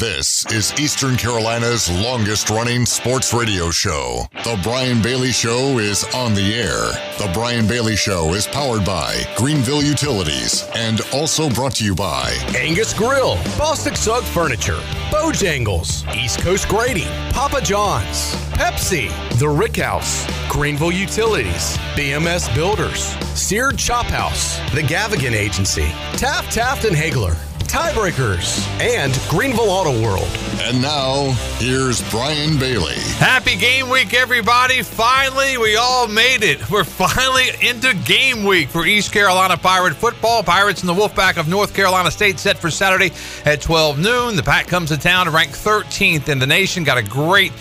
This 0.00 0.46
is 0.50 0.72
Eastern 0.80 1.14
Carolina's 1.16 1.90
longest 1.90 2.48
running 2.48 2.86
sports 2.86 3.34
radio 3.34 3.70
show. 3.70 4.22
The 4.32 4.58
Brian 4.62 5.02
Bailey 5.02 5.30
Show 5.30 5.78
is 5.78 6.04
on 6.14 6.32
the 6.32 6.54
air. 6.54 6.92
The 7.18 7.30
Brian 7.34 7.66
Bailey 7.66 7.96
Show 7.96 8.32
is 8.32 8.46
powered 8.46 8.82
by 8.82 9.22
Greenville 9.36 9.82
Utilities 9.82 10.66
and 10.74 11.02
also 11.12 11.50
brought 11.50 11.74
to 11.74 11.84
you 11.84 11.94
by 11.94 12.30
Angus 12.56 12.94
Grill, 12.94 13.36
Bostic 13.58 13.94
Sugg 13.94 14.24
Furniture, 14.24 14.80
Bojangles, 15.10 16.10
East 16.16 16.40
Coast 16.40 16.66
Grading, 16.66 17.08
Papa 17.34 17.60
John's, 17.60 18.34
Pepsi, 18.56 19.10
The 19.38 19.50
Rick 19.50 19.76
House, 19.76 20.26
Greenville 20.48 20.92
Utilities, 20.92 21.76
BMS 21.94 22.48
Builders, 22.54 23.02
Seared 23.38 23.76
Chop 23.76 24.06
House, 24.06 24.56
The 24.72 24.80
Gavigan 24.80 25.34
Agency, 25.34 25.88
Taft, 26.16 26.52
Taft 26.54 26.86
and 26.86 26.96
Haigler, 26.96 27.36
Tiebreakers, 27.70 28.66
and 28.80 29.16
Greenville 29.28 29.70
Auto 29.70 29.92
World. 30.02 30.26
And 30.58 30.82
now, 30.82 31.30
here's 31.58 32.02
Brian 32.10 32.58
Bailey. 32.58 32.96
Happy 33.18 33.54
game 33.54 33.88
week, 33.88 34.12
everybody. 34.12 34.82
Finally, 34.82 35.56
we 35.56 35.76
all 35.76 36.08
made 36.08 36.42
it. 36.42 36.68
We're 36.68 36.82
finally 36.82 37.50
into 37.62 37.94
game 38.04 38.42
week 38.42 38.70
for 38.70 38.84
East 38.86 39.12
Carolina 39.12 39.56
Pirate 39.56 39.94
football. 39.94 40.42
Pirates 40.42 40.80
and 40.80 40.88
the 40.88 40.94
Wolfpack 40.94 41.36
of 41.36 41.46
North 41.46 41.72
Carolina 41.72 42.10
State 42.10 42.40
set 42.40 42.58
for 42.58 42.72
Saturday 42.72 43.12
at 43.44 43.60
12 43.60 44.00
noon. 44.00 44.34
The 44.34 44.42
Pack 44.42 44.66
comes 44.66 44.88
to 44.88 44.98
town 44.98 45.28
ranked 45.32 45.54
13th 45.54 46.28
in 46.28 46.40
the 46.40 46.48
nation. 46.48 46.82
Got 46.82 46.98
a 46.98 47.04
great 47.04 47.52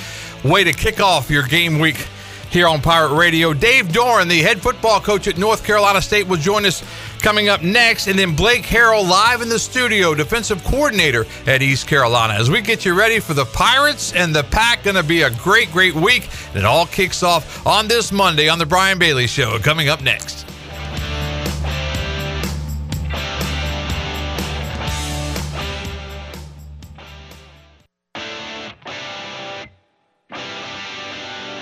way 0.43 0.63
to 0.63 0.73
kick 0.73 0.99
off 0.99 1.29
your 1.29 1.43
game 1.43 1.77
week 1.77 2.07
here 2.49 2.67
on 2.67 2.81
Pirate 2.81 3.13
Radio. 3.13 3.53
Dave 3.53 3.89
Doeren, 3.89 4.27
the 4.27 4.41
head 4.41 4.59
football 4.59 4.99
coach 4.99 5.27
at 5.27 5.37
North 5.37 5.63
Carolina 5.63 6.01
State, 6.01 6.27
will 6.27 6.37
join 6.37 6.65
us 6.65 6.83
coming 7.19 7.49
up 7.49 7.61
next. 7.61 8.07
And 8.07 8.17
then 8.17 8.35
Blake 8.35 8.63
Harrell 8.63 9.07
live 9.07 9.41
in 9.41 9.49
the 9.49 9.59
studio, 9.59 10.13
defensive 10.15 10.63
coordinator 10.63 11.25
at 11.45 11.61
East 11.61 11.87
Carolina. 11.87 12.33
As 12.33 12.49
we 12.49 12.61
get 12.61 12.85
you 12.85 12.97
ready 12.97 13.19
for 13.19 13.33
the 13.33 13.45
Pirates 13.45 14.13
and 14.13 14.33
the 14.33 14.43
Pack, 14.43 14.83
going 14.83 14.95
to 14.95 15.03
be 15.03 15.23
a 15.23 15.29
great, 15.29 15.71
great 15.71 15.95
week. 15.95 16.29
And 16.49 16.57
It 16.57 16.65
all 16.65 16.85
kicks 16.85 17.23
off 17.23 17.65
on 17.65 17.87
this 17.87 18.11
Monday 18.11 18.49
on 18.49 18.59
the 18.59 18.65
Brian 18.65 18.99
Bailey 18.99 19.27
Show. 19.27 19.59
Coming 19.59 19.89
up 19.89 20.01
next. 20.01 20.45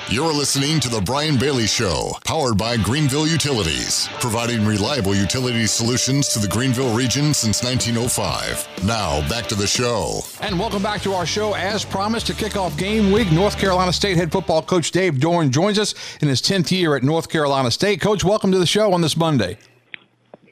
You're 0.10 0.32
listening 0.32 0.80
to 0.80 0.88
The 0.88 1.02
Brian 1.02 1.38
Bailey 1.38 1.68
Show, 1.68 2.14
powered 2.24 2.58
by 2.58 2.78
Greenville 2.78 3.28
Utilities, 3.28 4.08
providing 4.22 4.66
reliable 4.66 5.14
utility 5.14 5.68
solutions 5.68 6.30
to 6.30 6.40
the 6.40 6.48
Greenville 6.48 6.96
region 6.96 7.34
since 7.34 7.62
1905. 7.62 8.86
Now, 8.86 9.28
back 9.28 9.48
to 9.48 9.56
the 9.56 9.68
show. 9.68 10.22
And 10.40 10.58
welcome 10.58 10.82
back 10.82 11.02
to 11.02 11.12
our 11.12 11.26
show. 11.26 11.56
As 11.56 11.84
promised, 11.84 12.26
to 12.28 12.34
kick 12.34 12.56
off 12.56 12.78
game 12.78 13.12
week, 13.12 13.34
North 13.34 13.58
Carolina 13.58 13.92
State 13.92 14.16
head 14.16 14.32
football 14.32 14.62
coach 14.62 14.92
Dave 14.92 15.16
Doeren 15.16 15.50
joins 15.50 15.78
us 15.78 15.94
in 16.22 16.30
his 16.30 16.42
10th 16.42 16.72
year 16.72 16.96
at 16.96 17.04
North 17.04 17.28
Carolina 17.28 17.70
State. 17.70 18.00
Coach, 18.00 18.24
welcome 18.24 18.54
to 18.54 18.60
the 18.60 18.66
show 18.66 18.94
on 18.94 19.02
this 19.02 19.18
Monday. 19.18 19.58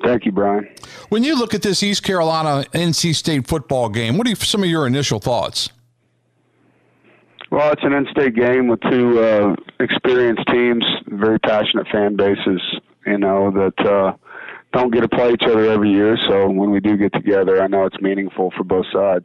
Thank 0.04 0.26
you, 0.26 0.34
Brian. 0.34 0.68
When 1.08 1.24
you 1.24 1.40
look 1.40 1.54
at 1.54 1.62
this 1.62 1.82
East 1.82 2.04
Carolina 2.04 2.66
NC 2.74 3.16
State 3.16 3.48
football 3.48 3.88
game, 3.88 4.18
what 4.18 4.28
are 4.28 4.36
some 4.36 4.64
of 4.64 4.70
your 4.70 4.86
initial 4.86 5.20
thoughts? 5.20 5.70
Well, 7.56 7.72
it's 7.72 7.84
an 7.86 7.94
in-state 7.94 8.36
game 8.36 8.68
with 8.68 8.82
two 8.82 9.18
uh, 9.24 9.56
experienced 9.80 10.46
teams, 10.52 10.84
very 11.08 11.40
passionate 11.40 11.88
fan 11.90 12.18
bases. 12.18 12.62
You 13.06 13.18
know 13.18 13.50
that 13.50 13.80
uh, 13.80 14.12
don't 14.74 14.94
get 14.94 15.04
to 15.04 15.08
play 15.08 15.32
each 15.32 15.44
other 15.44 15.72
every 15.72 15.90
year. 15.90 16.18
So 16.28 16.50
when 16.50 16.72
we 16.72 16.82
do 16.82 16.98
get 16.98 17.14
together, 17.14 17.64
I 17.64 17.68
know 17.68 17.86
it's 17.86 18.02
meaningful 18.02 18.52
for 18.58 18.66
both 18.66 18.88
sides 18.92 19.24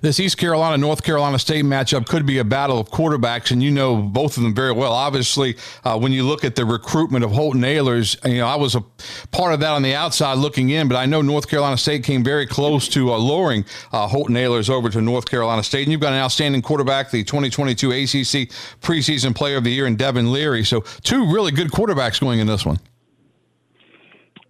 this 0.00 0.20
East 0.20 0.38
Carolina 0.38 0.78
North 0.78 1.02
Carolina 1.02 1.38
State 1.38 1.64
matchup 1.64 2.06
could 2.06 2.26
be 2.26 2.38
a 2.38 2.44
battle 2.44 2.78
of 2.78 2.90
quarterbacks, 2.90 3.50
and 3.50 3.62
you 3.62 3.70
know 3.70 3.96
both 3.96 4.36
of 4.36 4.42
them 4.42 4.54
very 4.54 4.72
well. 4.72 4.92
Obviously, 4.92 5.56
uh, 5.84 5.98
when 5.98 6.12
you 6.12 6.24
look 6.24 6.44
at 6.44 6.56
the 6.56 6.64
recruitment 6.64 7.24
of 7.24 7.32
Holton 7.32 7.62
Ahlers, 7.62 8.16
you 8.28 8.38
know 8.38 8.46
I 8.46 8.56
was 8.56 8.74
a 8.74 8.84
part 9.30 9.54
of 9.54 9.60
that 9.60 9.70
on 9.70 9.82
the 9.82 9.94
outside 9.94 10.34
looking 10.38 10.70
in, 10.70 10.88
but 10.88 10.96
I 10.96 11.06
know 11.06 11.22
North 11.22 11.48
Carolina 11.48 11.76
State 11.76 12.04
came 12.04 12.24
very 12.24 12.46
close 12.46 12.88
to 12.88 13.12
uh, 13.12 13.16
luring 13.16 13.64
uh, 13.92 14.06
Holton 14.06 14.34
Ahlers 14.36 14.70
over 14.70 14.88
to 14.90 15.00
North 15.00 15.28
Carolina 15.28 15.62
State, 15.62 15.82
and 15.84 15.92
you've 15.92 16.00
got 16.00 16.12
an 16.12 16.18
outstanding 16.18 16.62
quarterback, 16.62 17.10
the 17.10 17.24
2022 17.24 17.90
ACC 17.90 18.50
preseason 18.80 19.34
Player 19.34 19.56
of 19.56 19.64
the 19.64 19.70
Year 19.70 19.86
in 19.86 19.96
Devin 19.96 20.32
Leary. 20.32 20.64
So 20.64 20.80
two 21.02 21.32
really 21.32 21.52
good 21.52 21.68
quarterbacks 21.68 22.20
going 22.20 22.40
in 22.40 22.46
this 22.46 22.66
one. 22.66 22.78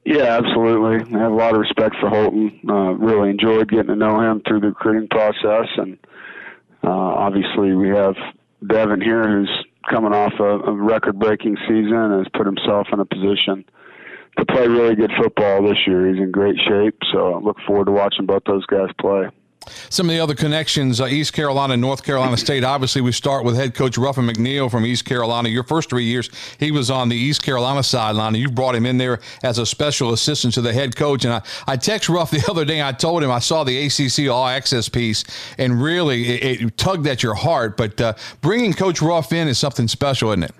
Yeah, 0.04 0.38
absolutely. 0.38 1.14
I 1.14 1.20
have 1.20 1.32
a 1.32 1.34
lot 1.34 1.54
of 1.54 1.60
respect 1.60 1.96
for 2.00 2.08
Holton. 2.08 2.58
Uh, 2.68 2.92
really 2.92 3.30
enjoyed 3.30 3.68
getting 3.68 3.88
to 3.88 3.96
know 3.96 4.20
him 4.20 4.42
through 4.46 4.60
the 4.60 4.68
recruiting 4.68 5.08
process, 5.08 5.68
and 5.76 5.98
uh, 6.82 6.88
obviously 6.88 7.74
we 7.74 7.90
have 7.90 8.16
Devin 8.66 9.02
here, 9.02 9.28
who's 9.28 9.50
coming 9.88 10.12
off 10.12 10.32
a, 10.40 10.70
a 10.70 10.72
record-breaking 10.72 11.56
season, 11.68 11.94
and 11.94 12.24
has 12.24 12.32
put 12.34 12.46
himself 12.46 12.88
in 12.92 13.00
a 13.00 13.04
position 13.04 13.64
to 14.38 14.46
play 14.46 14.66
really 14.68 14.94
good 14.94 15.12
football 15.20 15.62
this 15.62 15.78
year. 15.86 16.08
He's 16.08 16.22
in 16.22 16.30
great 16.30 16.56
shape, 16.66 16.96
so 17.12 17.34
I 17.34 17.38
look 17.38 17.58
forward 17.66 17.86
to 17.86 17.92
watching 17.92 18.26
both 18.26 18.44
those 18.46 18.64
guys 18.66 18.88
play. 18.98 19.28
Some 19.90 20.08
of 20.08 20.14
the 20.14 20.20
other 20.20 20.34
connections, 20.34 21.02
uh, 21.02 21.06
East 21.06 21.34
Carolina 21.34 21.76
North 21.76 22.02
Carolina 22.02 22.36
State. 22.38 22.64
Obviously, 22.64 23.02
we 23.02 23.12
start 23.12 23.44
with 23.44 23.56
head 23.56 23.74
coach 23.74 23.98
Ruffin 23.98 24.26
McNeill 24.26 24.70
from 24.70 24.86
East 24.86 25.04
Carolina. 25.04 25.50
Your 25.50 25.64
first 25.64 25.90
three 25.90 26.04
years, 26.04 26.30
he 26.58 26.70
was 26.70 26.90
on 26.90 27.10
the 27.10 27.16
East 27.16 27.42
Carolina 27.42 27.82
sideline, 27.82 28.34
and 28.34 28.38
you 28.38 28.48
brought 28.48 28.74
him 28.74 28.86
in 28.86 28.96
there 28.96 29.20
as 29.42 29.58
a 29.58 29.66
special 29.66 30.14
assistant 30.14 30.54
to 30.54 30.62
the 30.62 30.72
head 30.72 30.96
coach. 30.96 31.26
And 31.26 31.34
I, 31.34 31.42
I 31.66 31.76
text 31.76 32.08
Ruff 32.08 32.30
the 32.30 32.42
other 32.48 32.64
day. 32.64 32.82
I 32.82 32.92
told 32.92 33.22
him 33.22 33.30
I 33.30 33.38
saw 33.38 33.62
the 33.62 33.86
ACC 33.86 34.30
All 34.30 34.46
Access 34.46 34.88
piece, 34.88 35.24
and 35.58 35.82
really 35.82 36.28
it, 36.28 36.62
it 36.62 36.76
tugged 36.78 37.06
at 37.06 37.22
your 37.22 37.34
heart. 37.34 37.76
But 37.76 38.00
uh, 38.00 38.14
bringing 38.40 38.72
Coach 38.72 39.02
Ruff 39.02 39.30
in 39.32 39.46
is 39.46 39.58
something 39.58 39.88
special, 39.88 40.30
isn't 40.30 40.44
it? 40.44 40.54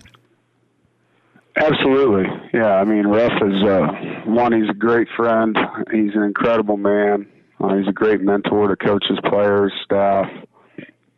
Absolutely. 1.57 2.27
Yeah. 2.53 2.75
I 2.75 2.85
mean, 2.85 3.07
Ruff 3.07 3.33
is 3.43 3.63
uh, 3.63 4.23
one. 4.27 4.53
He's 4.53 4.69
a 4.69 4.75
great 4.75 5.09
friend. 5.17 5.59
He's 5.91 6.15
an 6.15 6.23
incredible 6.23 6.77
man. 6.77 7.27
Uh, 7.61 7.75
he's 7.77 7.89
a 7.89 7.93
great 7.93 8.21
mentor 8.21 8.69
to 8.69 8.77
coaches, 8.77 9.19
players, 9.25 9.73
staff. 9.85 10.27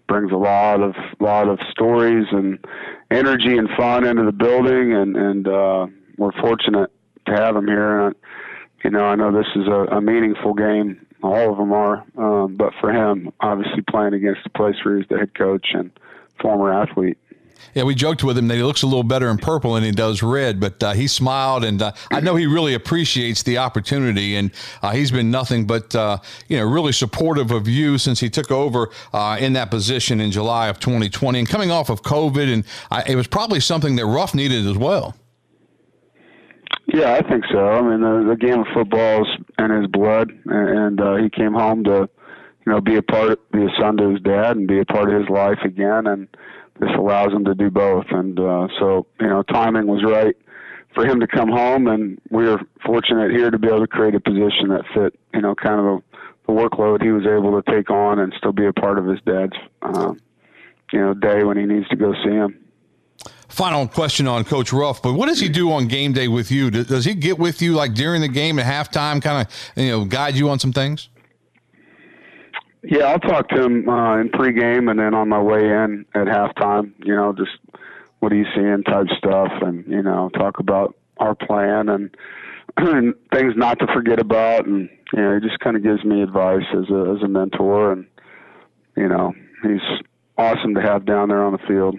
Brings 0.08 0.32
a 0.32 0.36
lot 0.36 0.82
of 0.82 0.94
lot 1.20 1.48
of 1.48 1.58
stories 1.70 2.26
and 2.32 2.58
energy 3.10 3.56
and 3.56 3.68
fun 3.78 4.04
into 4.04 4.24
the 4.24 4.32
building, 4.32 4.92
and 4.92 5.16
and 5.16 5.48
uh, 5.48 5.86
we're 6.18 6.32
fortunate 6.32 6.90
to 7.26 7.32
have 7.32 7.56
him 7.56 7.66
here. 7.66 8.06
And, 8.08 8.16
you 8.84 8.90
know, 8.90 9.04
I 9.04 9.14
know 9.14 9.32
this 9.32 9.46
is 9.54 9.66
a, 9.68 9.96
a 9.96 10.00
meaningful 10.00 10.54
game. 10.54 11.06
All 11.22 11.52
of 11.52 11.56
them 11.56 11.72
are, 11.72 12.04
um, 12.18 12.56
but 12.56 12.72
for 12.80 12.90
him, 12.90 13.30
obviously 13.40 13.82
playing 13.88 14.12
against 14.12 14.42
the 14.42 14.50
place 14.50 14.74
where 14.82 14.98
he's 14.98 15.06
the 15.08 15.18
head 15.18 15.34
coach 15.34 15.68
and 15.72 15.90
former 16.40 16.72
athlete, 16.72 17.16
yeah, 17.74 17.84
we 17.84 17.94
joked 17.94 18.22
with 18.22 18.36
him 18.36 18.48
that 18.48 18.56
he 18.56 18.62
looks 18.62 18.82
a 18.82 18.86
little 18.86 19.02
better 19.02 19.30
in 19.30 19.38
purple 19.38 19.74
than 19.74 19.82
he 19.82 19.92
does 19.92 20.22
red, 20.22 20.60
but 20.60 20.82
uh, 20.82 20.92
he 20.92 21.06
smiled, 21.06 21.64
and 21.64 21.80
uh, 21.80 21.92
I 22.10 22.20
know 22.20 22.36
he 22.36 22.46
really 22.46 22.74
appreciates 22.74 23.42
the 23.42 23.58
opportunity, 23.58 24.36
and 24.36 24.50
uh, 24.82 24.90
he's 24.90 25.10
been 25.10 25.30
nothing 25.30 25.66
but 25.66 25.94
uh, 25.94 26.18
you 26.48 26.58
know 26.58 26.64
really 26.64 26.92
supportive 26.92 27.50
of 27.50 27.68
you 27.68 27.98
since 27.98 28.20
he 28.20 28.28
took 28.28 28.50
over 28.50 28.90
uh, 29.12 29.38
in 29.40 29.54
that 29.54 29.70
position 29.70 30.20
in 30.20 30.30
July 30.30 30.68
of 30.68 30.80
2020, 30.80 31.38
and 31.38 31.48
coming 31.48 31.70
off 31.70 31.88
of 31.88 32.02
COVID, 32.02 32.52
and 32.52 32.64
it 33.08 33.16
was 33.16 33.26
probably 33.26 33.60
something 33.60 33.96
that 33.96 34.06
Ruff 34.06 34.34
needed 34.34 34.66
as 34.66 34.76
well. 34.76 35.16
Yeah, 36.92 37.14
I 37.14 37.26
think 37.26 37.44
so. 37.50 37.68
I 37.68 37.80
mean, 37.80 38.00
the, 38.00 38.30
the 38.30 38.36
game 38.36 38.60
of 38.60 38.66
football 38.74 39.22
is 39.22 39.28
in 39.58 39.70
his 39.70 39.86
blood, 39.86 40.30
and, 40.46 40.68
and 40.68 41.00
uh, 41.00 41.16
he 41.16 41.30
came 41.30 41.54
home 41.54 41.84
to 41.84 42.08
you 42.66 42.72
know 42.72 42.80
be 42.82 42.96
a 42.96 43.02
part, 43.02 43.50
be 43.50 43.64
a 43.64 43.70
son 43.80 43.96
to 43.96 44.10
his 44.10 44.20
dad, 44.20 44.56
and 44.56 44.68
be 44.68 44.80
a 44.80 44.84
part 44.84 45.12
of 45.12 45.18
his 45.18 45.30
life 45.30 45.58
again, 45.64 46.06
and 46.06 46.28
this 46.80 46.90
allows 46.96 47.32
him 47.32 47.44
to 47.44 47.54
do 47.54 47.70
both. 47.70 48.06
And 48.10 48.38
uh, 48.38 48.68
so, 48.78 49.06
you 49.20 49.28
know, 49.28 49.42
timing 49.42 49.86
was 49.86 50.02
right 50.04 50.36
for 50.94 51.06
him 51.06 51.20
to 51.20 51.26
come 51.26 51.48
home, 51.48 51.86
and 51.86 52.20
we 52.30 52.44
were 52.44 52.60
fortunate 52.84 53.30
here 53.30 53.50
to 53.50 53.58
be 53.58 53.68
able 53.68 53.80
to 53.80 53.86
create 53.86 54.14
a 54.14 54.20
position 54.20 54.68
that 54.68 54.82
fit, 54.94 55.18
you 55.32 55.40
know, 55.40 55.54
kind 55.54 55.80
of 55.80 55.84
the, 55.84 56.18
the 56.46 56.52
workload 56.52 57.02
he 57.02 57.10
was 57.10 57.26
able 57.26 57.60
to 57.60 57.70
take 57.70 57.90
on 57.90 58.18
and 58.18 58.34
still 58.36 58.52
be 58.52 58.66
a 58.66 58.72
part 58.72 58.98
of 58.98 59.06
his 59.06 59.18
dad's, 59.24 59.56
uh, 59.82 60.12
you 60.92 60.98
know, 60.98 61.14
day 61.14 61.44
when 61.44 61.56
he 61.56 61.64
needs 61.64 61.88
to 61.88 61.96
go 61.96 62.12
see 62.24 62.30
him. 62.30 62.58
Final 63.48 63.86
question 63.86 64.26
on 64.26 64.44
Coach 64.44 64.72
Ruff, 64.72 65.02
but 65.02 65.12
what 65.12 65.28
does 65.28 65.38
he 65.38 65.48
do 65.48 65.70
on 65.72 65.86
game 65.86 66.14
day 66.14 66.26
with 66.26 66.50
you? 66.50 66.70
Does 66.70 67.04
he 67.04 67.14
get 67.14 67.38
with 67.38 67.60
you 67.60 67.74
like 67.74 67.92
during 67.92 68.22
the 68.22 68.28
game 68.28 68.58
at 68.58 68.64
halftime, 68.64 69.20
kind 69.20 69.46
of 69.46 69.72
you 69.76 69.90
know 69.90 70.04
guide 70.06 70.36
you 70.36 70.48
on 70.48 70.58
some 70.58 70.72
things? 70.72 71.10
Yeah, 72.84 73.04
I'll 73.04 73.20
talk 73.20 73.48
to 73.50 73.62
him 73.62 73.88
uh, 73.88 74.18
in 74.18 74.28
pregame 74.30 74.90
and 74.90 74.98
then 74.98 75.14
on 75.14 75.28
my 75.28 75.40
way 75.40 75.60
in 75.60 76.04
at 76.14 76.26
halftime. 76.26 76.92
You 77.04 77.14
know, 77.14 77.32
just 77.32 77.52
what 78.18 78.32
are 78.32 78.36
you 78.36 78.46
seeing 78.54 78.82
type 78.84 79.06
stuff, 79.16 79.52
and 79.62 79.86
you 79.86 80.02
know, 80.02 80.30
talk 80.34 80.58
about 80.58 80.96
our 81.18 81.34
plan 81.34 81.88
and, 81.88 82.16
and 82.76 83.14
things 83.32 83.54
not 83.56 83.78
to 83.78 83.86
forget 83.92 84.18
about, 84.18 84.66
and 84.66 84.88
you 85.12 85.20
know, 85.20 85.34
he 85.34 85.46
just 85.46 85.60
kind 85.60 85.76
of 85.76 85.82
gives 85.82 86.04
me 86.04 86.22
advice 86.22 86.64
as 86.72 86.90
a 86.90 87.14
as 87.16 87.22
a 87.22 87.28
mentor, 87.28 87.92
and 87.92 88.06
you 88.96 89.08
know, 89.08 89.32
he's 89.62 89.80
awesome 90.36 90.74
to 90.74 90.82
have 90.82 91.04
down 91.04 91.28
there 91.28 91.42
on 91.42 91.52
the 91.52 91.58
field. 91.68 91.96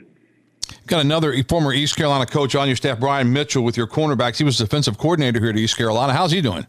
Got 0.87 1.01
another 1.01 1.33
former 1.43 1.71
East 1.71 1.95
Carolina 1.95 2.25
coach 2.25 2.55
on 2.55 2.67
your 2.67 2.75
staff, 2.75 2.99
Brian 2.99 3.31
Mitchell, 3.31 3.63
with 3.63 3.77
your 3.77 3.87
cornerbacks. 3.87 4.37
He 4.37 4.43
was 4.43 4.57
defensive 4.57 4.97
coordinator 4.97 5.39
here 5.39 5.49
at 5.49 5.57
East 5.57 5.77
Carolina. 5.77 6.13
How's 6.13 6.31
he 6.31 6.41
doing? 6.41 6.67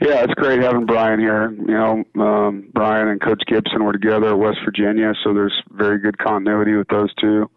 Yeah, 0.00 0.24
it's 0.24 0.34
great 0.34 0.62
having 0.62 0.86
Brian 0.86 1.20
here. 1.20 1.50
You 1.50 1.66
know, 1.66 2.04
um, 2.22 2.70
Brian 2.72 3.08
and 3.08 3.20
Coach 3.20 3.42
Gibson 3.46 3.84
were 3.84 3.92
together 3.92 4.28
at 4.28 4.38
West 4.38 4.58
Virginia, 4.64 5.12
so 5.22 5.34
there's 5.34 5.54
very 5.70 5.98
good 5.98 6.16
continuity 6.16 6.74
with 6.74 6.88
those 6.88 7.12
two. 7.20 7.50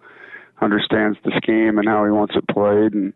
Understands 0.61 1.17
the 1.23 1.31
scheme 1.37 1.77
and 1.77 1.87
how 1.87 2.05
he 2.05 2.11
wants 2.11 2.35
it 2.35 2.47
played, 2.47 2.93
and 2.93 3.13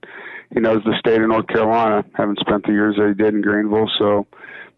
he 0.54 0.60
knows 0.60 0.82
the 0.84 0.96
state 1.00 1.22
of 1.22 1.28
North 1.28 1.48
Carolina. 1.48 2.04
Having 2.16 2.38
spent 2.40 2.66
the 2.66 2.72
years 2.72 2.96
that 2.98 3.08
he 3.10 3.14
did 3.22 3.34
in 3.34 3.42
Greenville, 3.42 3.90
so 4.00 4.28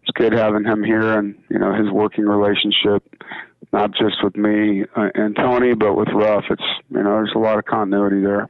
it's 0.02 0.10
good 0.14 0.32
having 0.32 0.64
him 0.64 0.82
here 0.82 1.18
and 1.18 1.36
you 1.48 1.58
know 1.58 1.72
his 1.72 1.90
working 1.90 2.26
relationship 2.26 3.02
not 3.72 3.92
just 3.92 4.22
with 4.22 4.36
me 4.36 4.84
uh, 4.96 5.08
and 5.14 5.36
Tony, 5.36 5.74
but 5.74 5.94
with 5.94 6.08
Ruff. 6.12 6.44
It's 6.50 6.62
you 6.90 7.02
know 7.02 7.14
there's 7.14 7.32
a 7.34 7.38
lot 7.38 7.58
of 7.58 7.64
continuity 7.64 8.20
there. 8.20 8.48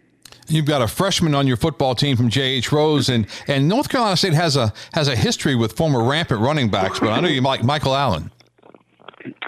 You've 0.50 0.67
got 0.67 0.82
a 0.82 0.88
freshman 0.88 1.35
on 1.35 1.47
your 1.47 1.56
football 1.56 1.94
team 1.94 2.17
from 2.17 2.29
J.H. 2.29 2.73
Rose, 2.73 3.08
and, 3.08 3.26
and 3.47 3.69
North 3.69 3.88
Carolina 3.88 4.17
State 4.17 4.35
has 4.35 4.56
a 4.56 4.73
has 4.93 5.08
a 5.08 5.14
history 5.14 5.55
with 5.55 5.76
former 5.76 6.02
rampant 6.02 6.41
running 6.41 6.70
backs. 6.70 6.99
But 6.99 7.11
I 7.11 7.20
know 7.20 7.29
you 7.29 7.41
like 7.41 7.62
Michael 7.62 7.94
Allen. 7.94 8.31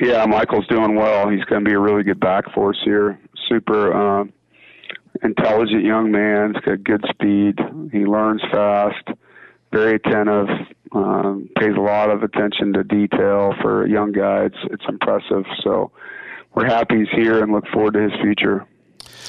Yeah, 0.01 0.25
Michael's 0.27 0.67
doing 0.69 0.95
well. 0.95 1.29
He's 1.29 1.45
going 1.45 1.65
to 1.65 1.69
be 1.69 1.75
a 1.75 1.79
really 1.79 2.03
good 2.03 2.21
back 2.21 2.45
for 2.55 2.71
us 2.71 2.79
here. 2.85 3.19
Super 3.49 3.93
uh, 3.93 4.25
intelligent 5.23 5.85
young 5.85 6.11
man. 6.13 6.55
He's 6.55 6.63
got 6.63 6.85
good 6.85 7.05
speed. 7.09 7.59
He 7.91 8.01
learns 8.01 8.43
fast. 8.51 9.09
Very 9.73 9.95
attentive 9.97 10.49
um, 10.93 11.49
pays 11.59 11.75
a 11.77 11.81
lot 11.81 12.11
of 12.11 12.23
attention 12.23 12.75
to 12.75 12.85
detail 12.85 13.55
for 13.63 13.85
a 13.85 13.91
young 13.91 14.13
guy. 14.13 14.45
It's 14.45 14.57
it's 14.71 14.85
impressive. 14.89 15.45
So 15.65 15.91
we're 16.55 16.67
happy 16.67 16.99
he's 16.99 17.09
here 17.15 17.43
and 17.43 17.53
look 17.53 17.67
forward 17.73 17.95
to 17.95 18.03
his 18.03 18.13
future. 18.21 18.67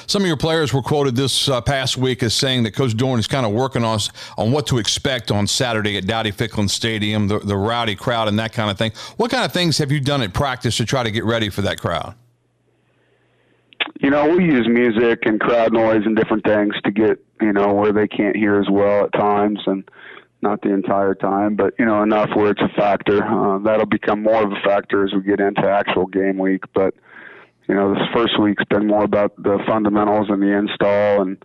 Some 0.08 0.22
of 0.22 0.28
your 0.28 0.38
players 0.38 0.74
were 0.74 0.82
quoted 0.82 1.16
this 1.16 1.50
uh, 1.50 1.62
past 1.62 1.98
week 1.98 2.24
as 2.24 2.34
saying 2.34 2.64
that 2.64 2.72
Coach 2.72 2.92
Doeren 2.92 3.20
is 3.20 3.28
kind 3.28 3.46
of 3.46 3.52
working 3.52 3.84
on 3.84 4.00
on 4.38 4.52
what 4.52 4.68
to 4.68 4.78
expect 4.78 5.32
on 5.32 5.48
Saturday 5.48 5.98
at 5.98 6.08
Dowdy 6.08 6.32
Ficklen 6.32 6.70
Stadium, 6.70 7.28
the, 7.28 7.40
the 7.40 7.56
rowdy 7.56 7.96
crowd 7.96 8.28
and 8.28 8.38
that 8.40 8.54
kind 8.54 8.70
of 8.70 8.78
thing. 8.78 8.92
What 9.18 9.32
kind 9.32 9.46
of 9.46 9.52
things 9.52 9.78
have 9.78 9.92
you 9.92 10.00
done 10.00 10.22
at 10.22 10.34
practice 10.34 10.78
to 10.78 10.86
try 10.86 11.04
to 11.04 11.12
get 11.12 11.24
ready 11.24 11.50
for 11.50 11.62
that 11.62 11.80
crowd? 11.80 12.16
You 14.00 14.10
know, 14.10 14.36
we 14.36 14.46
use 14.46 14.68
music 14.68 15.20
and 15.26 15.40
crowd 15.40 15.74
noise 15.74 16.02
and 16.06 16.16
different 16.16 16.44
things 16.44 16.74
to 16.84 16.92
get 16.92 17.24
you 17.42 17.54
know 17.54 17.74
where 17.74 17.94
they 17.94 18.08
can't 18.08 18.36
hear 18.36 18.60
as 18.60 18.68
well 18.70 19.06
at 19.06 19.14
times 19.14 19.60
and 19.66 19.88
not 20.42 20.62
the 20.62 20.74
entire 20.74 21.16
time, 21.16 21.56
but 21.56 21.74
you 21.80 21.86
know 21.86 22.04
enough 22.04 22.30
where 22.36 22.52
it's 22.52 22.62
a 22.62 22.70
factor. 22.76 23.24
Uh, 23.24 23.60
that'll 23.60 23.86
become 23.86 24.22
more 24.22 24.44
of 24.44 24.52
a 24.52 24.60
factor 24.64 25.06
as 25.06 25.14
we 25.14 25.22
get 25.22 25.40
into 25.40 25.68
actual 25.68 26.06
game 26.06 26.38
week. 26.38 26.64
But 26.74 26.94
you 27.68 27.76
know 27.76 27.94
this 27.94 28.04
first 28.14 28.40
week's 28.40 28.64
been 28.70 28.88
more 28.88 29.04
about 29.04 29.36
the 29.38 29.60
fundamentals 29.68 30.28
and 30.30 30.42
the 30.42 30.58
install 30.58 31.22
and 31.22 31.44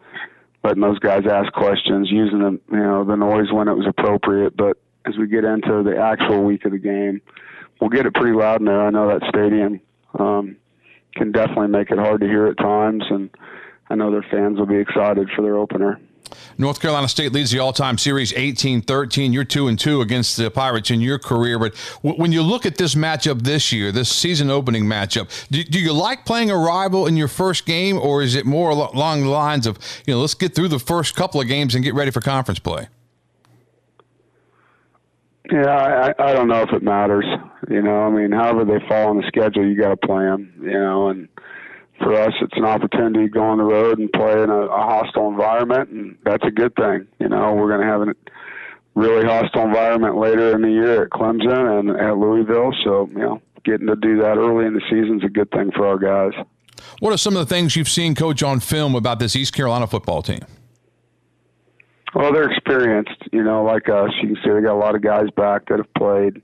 letting 0.64 0.82
those 0.82 0.98
guys 0.98 1.22
ask 1.30 1.52
questions, 1.52 2.08
using 2.10 2.40
the 2.40 2.60
you 2.70 2.82
know 2.82 3.04
the 3.04 3.16
noise 3.16 3.52
when 3.52 3.68
it 3.68 3.74
was 3.74 3.86
appropriate. 3.86 4.56
But 4.56 4.78
as 5.06 5.16
we 5.16 5.28
get 5.28 5.44
into 5.44 5.82
the 5.82 5.96
actual 5.96 6.44
week 6.44 6.64
of 6.64 6.72
the 6.72 6.78
game, 6.78 7.20
we'll 7.80 7.90
get 7.90 8.06
it 8.06 8.14
pretty 8.14 8.36
loud 8.36 8.60
in 8.60 8.66
there. 8.66 8.82
I 8.82 8.90
know 8.90 9.08
that 9.08 9.28
stadium 9.28 9.80
um, 10.18 10.56
can 11.14 11.32
definitely 11.32 11.68
make 11.68 11.90
it 11.90 11.98
hard 11.98 12.20
to 12.20 12.26
hear 12.26 12.46
at 12.46 12.58
times, 12.58 13.04
and 13.08 13.30
I 13.88 13.94
know 13.94 14.10
their 14.10 14.26
fans 14.30 14.58
will 14.58 14.66
be 14.66 14.76
excited 14.76 15.28
for 15.34 15.42
their 15.42 15.56
opener. 15.56 16.00
North 16.56 16.80
Carolina 16.80 17.08
State 17.08 17.32
leads 17.32 17.50
the 17.50 17.58
all-time 17.58 17.98
series 17.98 18.32
18-13. 18.32 19.32
You're 19.32 19.44
2 19.44 19.68
and 19.68 19.78
2 19.78 20.00
against 20.00 20.36
the 20.36 20.50
Pirates 20.50 20.90
in 20.90 21.00
your 21.00 21.18
career, 21.18 21.58
but 21.58 21.74
w- 22.02 22.20
when 22.20 22.32
you 22.32 22.42
look 22.42 22.66
at 22.66 22.76
this 22.76 22.94
matchup 22.94 23.42
this 23.42 23.72
year, 23.72 23.92
this 23.92 24.08
season 24.08 24.50
opening 24.50 24.84
matchup, 24.84 25.28
do, 25.50 25.62
do, 25.64 25.78
you 25.78 25.92
like 25.92 26.24
playing 26.24 26.50
a 26.50 26.56
rival 26.56 27.06
in 27.06 27.16
your 27.16 27.28
first 27.28 27.66
game 27.66 27.98
or 27.98 28.22
is 28.22 28.34
it 28.34 28.46
more 28.46 28.70
along 28.70 29.22
the 29.22 29.28
lines 29.28 29.66
of, 29.66 29.78
you 30.06 30.14
know, 30.14 30.20
let's 30.20 30.34
get 30.34 30.54
through 30.54 30.68
the 30.68 30.78
first 30.78 31.14
couple 31.14 31.40
of 31.40 31.48
games 31.48 31.74
and 31.74 31.84
get 31.84 31.94
ready 31.94 32.10
for 32.10 32.20
conference 32.20 32.58
play? 32.58 32.88
Yeah, 35.50 36.12
I, 36.18 36.22
I 36.22 36.32
don't 36.34 36.48
know 36.48 36.62
if 36.62 36.72
it 36.72 36.82
matters. 36.82 37.24
You 37.70 37.80
know, 37.80 38.02
I 38.02 38.10
mean, 38.10 38.32
however 38.32 38.64
they 38.64 38.86
fall 38.86 39.08
on 39.08 39.16
the 39.16 39.26
schedule, 39.26 39.66
you 39.66 39.80
got 39.80 39.88
to 39.88 39.96
play 39.96 40.24
them. 40.24 40.52
You 40.60 40.72
know, 40.72 41.08
and 41.08 41.28
for 41.98 42.14
us, 42.14 42.32
it's 42.40 42.56
an 42.56 42.64
opportunity 42.64 43.26
to 43.26 43.28
go 43.28 43.42
on 43.42 43.58
the 43.58 43.64
road 43.64 43.98
and 43.98 44.12
play 44.12 44.42
in 44.42 44.50
a, 44.50 44.60
a 44.60 44.78
hostile 44.78 45.28
environment, 45.28 45.90
and 45.90 46.16
that's 46.24 46.44
a 46.44 46.50
good 46.50 46.74
thing. 46.76 47.06
You 47.18 47.28
know, 47.28 47.54
we're 47.54 47.68
going 47.68 47.80
to 47.80 47.86
have 47.86 48.02
a 48.02 48.14
really 48.94 49.24
hostile 49.24 49.64
environment 49.64 50.16
later 50.16 50.54
in 50.54 50.62
the 50.62 50.70
year 50.70 51.04
at 51.04 51.10
Clemson 51.10 51.78
and 51.78 51.90
at 51.90 52.16
Louisville, 52.16 52.72
so 52.84 53.08
you 53.12 53.18
know, 53.18 53.42
getting 53.64 53.86
to 53.86 53.96
do 53.96 54.18
that 54.18 54.38
early 54.38 54.66
in 54.66 54.74
the 54.74 54.82
season 54.90 55.18
is 55.18 55.24
a 55.24 55.28
good 55.28 55.50
thing 55.50 55.70
for 55.72 55.86
our 55.86 55.98
guys. 55.98 56.32
What 57.00 57.12
are 57.12 57.18
some 57.18 57.36
of 57.36 57.46
the 57.46 57.54
things 57.54 57.76
you've 57.76 57.88
seen, 57.88 58.14
Coach, 58.14 58.42
on 58.42 58.60
film 58.60 58.94
about 58.94 59.18
this 59.18 59.36
East 59.36 59.52
Carolina 59.52 59.86
football 59.86 60.22
team? 60.22 60.40
Well, 62.14 62.32
they're 62.32 62.50
experienced. 62.50 63.22
You 63.32 63.42
know, 63.42 63.64
like 63.64 63.88
us, 63.88 64.10
you 64.22 64.28
can 64.28 64.36
see 64.36 64.50
they 64.50 64.60
got 64.62 64.74
a 64.74 64.80
lot 64.80 64.94
of 64.94 65.02
guys 65.02 65.30
back 65.36 65.66
that 65.68 65.78
have 65.78 65.92
played. 65.94 66.42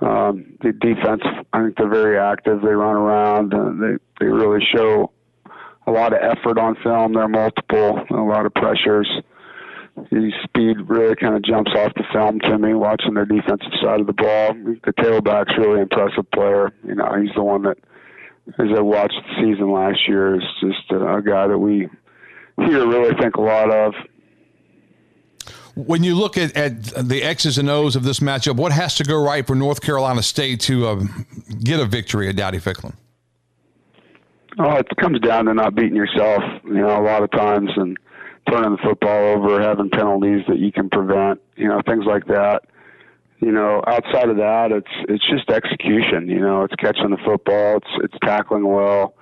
Um, 0.00 0.56
the 0.62 0.72
defense, 0.72 1.22
I 1.52 1.62
think 1.62 1.76
they're 1.76 1.88
very 1.88 2.18
active. 2.18 2.62
They 2.62 2.72
run 2.72 2.96
around. 2.96 3.52
Uh, 3.52 3.70
they 3.78 3.96
they 4.20 4.26
really 4.26 4.64
show 4.74 5.10
a 5.86 5.90
lot 5.90 6.12
of 6.14 6.20
effort 6.22 6.58
on 6.58 6.76
film. 6.82 7.12
They're 7.12 7.28
multiple, 7.28 8.02
a 8.10 8.14
lot 8.14 8.46
of 8.46 8.54
pressures. 8.54 9.08
The 9.96 10.32
speed 10.42 10.88
really 10.88 11.14
kind 11.14 11.36
of 11.36 11.44
jumps 11.44 11.70
off 11.76 11.92
the 11.94 12.04
film 12.12 12.40
to 12.40 12.58
me 12.58 12.74
watching 12.74 13.14
their 13.14 13.26
defensive 13.26 13.72
side 13.80 14.00
of 14.00 14.06
the 14.06 14.12
ball. 14.12 14.54
The 14.54 14.92
tailback's 14.98 15.56
really 15.58 15.82
impressive 15.82 16.28
player. 16.32 16.72
You 16.84 16.96
know, 16.96 17.14
he's 17.20 17.34
the 17.36 17.44
one 17.44 17.62
that, 17.62 17.78
as 18.58 18.66
I 18.76 18.80
watched 18.80 19.14
the 19.14 19.34
season 19.42 19.70
last 19.70 20.08
year, 20.08 20.36
is 20.36 20.42
just 20.60 20.90
a, 20.90 21.16
a 21.16 21.22
guy 21.22 21.46
that 21.46 21.58
we 21.58 21.88
here 22.56 22.86
really 22.86 23.14
think 23.20 23.36
a 23.36 23.40
lot 23.40 23.70
of. 23.70 23.94
When 25.76 26.04
you 26.04 26.14
look 26.14 26.38
at, 26.38 26.56
at 26.56 26.84
the 26.84 27.22
X's 27.22 27.58
and 27.58 27.68
O's 27.68 27.96
of 27.96 28.04
this 28.04 28.20
matchup, 28.20 28.56
what 28.56 28.72
has 28.72 28.94
to 28.96 29.04
go 29.04 29.20
right 29.20 29.44
for 29.44 29.56
North 29.56 29.80
Carolina 29.80 30.22
State 30.22 30.60
to 30.60 30.86
uh, 30.86 31.04
get 31.62 31.80
a 31.80 31.84
victory 31.84 32.28
at 32.28 32.36
Dowdy 32.36 32.58
Ficklen? 32.58 32.94
Oh, 34.58 34.76
it 34.76 34.86
comes 35.00 35.18
down 35.20 35.46
to 35.46 35.54
not 35.54 35.74
beating 35.74 35.96
yourself, 35.96 36.42
you 36.64 36.74
know, 36.74 37.00
a 37.00 37.02
lot 37.02 37.24
of 37.24 37.30
times 37.32 37.70
and 37.74 37.96
turning 38.48 38.72
the 38.72 38.78
football 38.78 39.36
over, 39.36 39.60
having 39.60 39.90
penalties 39.90 40.44
that 40.48 40.58
you 40.58 40.70
can 40.70 40.88
prevent, 40.88 41.40
you 41.56 41.66
know, 41.66 41.80
things 41.86 42.04
like 42.06 42.26
that. 42.26 42.62
You 43.40 43.50
know, 43.50 43.82
outside 43.86 44.28
of 44.28 44.36
that, 44.36 44.70
it's 44.70 44.90
it's 45.08 45.28
just 45.28 45.50
execution. 45.50 46.28
You 46.28 46.40
know, 46.40 46.62
it's 46.62 46.74
catching 46.76 47.10
the 47.10 47.18
football, 47.24 47.78
it's 47.78 47.90
it's 48.04 48.14
tackling 48.22 48.66
well, 48.66 49.14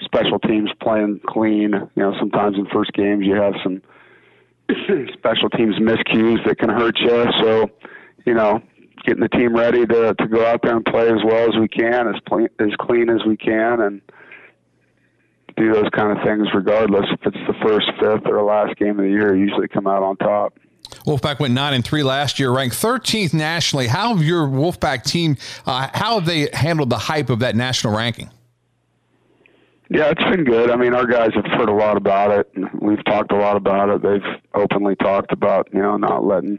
special 0.00 0.38
teams 0.38 0.70
playing 0.80 1.20
clean. 1.26 1.72
You 1.72 2.02
know, 2.02 2.14
sometimes 2.18 2.56
in 2.56 2.66
first 2.66 2.92
games 2.92 3.26
you 3.26 3.34
have 3.34 3.54
some 3.62 3.82
special 5.14 5.50
teams 5.50 5.76
miscues 5.76 6.44
that 6.46 6.58
can 6.58 6.68
hurt 6.68 6.98
you. 7.00 7.26
So, 7.40 7.70
you 8.24 8.34
know, 8.34 8.62
getting 9.04 9.22
the 9.22 9.28
team 9.28 9.56
ready 9.56 9.86
to 9.86 10.14
to 10.14 10.28
go 10.28 10.44
out 10.46 10.60
there 10.62 10.76
and 10.76 10.84
play 10.84 11.08
as 11.08 11.22
well 11.24 11.48
as 11.48 11.56
we 11.58 11.68
can, 11.68 12.08
as 12.08 12.16
clean 12.28 12.48
as 12.58 12.74
clean 12.78 13.08
as 13.08 13.24
we 13.26 13.36
can, 13.36 13.80
and 13.80 14.02
do 15.56 15.72
those 15.72 15.88
kind 15.90 16.16
of 16.16 16.24
things 16.24 16.46
regardless 16.54 17.06
if 17.10 17.20
it's 17.26 17.46
the 17.46 17.54
first, 17.62 17.90
fifth, 17.98 18.26
or 18.26 18.42
last 18.42 18.76
game 18.76 18.98
of 18.98 19.04
the 19.04 19.10
year. 19.10 19.34
Usually 19.34 19.68
come 19.68 19.86
out 19.86 20.02
on 20.02 20.16
top. 20.16 20.58
Wolfpack 21.04 21.38
went 21.38 21.54
nine 21.54 21.74
and 21.74 21.84
three 21.84 22.02
last 22.02 22.38
year, 22.38 22.50
ranked 22.50 22.76
13th 22.76 23.34
nationally. 23.34 23.86
How 23.86 24.14
have 24.14 24.24
your 24.24 24.46
Wolfpack 24.46 25.04
team? 25.04 25.36
Uh, 25.66 25.88
how 25.92 26.14
have 26.18 26.26
they 26.26 26.48
handled 26.52 26.90
the 26.90 26.98
hype 26.98 27.30
of 27.30 27.40
that 27.40 27.56
national 27.56 27.96
ranking? 27.96 28.30
Yeah, 29.90 30.10
it's 30.10 30.24
been 30.24 30.44
good. 30.44 30.70
I 30.70 30.76
mean, 30.76 30.94
our 30.94 31.06
guys 31.06 31.30
have 31.34 31.46
heard 31.46 31.70
a 31.70 31.74
lot 31.74 31.96
about 31.96 32.30
it. 32.30 32.50
We've 32.80 33.02
talked 33.04 33.32
a 33.32 33.36
lot 33.36 33.56
about 33.56 33.88
it. 33.88 34.02
They've 34.02 34.40
openly 34.54 34.96
talked 34.96 35.32
about 35.32 35.68
you 35.72 35.80
know 35.80 35.96
not 35.96 36.24
letting 36.24 36.58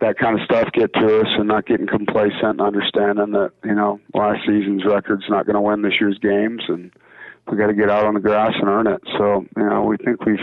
that 0.00 0.18
kind 0.18 0.38
of 0.38 0.44
stuff 0.46 0.72
get 0.72 0.94
to 0.94 1.20
us 1.20 1.26
and 1.36 1.48
not 1.48 1.66
getting 1.66 1.86
complacent 1.86 2.42
and 2.42 2.60
understanding 2.62 3.32
that 3.32 3.52
you 3.62 3.74
know 3.74 4.00
last 4.14 4.40
season's 4.46 4.84
record's 4.86 5.28
not 5.28 5.44
going 5.44 5.54
to 5.54 5.60
win 5.60 5.82
this 5.82 6.00
year's 6.00 6.18
games 6.18 6.62
and 6.68 6.90
we 7.50 7.58
got 7.58 7.66
to 7.66 7.74
get 7.74 7.90
out 7.90 8.06
on 8.06 8.14
the 8.14 8.20
grass 8.20 8.52
and 8.54 8.68
earn 8.68 8.86
it. 8.86 9.02
So, 9.18 9.44
you 9.56 9.62
know, 9.62 9.82
we 9.82 9.96
think 9.96 10.24
we've 10.24 10.38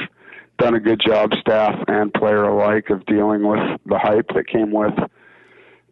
done 0.57 0.75
a 0.75 0.79
good 0.79 1.01
job, 1.05 1.31
staff 1.39 1.75
and 1.87 2.13
player 2.13 2.43
alike, 2.43 2.89
of 2.89 3.05
dealing 3.05 3.47
with 3.47 3.59
the 3.85 3.97
hype 3.97 4.27
that 4.35 4.47
came 4.47 4.71
with 4.71 4.93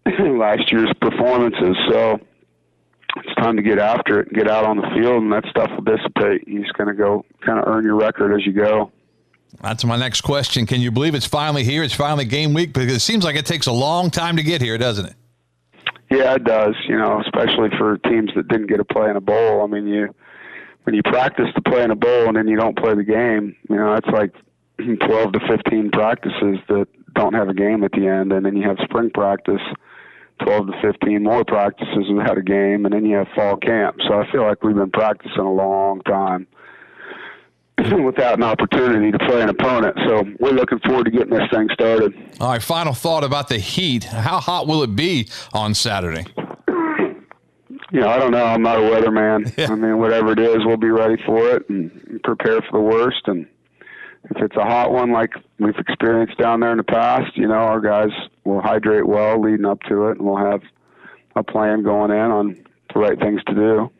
last 0.19 0.71
year's 0.71 0.91
performances. 0.99 1.77
So 1.89 2.19
it's 3.15 3.35
time 3.35 3.55
to 3.55 3.61
get 3.61 3.79
after 3.79 4.19
it 4.19 4.27
and 4.27 4.35
get 4.35 4.49
out 4.49 4.65
on 4.65 4.77
the 4.77 4.89
field, 4.93 5.23
and 5.23 5.31
that 5.31 5.45
stuff 5.49 5.69
will 5.71 5.83
dissipate. 5.83 6.47
You're 6.47 6.63
just 6.63 6.73
going 6.73 6.87
to 6.87 6.93
go 6.93 7.25
kind 7.45 7.59
of 7.59 7.67
earn 7.67 7.83
your 7.83 7.95
record 7.95 8.33
as 8.33 8.45
you 8.45 8.53
go. 8.53 8.91
That's 9.61 9.85
my 9.85 9.97
next 9.97 10.21
question. 10.21 10.65
Can 10.65 10.81
you 10.81 10.91
believe 10.91 11.15
it's 11.15 11.25
finally 11.25 11.63
here? 11.63 11.83
It's 11.83 11.93
finally 11.93 12.25
game 12.25 12.53
week 12.53 12.73
because 12.73 12.93
it 12.93 12.99
seems 12.99 13.23
like 13.23 13.35
it 13.35 13.45
takes 13.45 13.67
a 13.67 13.71
long 13.71 14.09
time 14.09 14.35
to 14.35 14.43
get 14.43 14.61
here, 14.61 14.77
doesn't 14.77 15.05
it? 15.05 15.15
Yeah, 16.11 16.35
it 16.35 16.43
does. 16.43 16.75
You 16.87 16.97
know, 16.97 17.21
especially 17.21 17.69
for 17.77 17.97
teams 17.99 18.31
that 18.35 18.47
didn't 18.47 18.67
get 18.67 18.79
a 18.79 18.85
play 18.85 19.09
in 19.09 19.15
a 19.15 19.21
bowl. 19.21 19.63
I 19.63 19.67
mean, 19.67 19.87
you 19.87 20.13
when 20.83 20.93
you 20.93 21.01
practice 21.03 21.47
to 21.55 21.61
play 21.61 21.83
in 21.83 21.91
a 21.91 21.95
bowl 21.95 22.27
and 22.27 22.37
then 22.37 22.47
you 22.47 22.57
don't 22.57 22.77
play 22.77 22.93
the 22.93 23.03
game, 23.03 23.55
you 23.69 23.75
know, 23.75 23.93
that's 23.93 24.07
like 24.07 24.31
12 24.77 25.33
to 25.33 25.39
15 25.47 25.91
practices 25.91 26.59
that 26.67 26.87
don't 27.15 27.33
have 27.33 27.49
a 27.49 27.53
game 27.53 27.83
at 27.83 27.91
the 27.91 28.07
end. 28.07 28.31
And 28.31 28.45
then 28.45 28.55
you 28.55 28.67
have 28.67 28.77
spring 28.83 29.09
practice, 29.11 29.61
12 30.43 30.67
to 30.67 30.81
15 30.81 31.23
more 31.23 31.45
practices 31.45 32.05
without 32.09 32.37
a 32.37 32.41
game. 32.41 32.85
And 32.85 32.93
then 32.93 33.05
you 33.05 33.17
have 33.17 33.27
fall 33.35 33.57
camp. 33.57 33.97
So 34.07 34.19
I 34.19 34.31
feel 34.31 34.43
like 34.43 34.63
we've 34.63 34.75
been 34.75 34.91
practicing 34.91 35.39
a 35.39 35.53
long 35.53 36.01
time. 36.01 36.47
without 38.05 38.37
an 38.37 38.43
opportunity 38.43 39.11
to 39.11 39.19
play 39.19 39.41
an 39.41 39.49
opponent. 39.49 39.97
So 40.05 40.23
we're 40.39 40.51
looking 40.51 40.79
forward 40.79 41.05
to 41.05 41.11
getting 41.11 41.31
this 41.31 41.49
thing 41.51 41.67
started. 41.73 42.13
All 42.39 42.49
right, 42.49 42.63
final 42.63 42.93
thought 42.93 43.25
about 43.25 43.49
the 43.49 43.57
heat. 43.57 44.05
How 44.05 44.39
hot 44.39 44.65
will 44.65 44.81
it 44.83 44.95
be 44.95 45.27
on 45.53 45.73
Saturday? 45.73 46.25
You 47.91 48.01
know, 48.01 48.09
I 48.09 48.17
don't 48.17 48.31
know. 48.31 48.45
I'm 48.45 48.61
not 48.61 48.77
a 48.77 48.81
weatherman. 48.81 49.53
Yeah. 49.57 49.71
I 49.71 49.75
mean, 49.75 49.99
whatever 49.99 50.31
it 50.31 50.39
is, 50.39 50.57
we'll 50.65 50.77
be 50.77 50.89
ready 50.89 51.21
for 51.25 51.49
it 51.51 51.69
and 51.69 52.19
prepare 52.23 52.61
for 52.61 52.71
the 52.73 52.79
worst. 52.79 53.21
And 53.27 53.47
if 54.31 54.37
it's 54.37 54.55
a 54.55 54.63
hot 54.63 54.91
one 54.91 55.11
like 55.11 55.33
we've 55.59 55.77
experienced 55.77 56.37
down 56.37 56.59
there 56.59 56.71
in 56.71 56.77
the 56.77 56.83
past, 56.83 57.35
you 57.37 57.47
know, 57.47 57.53
our 57.53 57.79
guys 57.79 58.09
will 58.43 58.61
hydrate 58.61 59.05
well 59.05 59.39
leading 59.39 59.65
up 59.65 59.81
to 59.83 60.07
it, 60.07 60.17
and 60.17 60.21
we'll 60.21 60.37
have 60.37 60.61
a 61.35 61.43
plan 61.43 61.83
going 61.83 62.11
in 62.11 62.31
on 62.31 62.65
the 62.93 62.99
right 62.99 63.19
things 63.19 63.43
to 63.45 63.53
do. 63.53 63.91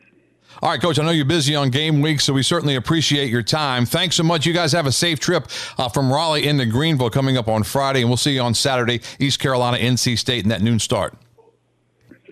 All 0.62 0.70
right, 0.70 0.80
Coach, 0.80 0.98
I 0.98 1.04
know 1.04 1.10
you're 1.10 1.24
busy 1.24 1.54
on 1.54 1.70
game 1.70 2.00
week, 2.00 2.20
so 2.20 2.32
we 2.32 2.42
certainly 2.42 2.76
appreciate 2.76 3.30
your 3.30 3.42
time. 3.42 3.84
Thanks 3.84 4.16
so 4.16 4.22
much. 4.22 4.46
You 4.46 4.52
guys 4.52 4.72
have 4.72 4.86
a 4.86 4.92
safe 4.92 5.20
trip 5.20 5.48
uh, 5.76 5.88
from 5.88 6.10
Raleigh 6.10 6.46
into 6.46 6.64
Greenville 6.66 7.10
coming 7.10 7.36
up 7.36 7.48
on 7.48 7.62
Friday, 7.62 8.00
and 8.00 8.08
we'll 8.08 8.16
see 8.16 8.34
you 8.34 8.40
on 8.40 8.54
Saturday, 8.54 9.00
East 9.18 9.38
Carolina, 9.38 9.76
NC 9.76 10.18
State, 10.18 10.44
in 10.44 10.48
that 10.48 10.62
noon 10.62 10.78
start. 10.78 11.14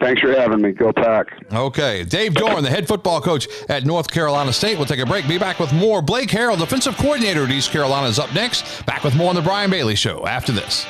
Thanks 0.05 0.21
for 0.21 0.33
having 0.33 0.61
me. 0.61 0.73
Go 0.73 0.93
Pack. 0.93 1.29
Okay. 1.51 2.05
Dave 2.05 2.35
Doeren, 2.35 2.61
the 2.63 2.69
head 2.69 2.87
football 2.87 3.23
coach 3.23 3.49
at 3.71 3.87
North 3.87 4.11
Carolina 4.11 4.53
State. 4.53 4.77
We'll 4.77 4.85
take 4.85 5.01
a 5.01 5.07
break. 5.07 5.27
Be 5.27 5.39
back 5.39 5.59
with 5.59 5.73
more. 5.73 6.03
Blake 6.03 6.29
Harrell, 6.29 6.59
defensive 6.59 6.95
coordinator 6.99 7.45
at 7.45 7.51
East 7.51 7.71
Carolina, 7.71 8.09
is 8.09 8.19
up 8.19 8.35
next. 8.35 8.85
Back 8.85 9.03
with 9.03 9.17
more 9.17 9.31
on 9.31 9.35
The 9.35 9.41
Brian 9.41 9.71
Bailey 9.71 9.95
Show 9.95 10.27
after 10.27 10.53
this. 10.53 10.85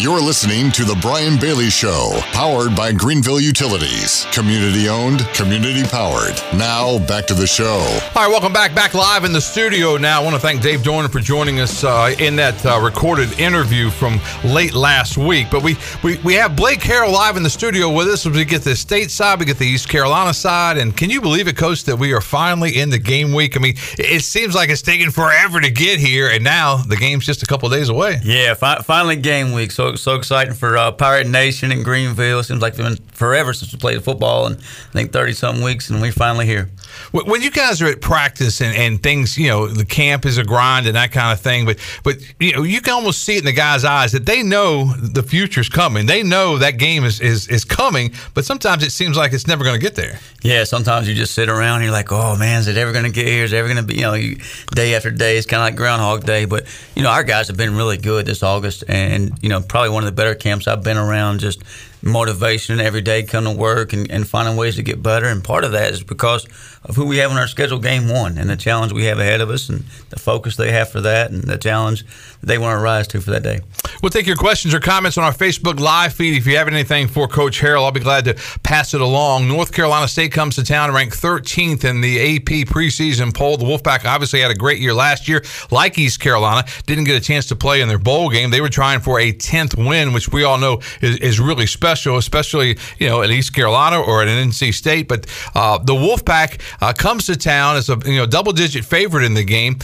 You're 0.00 0.18
listening 0.18 0.72
to 0.72 0.84
The 0.84 0.96
Brian 1.02 1.38
Bailey 1.38 1.68
Show, 1.68 2.12
powered 2.32 2.74
by 2.74 2.90
Greenville 2.90 3.38
Utilities. 3.38 4.24
Community 4.32 4.88
owned, 4.88 5.18
community 5.34 5.82
powered. 5.82 6.40
Now, 6.54 6.98
back 7.06 7.26
to 7.26 7.34
the 7.34 7.46
show. 7.46 7.86
All 8.14 8.22
right, 8.22 8.28
welcome 8.30 8.50
back. 8.50 8.74
Back 8.74 8.94
live 8.94 9.24
in 9.24 9.34
the 9.34 9.42
studio 9.42 9.98
now. 9.98 10.22
I 10.22 10.24
want 10.24 10.34
to 10.36 10.40
thank 10.40 10.62
Dave 10.62 10.80
Doeren 10.80 11.12
for 11.12 11.20
joining 11.20 11.60
us 11.60 11.84
uh, 11.84 12.14
in 12.18 12.34
that 12.36 12.64
uh, 12.64 12.80
recorded 12.80 13.38
interview 13.38 13.90
from 13.90 14.18
late 14.42 14.72
last 14.72 15.18
week. 15.18 15.48
But 15.50 15.62
we, 15.62 15.76
we, 16.02 16.16
we 16.24 16.32
have 16.32 16.56
Blake 16.56 16.80
Harrell 16.80 17.12
live 17.12 17.36
in 17.36 17.42
the 17.42 17.50
studio 17.50 17.92
with 17.92 18.08
us 18.08 18.24
we 18.24 18.46
get 18.46 18.62
the 18.62 18.76
state 18.76 19.10
side, 19.10 19.38
we 19.38 19.44
get 19.44 19.58
the 19.58 19.66
East 19.66 19.90
Carolina 19.90 20.32
side. 20.32 20.78
And 20.78 20.96
can 20.96 21.10
you 21.10 21.20
believe 21.20 21.46
it, 21.46 21.58
Coach, 21.58 21.84
that 21.84 21.96
we 21.96 22.14
are 22.14 22.22
finally 22.22 22.78
in 22.78 22.88
the 22.88 22.98
game 22.98 23.34
week? 23.34 23.54
I 23.54 23.60
mean, 23.60 23.74
it 23.98 24.24
seems 24.24 24.54
like 24.54 24.70
it's 24.70 24.80
taken 24.80 25.10
forever 25.10 25.60
to 25.60 25.70
get 25.70 25.98
here, 25.98 26.30
and 26.30 26.42
now 26.42 26.78
the 26.78 26.96
game's 26.96 27.26
just 27.26 27.42
a 27.42 27.46
couple 27.46 27.68
days 27.68 27.90
away. 27.90 28.18
Yeah, 28.24 28.54
fi- 28.54 28.80
finally 28.80 29.16
game 29.16 29.52
week. 29.52 29.72
So 29.72 29.89
so 29.96 30.14
exciting 30.14 30.54
for 30.54 30.76
uh, 30.76 30.92
Pirate 30.92 31.26
Nation 31.26 31.72
in 31.72 31.82
Greenville. 31.82 32.40
It 32.40 32.44
seems 32.44 32.62
like 32.62 32.78
it's 32.78 32.82
been 32.82 32.96
forever 33.12 33.52
since 33.52 33.72
we 33.72 33.78
played 33.78 34.02
football, 34.02 34.46
and 34.46 34.56
I 34.56 34.92
think 34.92 35.12
thirty 35.12 35.32
something 35.32 35.64
weeks, 35.64 35.90
and 35.90 36.00
we're 36.00 36.12
finally 36.12 36.46
here. 36.46 36.68
When 37.12 37.42
you 37.42 37.50
guys 37.50 37.82
are 37.82 37.86
at 37.86 38.00
practice 38.00 38.60
and, 38.60 38.76
and 38.76 39.02
things, 39.02 39.36
you 39.36 39.48
know, 39.48 39.66
the 39.66 39.84
camp 39.84 40.24
is 40.26 40.38
a 40.38 40.44
grind 40.44 40.86
and 40.86 40.96
that 40.96 41.12
kind 41.12 41.32
of 41.32 41.40
thing, 41.40 41.66
but 41.66 41.78
but 42.04 42.16
you 42.38 42.52
know, 42.52 42.62
you 42.62 42.80
can 42.80 42.94
almost 42.94 43.24
see 43.24 43.36
it 43.36 43.40
in 43.40 43.44
the 43.44 43.52
guys' 43.52 43.84
eyes 43.84 44.12
that 44.12 44.26
they 44.26 44.42
know 44.42 44.92
the 44.94 45.22
future's 45.22 45.68
coming. 45.68 46.06
They 46.06 46.22
know 46.22 46.58
that 46.58 46.78
game 46.78 47.04
is 47.04 47.20
is, 47.20 47.48
is 47.48 47.64
coming, 47.64 48.12
but 48.34 48.44
sometimes 48.44 48.82
it 48.82 48.90
seems 48.90 49.16
like 49.16 49.32
it's 49.32 49.46
never 49.46 49.64
going 49.64 49.78
to 49.78 49.80
get 49.80 49.94
there. 49.94 50.18
Yeah, 50.42 50.64
sometimes 50.64 51.08
you 51.08 51.14
just 51.14 51.34
sit 51.34 51.48
around 51.48 51.76
and 51.76 51.84
you're 51.84 51.92
like, 51.92 52.12
oh 52.12 52.36
man, 52.36 52.60
is 52.60 52.68
it 52.68 52.76
ever 52.76 52.92
going 52.92 53.04
to 53.04 53.10
get 53.10 53.26
here? 53.26 53.44
Is 53.44 53.52
it 53.52 53.56
ever 53.56 53.68
going 53.68 53.76
to 53.78 53.82
be? 53.82 53.96
You 53.96 54.02
know, 54.02 54.14
you, 54.14 54.38
day 54.74 54.94
after 54.94 55.10
day, 55.10 55.36
it's 55.36 55.46
kind 55.46 55.60
of 55.60 55.66
like 55.66 55.76
Groundhog 55.76 56.24
Day. 56.24 56.44
But 56.44 56.66
you 56.94 57.02
know, 57.02 57.10
our 57.10 57.24
guys 57.24 57.48
have 57.48 57.56
been 57.56 57.76
really 57.76 57.98
good 57.98 58.26
this 58.26 58.42
August, 58.42 58.84
and 58.88 59.32
you 59.42 59.48
know, 59.48 59.60
probably 59.60 59.90
one 59.90 60.02
of 60.02 60.06
the 60.06 60.16
better 60.16 60.34
camps 60.34 60.66
I've 60.66 60.82
been 60.82 60.96
around. 60.96 61.40
Just 61.40 61.62
motivation 62.02 62.80
every 62.80 63.00
day, 63.02 63.22
come 63.22 63.44
to 63.44 63.52
work 63.52 63.92
and, 63.92 64.10
and 64.10 64.26
finding 64.26 64.56
ways 64.56 64.76
to 64.76 64.82
get 64.82 65.02
better. 65.02 65.26
And 65.26 65.44
part 65.44 65.64
of 65.64 65.72
that 65.72 65.92
is 65.92 66.02
because 66.02 66.46
of 66.90 66.96
who 66.96 67.06
we 67.06 67.18
have 67.18 67.30
on 67.30 67.36
our 67.36 67.46
schedule 67.46 67.78
game 67.78 68.08
one 68.08 68.36
and 68.36 68.50
the 68.50 68.56
challenge 68.56 68.92
we 68.92 69.04
have 69.04 69.20
ahead 69.20 69.40
of 69.40 69.48
us 69.48 69.68
and 69.68 69.84
the 70.08 70.18
focus 70.18 70.56
they 70.56 70.72
have 70.72 70.90
for 70.90 71.00
that 71.00 71.30
and 71.30 71.44
the 71.44 71.56
challenge 71.56 72.04
they 72.42 72.58
want 72.58 72.78
to 72.78 72.82
rise 72.82 73.06
to 73.08 73.20
for 73.20 73.30
that 73.30 73.42
day. 73.42 73.60
We'll 74.02 74.10
take 74.10 74.26
your 74.26 74.36
questions 74.36 74.74
or 74.74 74.80
comments 74.80 75.18
on 75.18 75.24
our 75.24 75.32
Facebook 75.32 75.78
live 75.78 76.14
feed. 76.14 76.36
If 76.36 76.46
you 76.46 76.56
have 76.56 76.68
anything 76.68 77.06
for 77.06 77.28
Coach 77.28 77.60
Harrell, 77.60 77.84
I'll 77.84 77.92
be 77.92 78.00
glad 78.00 78.24
to 78.24 78.34
pass 78.62 78.94
it 78.94 79.00
along. 79.00 79.46
North 79.46 79.72
Carolina 79.72 80.08
State 80.08 80.32
comes 80.32 80.54
to 80.56 80.64
town 80.64 80.92
ranked 80.92 81.20
13th 81.20 81.84
in 81.84 82.00
the 82.00 82.36
AP 82.36 82.66
preseason 82.68 83.34
poll. 83.34 83.56
The 83.56 83.64
Wolfpack 83.64 84.06
obviously 84.06 84.40
had 84.40 84.50
a 84.50 84.54
great 84.54 84.80
year 84.80 84.94
last 84.94 85.28
year, 85.28 85.42
like 85.70 85.98
East 85.98 86.20
Carolina. 86.20 86.66
Didn't 86.86 87.04
get 87.04 87.16
a 87.16 87.24
chance 87.24 87.46
to 87.48 87.56
play 87.56 87.82
in 87.82 87.88
their 87.88 87.98
bowl 87.98 88.30
game. 88.30 88.50
They 88.50 88.60
were 88.60 88.70
trying 88.70 89.00
for 89.00 89.20
a 89.20 89.32
10th 89.32 89.76
win, 89.76 90.12
which 90.12 90.30
we 90.30 90.44
all 90.44 90.58
know 90.58 90.80
is, 91.02 91.18
is 91.18 91.40
really 91.40 91.66
special, 91.66 92.16
especially 92.16 92.78
you 92.98 93.08
know 93.08 93.22
at 93.22 93.30
East 93.30 93.54
Carolina 93.54 94.00
or 94.00 94.22
at 94.22 94.28
an 94.28 94.48
NC 94.48 94.72
State. 94.72 95.08
But 95.08 95.26
uh, 95.54 95.78
the 95.78 95.94
Wolfpack 95.94 96.60
uh, 96.80 96.92
comes 96.92 97.26
to 97.26 97.36
town 97.36 97.76
as 97.76 97.90
a 97.90 97.98
you 98.06 98.16
know 98.16 98.26
double 98.26 98.52
digit 98.52 98.84
favorite 98.84 99.24
in 99.24 99.34
the 99.34 99.44
game. 99.44 99.78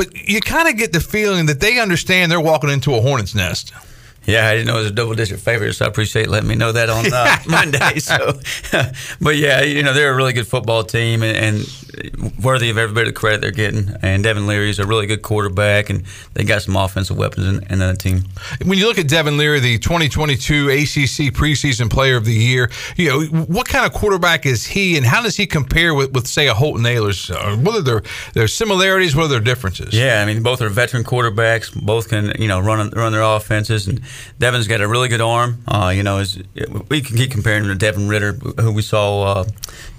But 0.00 0.16
you 0.16 0.40
kind 0.40 0.66
of 0.66 0.78
get 0.78 0.94
the 0.94 1.00
feeling 1.00 1.44
that 1.44 1.60
they 1.60 1.78
understand 1.78 2.32
they're 2.32 2.40
walking 2.40 2.70
into 2.70 2.94
a 2.94 3.02
hornet's 3.02 3.34
nest. 3.34 3.74
Yeah, 4.24 4.48
I 4.48 4.52
didn't 4.52 4.68
know 4.68 4.76
it 4.76 4.84
was 4.84 4.86
a 4.86 4.94
double 4.94 5.12
digit 5.12 5.40
favorite, 5.40 5.74
so 5.74 5.84
I 5.84 5.88
appreciate 5.88 6.26
letting 6.26 6.48
me 6.48 6.54
know 6.54 6.72
that 6.72 6.88
on 6.88 7.12
uh, 7.12 7.36
Monday. 7.46 7.98
So, 7.98 8.40
but 9.20 9.36
yeah, 9.36 9.60
you 9.60 9.82
know 9.82 9.92
they're 9.92 10.10
a 10.10 10.16
really 10.16 10.32
good 10.32 10.46
football 10.46 10.84
team 10.84 11.22
and, 11.22 11.36
and, 11.36 11.58
worthy 12.42 12.70
of 12.70 12.78
every 12.78 12.94
bit 12.94 13.08
of 13.08 13.14
credit 13.14 13.40
they're 13.40 13.50
getting. 13.50 13.94
And 14.02 14.22
Devin 14.22 14.46
Leary 14.46 14.70
is 14.70 14.78
a 14.78 14.86
really 14.86 15.06
good 15.06 15.22
quarterback, 15.22 15.90
and 15.90 16.04
they 16.34 16.44
got 16.44 16.62
some 16.62 16.76
offensive 16.76 17.16
weapons 17.16 17.46
in, 17.46 17.72
in 17.72 17.78
that 17.80 17.98
team. 17.98 18.22
When 18.64 18.78
you 18.78 18.86
look 18.86 18.98
at 18.98 19.08
Devin 19.08 19.36
Leary, 19.36 19.60
the 19.60 19.78
2022 19.78 20.68
ACC 20.68 21.34
preseason 21.34 21.90
Player 21.90 22.16
of 22.16 22.24
the 22.24 22.32
Year, 22.32 22.70
you 22.96 23.08
know 23.08 23.22
what 23.44 23.68
kind 23.68 23.86
of 23.86 23.92
quarterback 23.92 24.46
is 24.46 24.66
he, 24.66 24.96
and 24.96 25.06
how 25.06 25.22
does 25.22 25.36
he 25.36 25.46
compare 25.46 25.94
with, 25.94 26.12
with 26.12 26.26
say 26.26 26.48
a 26.48 26.54
Holton 26.54 26.84
Ahlers? 26.84 27.30
Uh, 27.30 27.56
what 27.56 27.76
are 27.76 27.82
their 27.82 28.02
their 28.34 28.48
similarities? 28.48 29.14
What 29.14 29.24
are 29.26 29.28
their 29.28 29.40
differences? 29.40 29.94
Yeah, 29.94 30.22
I 30.22 30.26
mean 30.26 30.42
both 30.42 30.62
are 30.62 30.68
veteran 30.68 31.04
quarterbacks. 31.04 31.74
Both 31.74 32.08
can 32.08 32.32
you 32.40 32.48
know 32.48 32.60
run 32.60 32.90
run 32.90 33.12
their 33.12 33.22
offenses 33.22 33.86
and 33.88 34.00
Devin's 34.38 34.68
got 34.68 34.80
a 34.80 34.88
really 34.88 35.08
good 35.08 35.20
arm. 35.20 35.62
Uh, 35.68 35.92
you 35.94 36.02
know, 36.02 36.24
we 36.88 37.00
can 37.02 37.16
keep 37.16 37.30
comparing 37.30 37.64
him 37.64 37.68
to 37.68 37.74
Desmond 37.74 38.10
Ridder, 38.10 38.32
who 38.32 38.72
we 38.72 38.82
saw, 38.82 39.22
uh, 39.22 39.44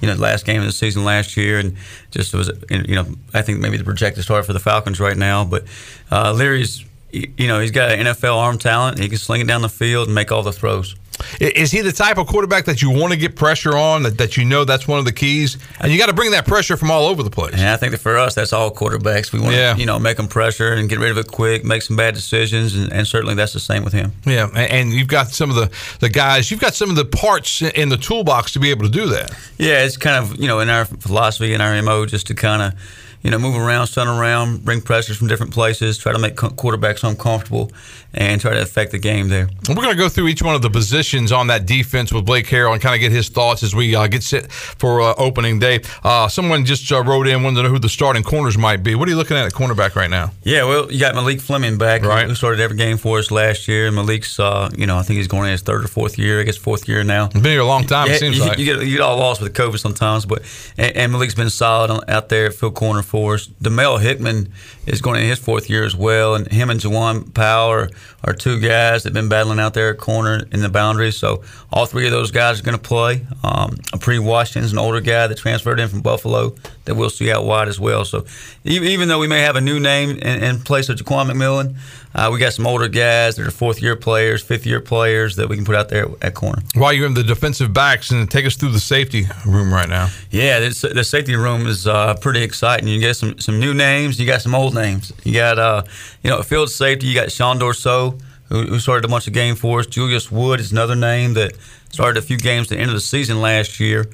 you 0.02 0.08
know, 0.08 0.16
last 0.16 0.46
game 0.46 0.60
of 0.62 0.66
the 0.66 0.72
season 0.72 1.04
last 1.04 1.38
year, 1.38 1.60
and 1.60 1.76
just 2.12 2.34
was, 2.34 2.52
you 2.70 2.96
know, 2.96 3.06
I 3.34 3.42
think 3.42 3.60
maybe 3.60 3.78
the 3.78 3.84
projected 3.84 4.24
start 4.24 4.46
for 4.46 4.54
the 4.54 4.60
Falcons 4.60 5.00
right 5.00 5.18
now. 5.18 5.46
But 5.46 5.66
uh, 6.12 6.34
Leary's, 6.34 6.84
you 7.12 7.48
know, 7.48 7.60
he's 7.60 7.72
got 7.72 7.92
NFL 7.92 8.36
arm 8.36 8.58
talent. 8.58 9.00
He 9.00 9.10
can 9.10 9.18
sling 9.18 9.42
it 9.42 9.48
down 9.48 9.62
the 9.62 9.70
field 9.70 10.08
and 10.08 10.16
make 10.16 10.32
all 10.32 10.44
the 10.44 10.54
throws. 10.54 10.96
Is 11.40 11.72
he 11.72 11.82
the 11.82 11.92
type 11.92 12.18
of 12.18 12.28
quarterback 12.28 12.66
that 12.66 12.82
you 12.82 12.90
want 12.90 13.14
to 13.14 13.18
get 13.18 13.36
pressure 13.36 13.78
on? 13.78 14.04
That, 14.04 14.18
that 14.18 14.38
you 14.38 14.46
know 14.46 14.66
that's 14.66 14.88
one 14.88 15.00
of 15.00 15.06
the 15.06 15.12
keys, 15.12 15.58
and 15.80 15.92
you 15.92 15.98
got 15.98 16.08
to 16.08 16.14
bring 16.14 16.32
that 16.32 16.46
pressure 16.46 16.78
from 16.78 16.92
all 16.92 17.06
over 17.06 17.24
the 17.24 17.30
place. 17.30 17.54
And 17.54 17.68
I 17.68 17.78
think 17.78 17.92
that 17.92 18.00
for 18.00 18.18
us, 18.18 18.36
that's 18.36 18.54
all 18.54 18.72
quarterbacks. 18.74 19.32
We 19.32 19.40
want 19.40 19.56
yeah. 19.56 19.74
to, 19.74 19.80
you 19.80 19.86
know, 19.86 20.00
make 20.00 20.18
them 20.18 20.28
pressure 20.28 20.74
and 20.74 20.90
get 20.90 21.00
rid 21.00 21.12
of 21.12 21.18
it 21.18 21.28
quick, 21.28 21.64
make 21.64 21.82
some 21.82 21.96
bad 21.96 22.14
decisions, 22.14 22.76
and, 22.76 22.92
and 22.92 23.08
certainly 23.08 23.36
that's 23.36 23.54
the 23.54 23.60
same 23.60 23.84
with 23.84 23.94
him. 23.94 24.12
Yeah, 24.26 24.48
and 24.56 24.92
you've 24.92 25.08
got 25.08 25.30
some 25.30 25.50
of 25.50 25.56
the 25.56 25.72
the 26.00 26.10
guys, 26.10 26.52
you've 26.52 26.62
got 26.62 26.74
some 26.74 26.90
of 26.90 26.96
the 26.96 27.06
parts 27.06 27.62
in 27.62 27.90
the 27.90 27.98
toolbox 27.98 28.54
to 28.54 28.60
be 28.60 28.72
able 28.72 28.84
to 28.84 28.92
do 28.92 29.08
that. 29.08 29.32
Yeah, 29.58 29.84
it's 29.84 29.98
kind 29.98 30.24
of 30.24 30.40
you 30.40 30.48
know 30.48 30.60
in 30.60 30.70
our 30.70 30.86
philosophy 30.86 31.54
and 31.54 31.62
our 31.62 31.82
mo 31.82 32.06
just 32.06 32.28
to 32.28 32.36
kind 32.36 32.62
of 32.62 32.74
you 33.22 33.32
know, 33.32 33.38
move 33.38 33.56
around, 33.56 33.88
stun 33.88 34.08
around, 34.08 34.66
bring 34.66 34.82
pressures 34.82 35.18
from 35.18 35.28
different 35.28 35.54
places, 35.54 35.98
try 35.98 36.12
to 36.12 36.20
make 36.20 36.36
quarterbacks 36.36 37.08
uncomfortable, 37.08 37.72
and 38.14 38.42
try 38.42 38.54
to 38.54 38.62
affect 38.62 38.92
the 38.92 39.00
game 39.00 39.30
there. 39.30 39.48
We're 39.70 39.76
going 39.76 39.90
to 39.90 39.96
go 39.96 40.10
through 40.10 40.28
each 40.28 40.42
one 40.42 40.56
of 40.56 40.62
the 40.62 40.70
positions 40.70 41.32
on 41.32 41.48
that 41.48 41.66
defense 41.66 42.12
with 42.12 42.26
Blake 42.26 42.48
Harrell 42.48 42.74
and 42.74 42.82
kind 42.82 42.96
of 42.96 43.02
get 43.02 43.12
his 43.12 43.30
thoughts 43.30 43.64
as 43.64 43.76
we 43.76 43.96
uh, 43.96 44.08
get 44.08 44.24
set 44.24 44.52
for 44.52 45.02
uh, 45.02 45.14
opening 45.18 45.60
day. 45.60 45.82
Uh, 46.04 46.28
someone 46.28 46.66
just 46.66 46.92
uh, 46.92 47.04
wrote 47.04 47.28
in, 47.28 47.44
wanted 47.44 47.58
to 47.58 47.64
know 47.64 47.70
who 47.70 47.80
the 47.80 47.90
starting 47.90 48.24
corners 48.24 48.58
might 48.58 48.84
be. 48.84 48.96
What 48.96 49.08
are 49.08 49.12
you 49.12 49.18
looking 49.18 49.38
at 49.38 49.46
at 49.46 49.54
cornerback 49.54 49.96
right 49.96 50.10
now? 50.10 50.32
Yeah, 50.44 50.64
well, 50.66 50.92
you 50.92 51.00
got 51.00 51.16
Malik 51.16 51.40
Fleming 51.40 51.78
back, 51.78 52.02
right. 52.02 52.28
who 52.28 52.36
started 52.36 52.60
every 52.60 52.78
game 52.78 52.98
for 52.98 53.20
us 53.20 53.32
last 53.32 53.68
year. 53.68 53.92
Malik's, 53.92 54.40
uh, 54.40 54.70
you 54.76 54.88
know, 54.88 54.98
I 54.98 55.04
think 55.04 55.18
he's 55.18 55.28
going 55.28 55.46
in 55.46 55.52
his 55.52 55.62
third 55.62 55.86
or 55.86 55.88
fourth 55.88 56.18
year. 56.18 56.40
I 56.40 56.44
guess 56.44 56.58
fourth 56.58 56.88
year 56.88 57.04
now. 57.04 57.28
Been 57.28 57.44
here 57.44 57.62
a 57.62 57.66
long 57.66 57.86
time. 57.86 58.08
Yeah, 58.08 58.14
it 58.14 58.20
seems 58.20 58.38
you, 58.38 58.46
like 58.46 58.58
you 58.58 58.66
get 58.66 58.86
you 58.86 58.98
get 58.98 59.02
all 59.02 59.18
lost 59.18 59.42
with 59.42 59.54
COVID 59.54 59.80
sometimes, 59.80 60.26
but 60.26 60.42
and, 60.78 60.96
and 60.96 61.12
Malik's 61.12 61.36
been 61.36 61.50
solid 61.50 62.04
out 62.10 62.30
there 62.30 62.48
at 62.48 62.54
field 62.56 62.76
corner 62.76 63.04
for 63.12 63.34
us. 63.36 63.48
Demel 63.62 64.00
Hickman 64.00 64.54
is 64.92 65.02
going 65.02 65.22
in 65.22 65.28
his 65.28 65.40
fourth 65.40 65.70
year 65.70 65.86
as 65.86 65.96
well, 65.96 66.36
and 66.36 66.52
him 66.52 66.70
and 66.70 66.80
Jawan 66.80 67.34
Powell 67.34 67.70
are, 67.70 67.90
are 68.26 68.34
two 68.34 68.60
guys 68.60 69.04
that've 69.04 69.14
been 69.14 69.30
battling 69.30 69.60
out 69.60 69.74
there 69.74 69.92
at 69.92 69.98
corner 69.98 70.44
in 70.52 70.60
the 70.60 70.70
boundaries. 70.70 71.16
So 71.16 71.44
all 71.72 71.86
three 71.86 72.06
of 72.06 72.12
those 72.12 72.30
guys 72.30 72.60
are 72.60 72.64
going 72.64 72.78
to 72.78 72.84
play. 72.84 73.26
Um, 73.44 73.78
Pre 74.02 74.20
Washington's 74.20 74.74
an 74.74 74.78
older 74.78 75.00
guy 75.00 75.28
that 75.28 75.38
transferred 75.38 75.80
in 75.80 75.88
from 75.88 76.02
Buffalo 76.02 76.56
that 76.86 76.96
we'll 76.96 77.10
see 77.10 77.32
out 77.32 77.46
wide 77.46 77.70
as 77.70 77.80
well. 77.80 78.04
So 78.04 78.26
even 78.66 79.08
though 79.08 79.20
we 79.20 79.28
may 79.28 79.40
have 79.40 79.56
a 79.56 79.62
new 79.62 79.80
name 79.80 80.12
in, 80.12 80.44
in 80.44 80.60
place 80.60 80.90
of 80.90 80.98
Ja'Quan 80.98 81.32
McMillian, 81.32 81.76
uh, 82.14 82.30
we 82.32 82.40
got 82.40 82.52
some 82.52 82.68
older 82.68 82.90
guys 82.90 83.38
that 83.38 83.48
are 83.48 83.52
fourth 83.52 83.82
year 83.82 83.96
players, 83.96 84.44
fifth 84.44 84.66
year 84.66 84.82
players 84.82 85.38
that 85.38 85.48
we 85.48 85.56
can 85.56 85.64
put 85.64 85.76
out 85.76 85.88
there 85.88 86.08
at 86.22 86.34
corner. 86.34 86.62
While 86.76 86.92
you're 86.92 87.08
in 87.08 87.14
the 87.14 87.24
defensive 87.24 87.74
backs, 87.74 88.12
and 88.12 88.30
take 88.30 88.46
us 88.46 88.58
through 88.58 88.72
the 88.72 88.80
safety 88.80 89.28
room 89.46 89.74
right 89.74 89.88
now. 89.88 90.10
Yeah, 90.30 90.60
this, 90.60 90.82
the 90.82 91.04
safety 91.04 91.36
room 91.36 91.68
is 91.68 91.88
uh, 91.88 92.16
pretty 92.16 92.44
exciting. 92.44 92.88
You 92.90 93.00
get 93.00 93.16
some 93.16 93.40
some 93.40 93.60
new 93.60 93.74
names, 93.74 94.20
you 94.20 94.26
got 94.26 94.42
some 94.42 94.54
old 94.54 94.74
names. 94.74 94.81
You 95.24 95.34
got 95.34 95.60
uh, 95.60 95.84
you 96.24 96.30
know 96.30 96.42
field 96.44 96.70
safety. 96.70 97.08
You 97.08 97.16
got 97.16 97.32
Sean 97.32 97.60
Dourseau 97.60 98.20
who, 98.50 98.64
who 98.64 98.80
started 98.80 99.06
a 99.06 99.08
bunch 99.08 99.28
of 99.28 99.34
games 99.34 99.60
for 99.60 99.80
us. 99.80 99.88
Julius 99.88 100.32
Wood 100.32 100.60
is 100.60 100.72
another 100.72 100.96
name 100.96 101.34
that 101.36 101.54
started 101.92 102.18
a 102.18 102.22
few 102.22 102.38
games 102.38 102.72
at 102.72 102.76
the 102.76 102.82
end 102.82 102.90
of 102.90 102.96
the 102.96 103.02
season 103.02 103.42
last 103.42 103.80
year. 103.80 104.06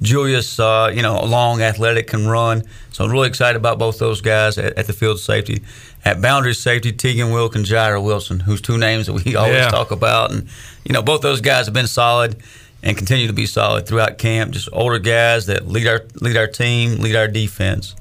Julius, 0.00 0.58
uh, 0.58 0.90
you 0.92 1.02
know, 1.02 1.22
long, 1.24 1.62
athletic, 1.62 2.08
can 2.08 2.26
run. 2.26 2.64
So 2.90 3.04
I'm 3.04 3.12
really 3.12 3.28
excited 3.28 3.56
about 3.56 3.78
both 3.78 3.98
those 4.00 4.20
guys 4.20 4.58
at, 4.58 4.76
at 4.76 4.86
the 4.88 4.92
field 4.92 5.20
safety. 5.20 5.62
At 6.04 6.20
boundary 6.20 6.54
safety, 6.54 6.92
Teagan 6.92 7.32
Wilk 7.32 7.54
and 7.54 7.64
Jireh 7.64 8.00
Wilson, 8.00 8.40
whose 8.40 8.60
two 8.60 8.76
names 8.76 9.06
that 9.06 9.12
we 9.12 9.36
always 9.36 9.54
Yeah. 9.54 9.70
talk 9.70 9.92
about. 9.92 10.32
And, 10.32 10.48
you 10.84 10.92
know, 10.92 11.00
both 11.02 11.20
those 11.20 11.40
guys 11.40 11.66
have 11.66 11.74
been 11.74 11.86
solid 11.86 12.36
and 12.82 12.96
continue 12.96 13.28
to 13.28 13.32
be 13.32 13.46
solid 13.46 13.86
throughout 13.86 14.18
camp. 14.18 14.50
Just 14.52 14.68
older 14.72 14.98
guys 14.98 15.46
that 15.46 15.68
lead 15.68 15.86
our 15.86 16.04
lead 16.20 16.36
our 16.36 16.48
team, 16.48 16.96
lead 16.98 17.14
our 17.14 17.28
defense. 17.28 17.94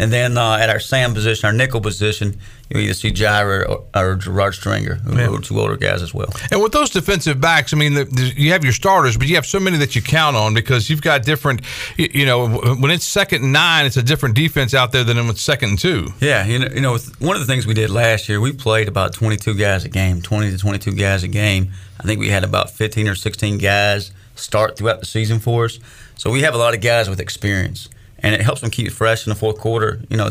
And 0.00 0.10
then 0.12 0.38
uh, 0.38 0.56
at 0.56 0.70
our 0.70 0.80
Sam 0.80 1.12
position, 1.12 1.46
our 1.46 1.52
nickel 1.52 1.80
position, 1.80 2.38
you 2.70 2.80
either 2.80 2.94
see 2.94 3.10
Jireh 3.10 3.66
or, 3.68 3.84
or 3.94 4.14
Gerard 4.14 4.54
Stringer, 4.54 4.94
who 4.94 5.16
Yeah. 5.18 5.28
are 5.28 5.38
two 5.40 5.60
older 5.60 5.76
guys 5.76 6.00
as 6.02 6.14
well. 6.14 6.32
And 6.50 6.62
with 6.62 6.72
those 6.72 6.88
defensive 6.88 7.38
backs, 7.40 7.74
I 7.74 7.76
mean, 7.76 7.92
the, 7.94 8.04
the, 8.04 8.32
you 8.36 8.52
have 8.52 8.64
your 8.64 8.72
starters, 8.72 9.16
but 9.18 9.26
you 9.26 9.34
have 9.34 9.44
so 9.44 9.60
many 9.60 9.76
that 9.76 9.94
you 9.94 10.00
count 10.02 10.36
on 10.36 10.54
because 10.54 10.88
you've 10.88 11.02
got 11.02 11.22
different. 11.24 11.60
You, 11.98 12.08
you 12.14 12.24
know, 12.26 12.48
when 12.48 12.90
it's 12.90 13.04
second 13.04 13.42
and 13.42 13.52
nine, 13.52 13.84
it's 13.84 13.98
a 13.98 14.02
different 14.02 14.34
defense 14.36 14.72
out 14.72 14.90
there 14.92 15.04
than 15.04 15.18
when 15.18 15.28
it's 15.28 15.42
second 15.42 15.68
and 15.70 15.78
two. 15.78 16.08
Yeah, 16.20 16.46
you 16.46 16.58
know, 16.60 16.68
you 16.74 16.80
know, 16.80 16.92
with- 16.94 17.20
one 17.20 17.36
of 17.36 17.40
the 17.42 17.46
things 17.46 17.66
we 17.66 17.74
did 17.74 17.90
last 17.90 18.28
year, 18.28 18.40
we 18.40 18.52
played 18.52 18.88
about 18.88 19.12
22 19.12 19.52
guys 19.54 19.84
a 19.84 19.88
game, 19.90 20.22
20 20.22 20.50
to 20.50 20.56
22 20.58 20.92
guys 20.92 21.22
a 21.24 21.28
game. 21.28 21.72
I 22.00 22.04
think 22.04 22.20
we 22.20 22.30
had 22.30 22.42
about 22.44 22.70
15 22.70 23.06
or 23.06 23.14
16 23.14 23.58
guys 23.58 24.12
start 24.34 24.78
throughout 24.78 25.00
the 25.00 25.06
season 25.06 25.38
for 25.40 25.66
us. 25.66 25.78
So 26.16 26.30
we 26.30 26.40
have 26.42 26.54
a 26.54 26.58
lot 26.58 26.72
of 26.74 26.80
guys 26.80 27.10
with 27.10 27.20
experience, 27.20 27.90
and 28.22 28.34
it 28.34 28.40
helps 28.42 28.60
them 28.60 28.70
keep 28.70 28.90
fresh 28.92 29.26
in 29.26 29.30
the 29.30 29.36
fourth 29.36 29.58
quarter. 29.58 30.00
You 30.08 30.16
know, 30.16 30.30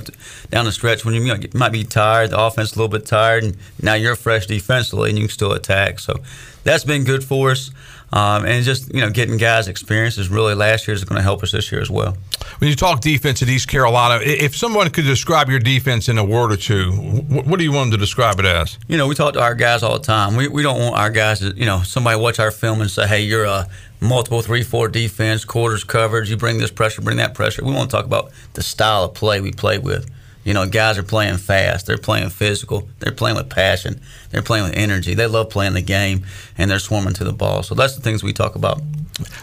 down 0.49 0.65
the 0.65 0.71
stretch 0.71 1.05
when 1.05 1.13
you, 1.13 1.21
you 1.21 1.33
know, 1.33 1.39
you 1.39 1.49
might 1.53 1.71
be 1.71 1.83
tired, 1.83 2.31
the 2.31 2.39
offense 2.39 2.75
a 2.75 2.79
little 2.79 2.89
bit 2.89 3.05
tired, 3.05 3.43
and 3.43 3.57
now 3.81 3.93
you're 3.93 4.15
fresh 4.15 4.45
defensively, 4.45 5.09
and 5.09 5.17
you 5.17 5.25
can 5.25 5.33
still 5.33 5.53
attack. 5.53 5.99
So 5.99 6.15
that's 6.63 6.83
been 6.83 7.03
good 7.03 7.23
for 7.23 7.51
us. 7.51 7.71
Um, 8.11 8.45
and 8.45 8.63
just 8.63 8.93
you 8.93 9.01
know, 9.01 9.09
getting 9.09 9.37
guys 9.37 9.67
experience 9.67 10.17
is 10.17 10.29
really 10.29 10.55
last 10.55 10.87
year 10.87 10.95
is 10.95 11.03
going 11.03 11.17
to 11.17 11.23
help 11.23 11.43
us 11.43 11.51
this 11.51 11.71
year 11.71 11.81
as 11.81 11.89
well. 11.89 12.17
When 12.57 12.69
you 12.69 12.75
talk 12.75 13.01
defense 13.01 13.41
at 13.41 13.49
East 13.49 13.67
Carolina, 13.67 14.21
if 14.23 14.55
someone 14.55 14.89
could 14.89 15.05
describe 15.05 15.49
your 15.49 15.59
defense 15.59 16.09
in 16.09 16.17
a 16.17 16.23
word 16.23 16.51
or 16.51 16.57
two, 16.57 16.91
what 16.91 17.59
do 17.59 17.63
you 17.63 17.71
want 17.71 17.91
them 17.91 17.99
to 17.99 18.03
describe 18.03 18.39
it 18.39 18.45
as? 18.45 18.77
You 18.87 18.97
know, 18.97 19.07
we 19.07 19.15
talk 19.15 19.33
to 19.33 19.41
our 19.41 19.55
guys 19.55 19.83
all 19.83 19.93
the 19.93 20.03
time. 20.03 20.35
We, 20.35 20.47
we 20.47 20.63
don't 20.63 20.79
want 20.79 20.95
our 20.95 21.09
guys 21.09 21.39
to, 21.39 21.55
you 21.55 21.65
know, 21.65 21.81
somebody 21.83 22.19
watch 22.19 22.39
our 22.39 22.51
film 22.51 22.81
and 22.81 22.89
say, 22.89 23.07
hey, 23.07 23.21
you're 23.21 23.45
a 23.45 23.67
multiple 24.01 24.41
3 24.41 24.63
4 24.63 24.87
defense, 24.87 25.45
quarters 25.45 25.83
coverage, 25.83 26.29
you 26.29 26.37
bring 26.37 26.57
this 26.57 26.71
pressure, 26.71 27.01
bring 27.01 27.17
that 27.17 27.33
pressure. 27.33 27.63
We 27.63 27.73
want 27.73 27.89
to 27.91 27.95
talk 27.95 28.05
about 28.05 28.31
the 28.53 28.63
style 28.63 29.03
of 29.03 29.13
play 29.13 29.41
we 29.41 29.51
play 29.51 29.77
with. 29.77 30.09
You 30.49 30.55
know, 30.55 30.65
guys 30.65 30.97
are 30.97 31.03
playing 31.03 31.37
fast, 31.37 31.85
they're 31.85 31.99
playing 31.99 32.31
physical, 32.31 32.89
they're 32.97 33.11
playing 33.11 33.37
with 33.37 33.51
passion, 33.51 34.01
they're 34.31 34.41
playing 34.41 34.63
with 34.63 34.73
energy. 34.75 35.13
They 35.13 35.27
love 35.27 35.51
playing 35.51 35.75
the 35.75 35.81
game, 35.83 36.25
and 36.57 36.71
they're 36.71 36.79
swarming 36.79 37.13
to 37.13 37.23
the 37.23 37.31
ball. 37.31 37.61
So 37.61 37.75
that's 37.75 37.95
the 37.95 38.01
things 38.01 38.23
we 38.23 38.33
talk 38.33 38.55
about. 38.55 38.81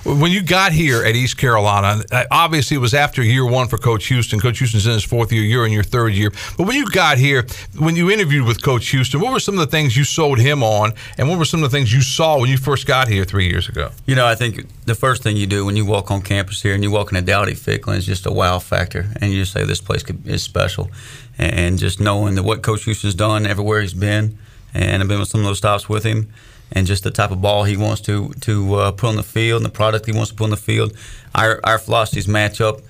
When 0.04 0.30
you 0.30 0.42
got 0.42 0.73
here 0.73 1.04
at 1.04 1.14
East 1.14 1.37
Carolina, 1.37 2.02
uh, 2.11 2.25
obviously 2.30 2.76
it 2.76 2.80
was 2.80 2.95
after 2.95 3.23
year 3.23 3.45
one 3.45 3.68
for 3.68 3.78
Coach 3.78 4.06
Houston. 4.06 4.40
Coach 4.40 4.59
Houston's 4.59 4.87
in 4.87 4.92
his 4.92 5.04
fourth 5.04 5.33
year, 5.33 5.42
you're 5.42 5.66
in 5.66 5.73
your 5.73 5.83
third 5.83 6.12
year. 6.14 6.33
But 6.56 6.66
when 6.66 6.76
you 6.76 6.87
got 6.87 7.18
here, 7.18 7.47
when 7.78 7.97
you 7.97 8.11
interviewed 8.11 8.47
with 8.47 8.62
Coach 8.62 8.88
Houston, 8.88 9.21
what 9.21 9.33
were 9.33 9.40
some 9.40 9.54
of 9.54 9.61
the 9.61 9.66
things 9.66 9.97
you 9.97 10.04
sold 10.04 10.38
him 10.38 10.62
on, 10.62 10.92
and 11.18 11.28
what 11.28 11.38
were 11.38 11.45
some 11.45 11.62
of 11.62 11.71
the 11.71 11.76
things 11.76 11.92
you 11.92 12.02
saw 12.02 12.38
when 12.38 12.50
you 12.50 12.56
first 12.56 12.87
got 12.87 13.09
here 13.09 13.25
three 13.25 13.49
years 13.49 13.68
ago? 13.68 13.90
You 14.06 14.14
know, 14.14 14.26
I 14.26 14.35
think 14.35 14.66
the 14.85 14.95
first 14.95 15.23
thing 15.23 15.37
you 15.37 15.47
do 15.47 15.64
when 15.64 15.76
you 15.76 15.85
walk 15.85 16.11
on 16.11 16.23
campus 16.23 16.62
here 16.62 16.75
and 16.75 16.83
you 16.83 16.90
walk 16.90 17.12
into 17.12 17.23
Dowdy 17.23 17.54
Ficklen 17.54 17.97
is 17.97 18.06
just 18.06 18.26
a 18.26 18.33
wow 18.33 18.59
factor, 18.59 19.11
and 19.21 19.33
you 19.33 19.42
just 19.42 19.52
say 19.52 19.64
this 19.64 19.80
place 19.80 20.04
is 20.25 20.42
special, 20.42 20.90
and 21.38 21.78
just 21.78 22.00
knowing 22.00 22.35
that 22.37 22.42
what 22.45 22.62
Coach 22.62 22.85
Houston's 22.85 23.14
done 23.14 23.47
everywhere 23.47 23.80
he's 23.83 23.95
been, 23.95 24.38
and 24.73 25.02
I've 25.02 25.09
been 25.09 25.21
with 25.21 25.28
some 25.28 25.40
of 25.40 25.47
those 25.47 25.59
stops 25.59 25.88
with 25.88 26.04
him, 26.04 26.33
and 26.73 26.87
just 26.87 27.04
the 27.04 27.11
type 27.11 27.30
of 27.30 27.40
ball 27.40 27.64
he 27.64 27.76
wants 27.76 28.00
to 28.02 28.30
to 28.40 28.75
uh, 28.75 28.92
put 28.92 29.08
on 29.08 29.16
the 29.16 29.23
field 29.23 29.62
and 29.62 29.66
the 29.66 29.75
product 29.75 30.06
he 30.06 30.12
wants 30.12 30.30
to 30.30 30.37
put 30.37 30.44
on 30.44 30.50
the 30.50 30.56
field. 30.56 30.92
Our 31.35 31.61
our 31.64 31.78
philosophies 31.78 32.28
match 32.28 32.61
up, 32.61 32.80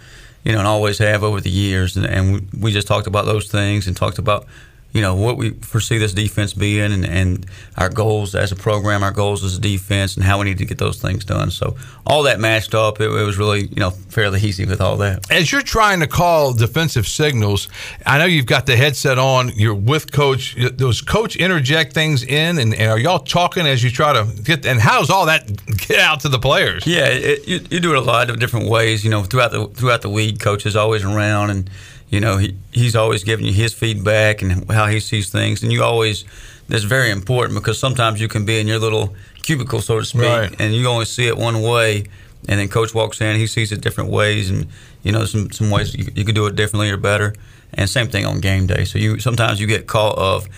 you 0.44 0.52
know, 0.52 0.58
and 0.58 0.66
always 0.66 0.98
have 0.98 1.22
over 1.22 1.40
the 1.40 1.50
years, 1.50 1.96
and, 1.96 2.06
and 2.06 2.32
we, 2.32 2.60
we 2.60 2.72
just 2.72 2.86
talked 2.86 3.06
about 3.06 3.26
those 3.26 3.48
things 3.50 3.86
and 3.86 3.96
talked 3.96 4.18
about 4.18 4.46
you 4.92 5.02
know 5.02 5.14
what 5.14 5.36
we 5.36 5.50
foresee 5.50 5.98
this 5.98 6.12
defense 6.12 6.54
being 6.54 6.92
and, 6.92 7.04
and 7.04 7.46
our 7.76 7.88
goals 7.88 8.34
as 8.34 8.52
a 8.52 8.56
program 8.56 9.02
our 9.02 9.10
goals 9.12 9.44
as 9.44 9.56
a 9.56 9.60
defense 9.60 10.16
and 10.16 10.24
how 10.24 10.38
we 10.38 10.44
need 10.44 10.58
to 10.58 10.64
get 10.66 10.78
those 10.78 11.00
things 11.00 11.24
done 11.24 11.50
so 11.50 11.76
all 12.06 12.22
that 12.22 12.40
matched 12.40 12.74
up 12.74 13.00
it, 13.00 13.10
it 13.10 13.24
was 13.24 13.36
really 13.38 13.66
you 13.66 13.76
know 13.76 13.90
fairly 13.90 14.40
easy 14.40 14.64
with 14.64 14.80
all 14.80 14.96
that 14.96 15.30
As 15.30 15.52
you're 15.52 15.62
trying 15.62 16.00
to 16.00 16.06
call 16.06 16.52
defensive 16.52 17.06
signals, 17.06 17.68
I 18.04 18.18
know 18.18 18.24
you've 18.24 18.46
got 18.46 18.66
the 18.66 18.76
headset 18.76 19.18
on. 19.18 19.50
You're 19.54 19.74
with 19.74 20.12
Coach. 20.12 20.56
Does 20.76 21.00
Coach 21.00 21.36
interject 21.36 21.92
things 21.92 22.22
in, 22.22 22.58
and, 22.58 22.74
and 22.74 22.90
are 22.90 22.98
y'all 22.98 23.18
talking 23.18 23.66
as 23.66 23.82
you 23.82 23.90
try 23.90 24.12
to 24.12 24.26
get? 24.42 24.64
And 24.66 24.80
how 24.80 25.00
does 25.00 25.10
all 25.10 25.26
that 25.26 25.46
get 25.88 25.98
out 25.98 26.20
to 26.20 26.28
the 26.28 26.38
players? 26.38 26.86
Yeah, 26.86 27.06
it, 27.06 27.46
you, 27.46 27.60
you 27.70 27.80
do 27.80 27.92
it 27.92 27.98
a 27.98 28.00
lot 28.00 28.30
of 28.30 28.38
different 28.38 28.68
ways. 28.68 29.04
You 29.04 29.10
know, 29.10 29.24
throughout 29.24 29.52
the 29.52 29.66
throughout 29.66 30.02
the 30.02 30.10
week, 30.10 30.38
coach 30.40 30.66
is 30.66 30.76
always 30.76 31.04
around, 31.04 31.50
and 31.50 31.70
you 32.10 32.20
know 32.20 32.36
he, 32.38 32.56
he's 32.72 32.94
always 32.96 33.24
giving 33.24 33.46
you 33.46 33.52
his 33.52 33.72
feedback 33.74 34.42
and 34.42 34.70
how 34.70 34.86
he 34.86 35.00
sees 35.00 35.30
things, 35.30 35.62
and 35.62 35.72
you 35.72 35.82
always 35.82 36.24
that's 36.68 36.84
very 36.84 37.10
important 37.10 37.58
because 37.58 37.78
sometimes 37.78 38.20
you 38.20 38.28
can 38.28 38.44
be 38.44 38.58
in 38.58 38.66
your 38.66 38.78
little 38.78 39.14
cubicle, 39.42 39.80
so 39.80 40.00
to 40.00 40.04
speak, 40.04 40.22
Right. 40.22 40.52
and 40.58 40.74
you 40.74 40.86
only 40.88 41.04
see 41.04 41.28
it 41.28 41.36
one 41.38 41.62
way, 41.62 42.06
and 42.48 42.58
then 42.58 42.68
coach 42.68 42.92
walks 42.94 43.20
in, 43.20 43.36
he 43.36 43.46
sees 43.46 43.70
it 43.72 43.80
different 43.80 44.10
ways, 44.10 44.50
and 44.50 44.66
you 45.02 45.12
know 45.12 45.24
some 45.24 45.50
some 45.52 45.70
ways 45.70 45.94
you, 45.94 46.06
you 46.14 46.24
could 46.24 46.34
do 46.34 46.46
it 46.46 46.56
differently 46.56 46.90
or 46.90 46.96
better, 46.96 47.34
and 47.74 47.88
same 47.88 48.08
thing 48.08 48.26
on 48.26 48.40
game 48.40 48.66
day. 48.66 48.84
So 48.84 48.98
you 48.98 49.18
sometimes 49.20 49.60
you 49.60 49.66
get 49.66 49.86
caught 49.86 50.16
of 50.18 50.48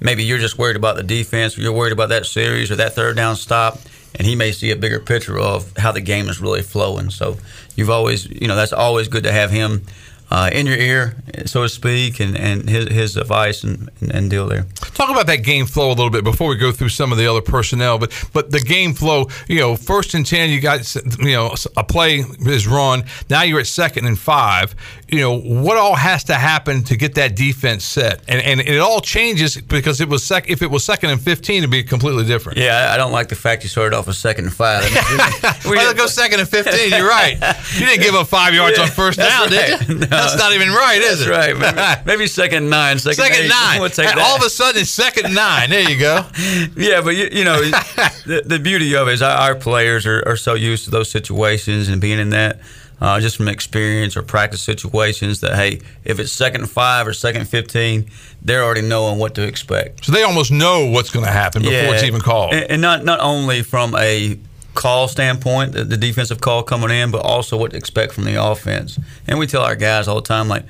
maybe 0.00 0.22
you're 0.24 0.38
just 0.38 0.58
worried 0.58 0.76
about 0.76 0.96
the 0.96 1.02
defense, 1.02 1.56
or 1.58 1.62
you're 1.62 1.72
worried 1.72 1.92
about 1.92 2.08
that 2.10 2.26
series 2.26 2.70
or 2.70 2.76
that 2.76 2.94
third 2.94 3.16
down 3.16 3.34
stop, 3.36 3.78
and 4.14 4.26
he 4.26 4.36
may 4.36 4.52
see 4.52 4.70
a 4.70 4.76
bigger 4.76 5.00
picture 5.00 5.38
of 5.38 5.76
how 5.76 5.90
the 5.92 6.00
game 6.00 6.28
is 6.28 6.40
really 6.40 6.62
flowing. 6.62 7.10
So 7.10 7.36
you've 7.76 7.90
always, 7.90 8.26
you 8.26 8.46
know, 8.46 8.54
that's 8.56 8.72
always 8.72 9.08
good 9.08 9.24
to 9.24 9.32
have 9.32 9.50
him 9.50 9.82
uh, 10.30 10.50
in 10.52 10.66
your 10.66 10.76
ear, 10.76 11.16
so 11.44 11.62
to 11.62 11.68
speak, 11.68 12.18
and, 12.18 12.36
and 12.36 12.68
his, 12.68 12.88
his 12.88 13.16
advice 13.16 13.62
and, 13.62 13.90
and, 14.12 14.28
deal 14.28 14.48
there. 14.48 14.64
Talk 14.94 15.08
about 15.10 15.28
that 15.28 15.44
game 15.44 15.66
flow 15.66 15.88
a 15.88 15.94
little 15.94 16.10
bit 16.10 16.24
before 16.24 16.48
we 16.48 16.56
go 16.56 16.72
through 16.72 16.88
some 16.88 17.12
of 17.12 17.18
the 17.18 17.28
other 17.28 17.40
personnel. 17.40 17.98
But 17.98 18.12
but 18.32 18.50
the 18.50 18.58
game 18.58 18.92
flow, 18.92 19.28
you 19.46 19.60
know, 19.60 19.76
first 19.76 20.14
and 20.14 20.26
ten, 20.26 20.50
you 20.50 20.60
got 20.60 20.94
you 21.20 21.32
know 21.32 21.54
a 21.76 21.84
play 21.84 22.24
is 22.40 22.66
run. 22.66 23.04
Now 23.30 23.42
you're 23.42 23.60
at 23.60 23.68
second 23.68 24.06
and 24.06 24.18
five. 24.18 24.74
You 25.08 25.20
know 25.20 25.38
what 25.38 25.76
all 25.76 25.94
has 25.94 26.24
to 26.24 26.34
happen 26.34 26.82
to 26.84 26.96
get 26.96 27.14
that 27.14 27.36
defense 27.36 27.84
set, 27.84 28.22
and 28.26 28.42
and 28.42 28.60
it 28.60 28.78
all 28.80 29.00
changes 29.00 29.56
because 29.56 30.00
it 30.00 30.08
was 30.08 30.24
sec. 30.24 30.50
If 30.50 30.60
it 30.62 30.70
was 30.70 30.84
second 30.84 31.10
and 31.10 31.20
fifteen, 31.22 31.58
it'd 31.58 31.70
be 31.70 31.84
completely 31.84 32.24
different. 32.24 32.58
Yeah, 32.58 32.88
I, 32.90 32.94
I 32.94 32.96
don't 32.96 33.12
like 33.12 33.28
the 33.28 33.36
fact 33.36 33.62
you 33.62 33.68
started 33.68 33.96
off 33.96 34.08
with 34.08 34.16
second 34.16 34.46
and 34.46 34.54
five. 34.54 34.82
Means 34.92 35.64
we- 35.64 35.70
we 35.70 35.76
Well, 35.76 35.94
go 35.94 36.06
second 36.08 36.40
and 36.40 36.48
fifteen. 36.48 36.90
You're 36.90 37.08
right. 37.08 37.34
You 37.78 37.86
didn't 37.86 38.02
give 38.02 38.14
up 38.16 38.26
five 38.26 38.54
yards 38.54 38.78
on 38.80 38.88
first 39.02 39.18
down, 39.18 39.50
did 39.50 39.88
you? 39.88 40.06
No. 40.15 40.15
That's 40.16 40.36
not 40.38 40.52
even 40.52 40.68
right, 40.70 41.00
is 41.00 41.24
That's 41.26 41.30
it? 41.56 41.58
right. 41.60 41.74
Maybe, 41.76 42.00
maybe 42.06 42.26
second 42.26 42.68
nine, 42.70 42.98
second, 42.98 43.16
Second 43.24 43.44
eight. 43.44 43.48
nine. 43.48 43.80
We'll 43.80 43.90
take 43.90 44.08
And 44.08 44.18
that. 44.18 44.26
all 44.26 44.36
of 44.36 44.42
a 44.42 44.50
sudden, 44.50 44.80
it's 44.82 44.90
second 44.90 45.34
nine. 45.34 45.70
There 45.70 45.88
you 45.88 45.98
go. 45.98 46.24
Yeah, 46.76 47.00
but 47.02 47.16
you, 47.16 47.28
you 47.32 47.44
know, 47.44 47.60
the, 48.26 48.42
the 48.44 48.58
beauty 48.58 48.94
of 48.96 49.08
it 49.08 49.14
is 49.14 49.22
our, 49.22 49.30
our 49.36 49.54
players 49.54 50.06
are, 50.06 50.22
are 50.26 50.36
so 50.36 50.54
used 50.54 50.84
to 50.84 50.90
those 50.90 51.10
situations 51.10 51.88
and 51.88 52.00
being 52.00 52.18
in 52.18 52.30
that 52.30 52.60
uh, 53.00 53.20
just 53.20 53.36
from 53.36 53.48
experience 53.48 54.16
or 54.16 54.22
practice 54.22 54.62
situations 54.62 55.40
that 55.40 55.54
hey, 55.54 55.80
if 56.04 56.18
it's 56.18 56.32
second 56.32 56.66
five 56.70 57.06
or 57.06 57.12
second 57.12 57.46
fifteen, 57.46 58.08
they're 58.40 58.62
already 58.64 58.80
knowing 58.80 59.18
what 59.18 59.34
to 59.34 59.42
expect. 59.46 60.04
So 60.06 60.12
they 60.12 60.22
almost 60.22 60.50
know 60.50 60.86
what's 60.86 61.10
going 61.10 61.26
to 61.26 61.30
happen 61.30 61.60
before 61.62 61.94
it's 61.94 62.04
even 62.04 62.20
called. 62.22 62.54
and, 62.54 62.70
and 62.70 62.80
not 62.82 63.04
not 63.04 63.20
only 63.20 63.62
from 63.62 63.94
a 63.96 64.38
call 64.76 65.08
standpoint, 65.08 65.72
the, 65.72 65.82
the 65.82 65.96
defensive 65.96 66.40
call 66.40 66.62
coming 66.62 66.90
in, 66.90 67.10
but 67.10 67.22
also 67.24 67.56
what 67.56 67.72
to 67.72 67.76
expect 67.76 68.12
from 68.12 68.24
the 68.24 68.40
offense. 68.42 68.98
And 69.26 69.38
we 69.38 69.46
tell 69.48 69.62
our 69.62 69.74
guys 69.74 70.06
all 70.06 70.16
the 70.16 70.22
time, 70.22 70.48
like 70.48 70.64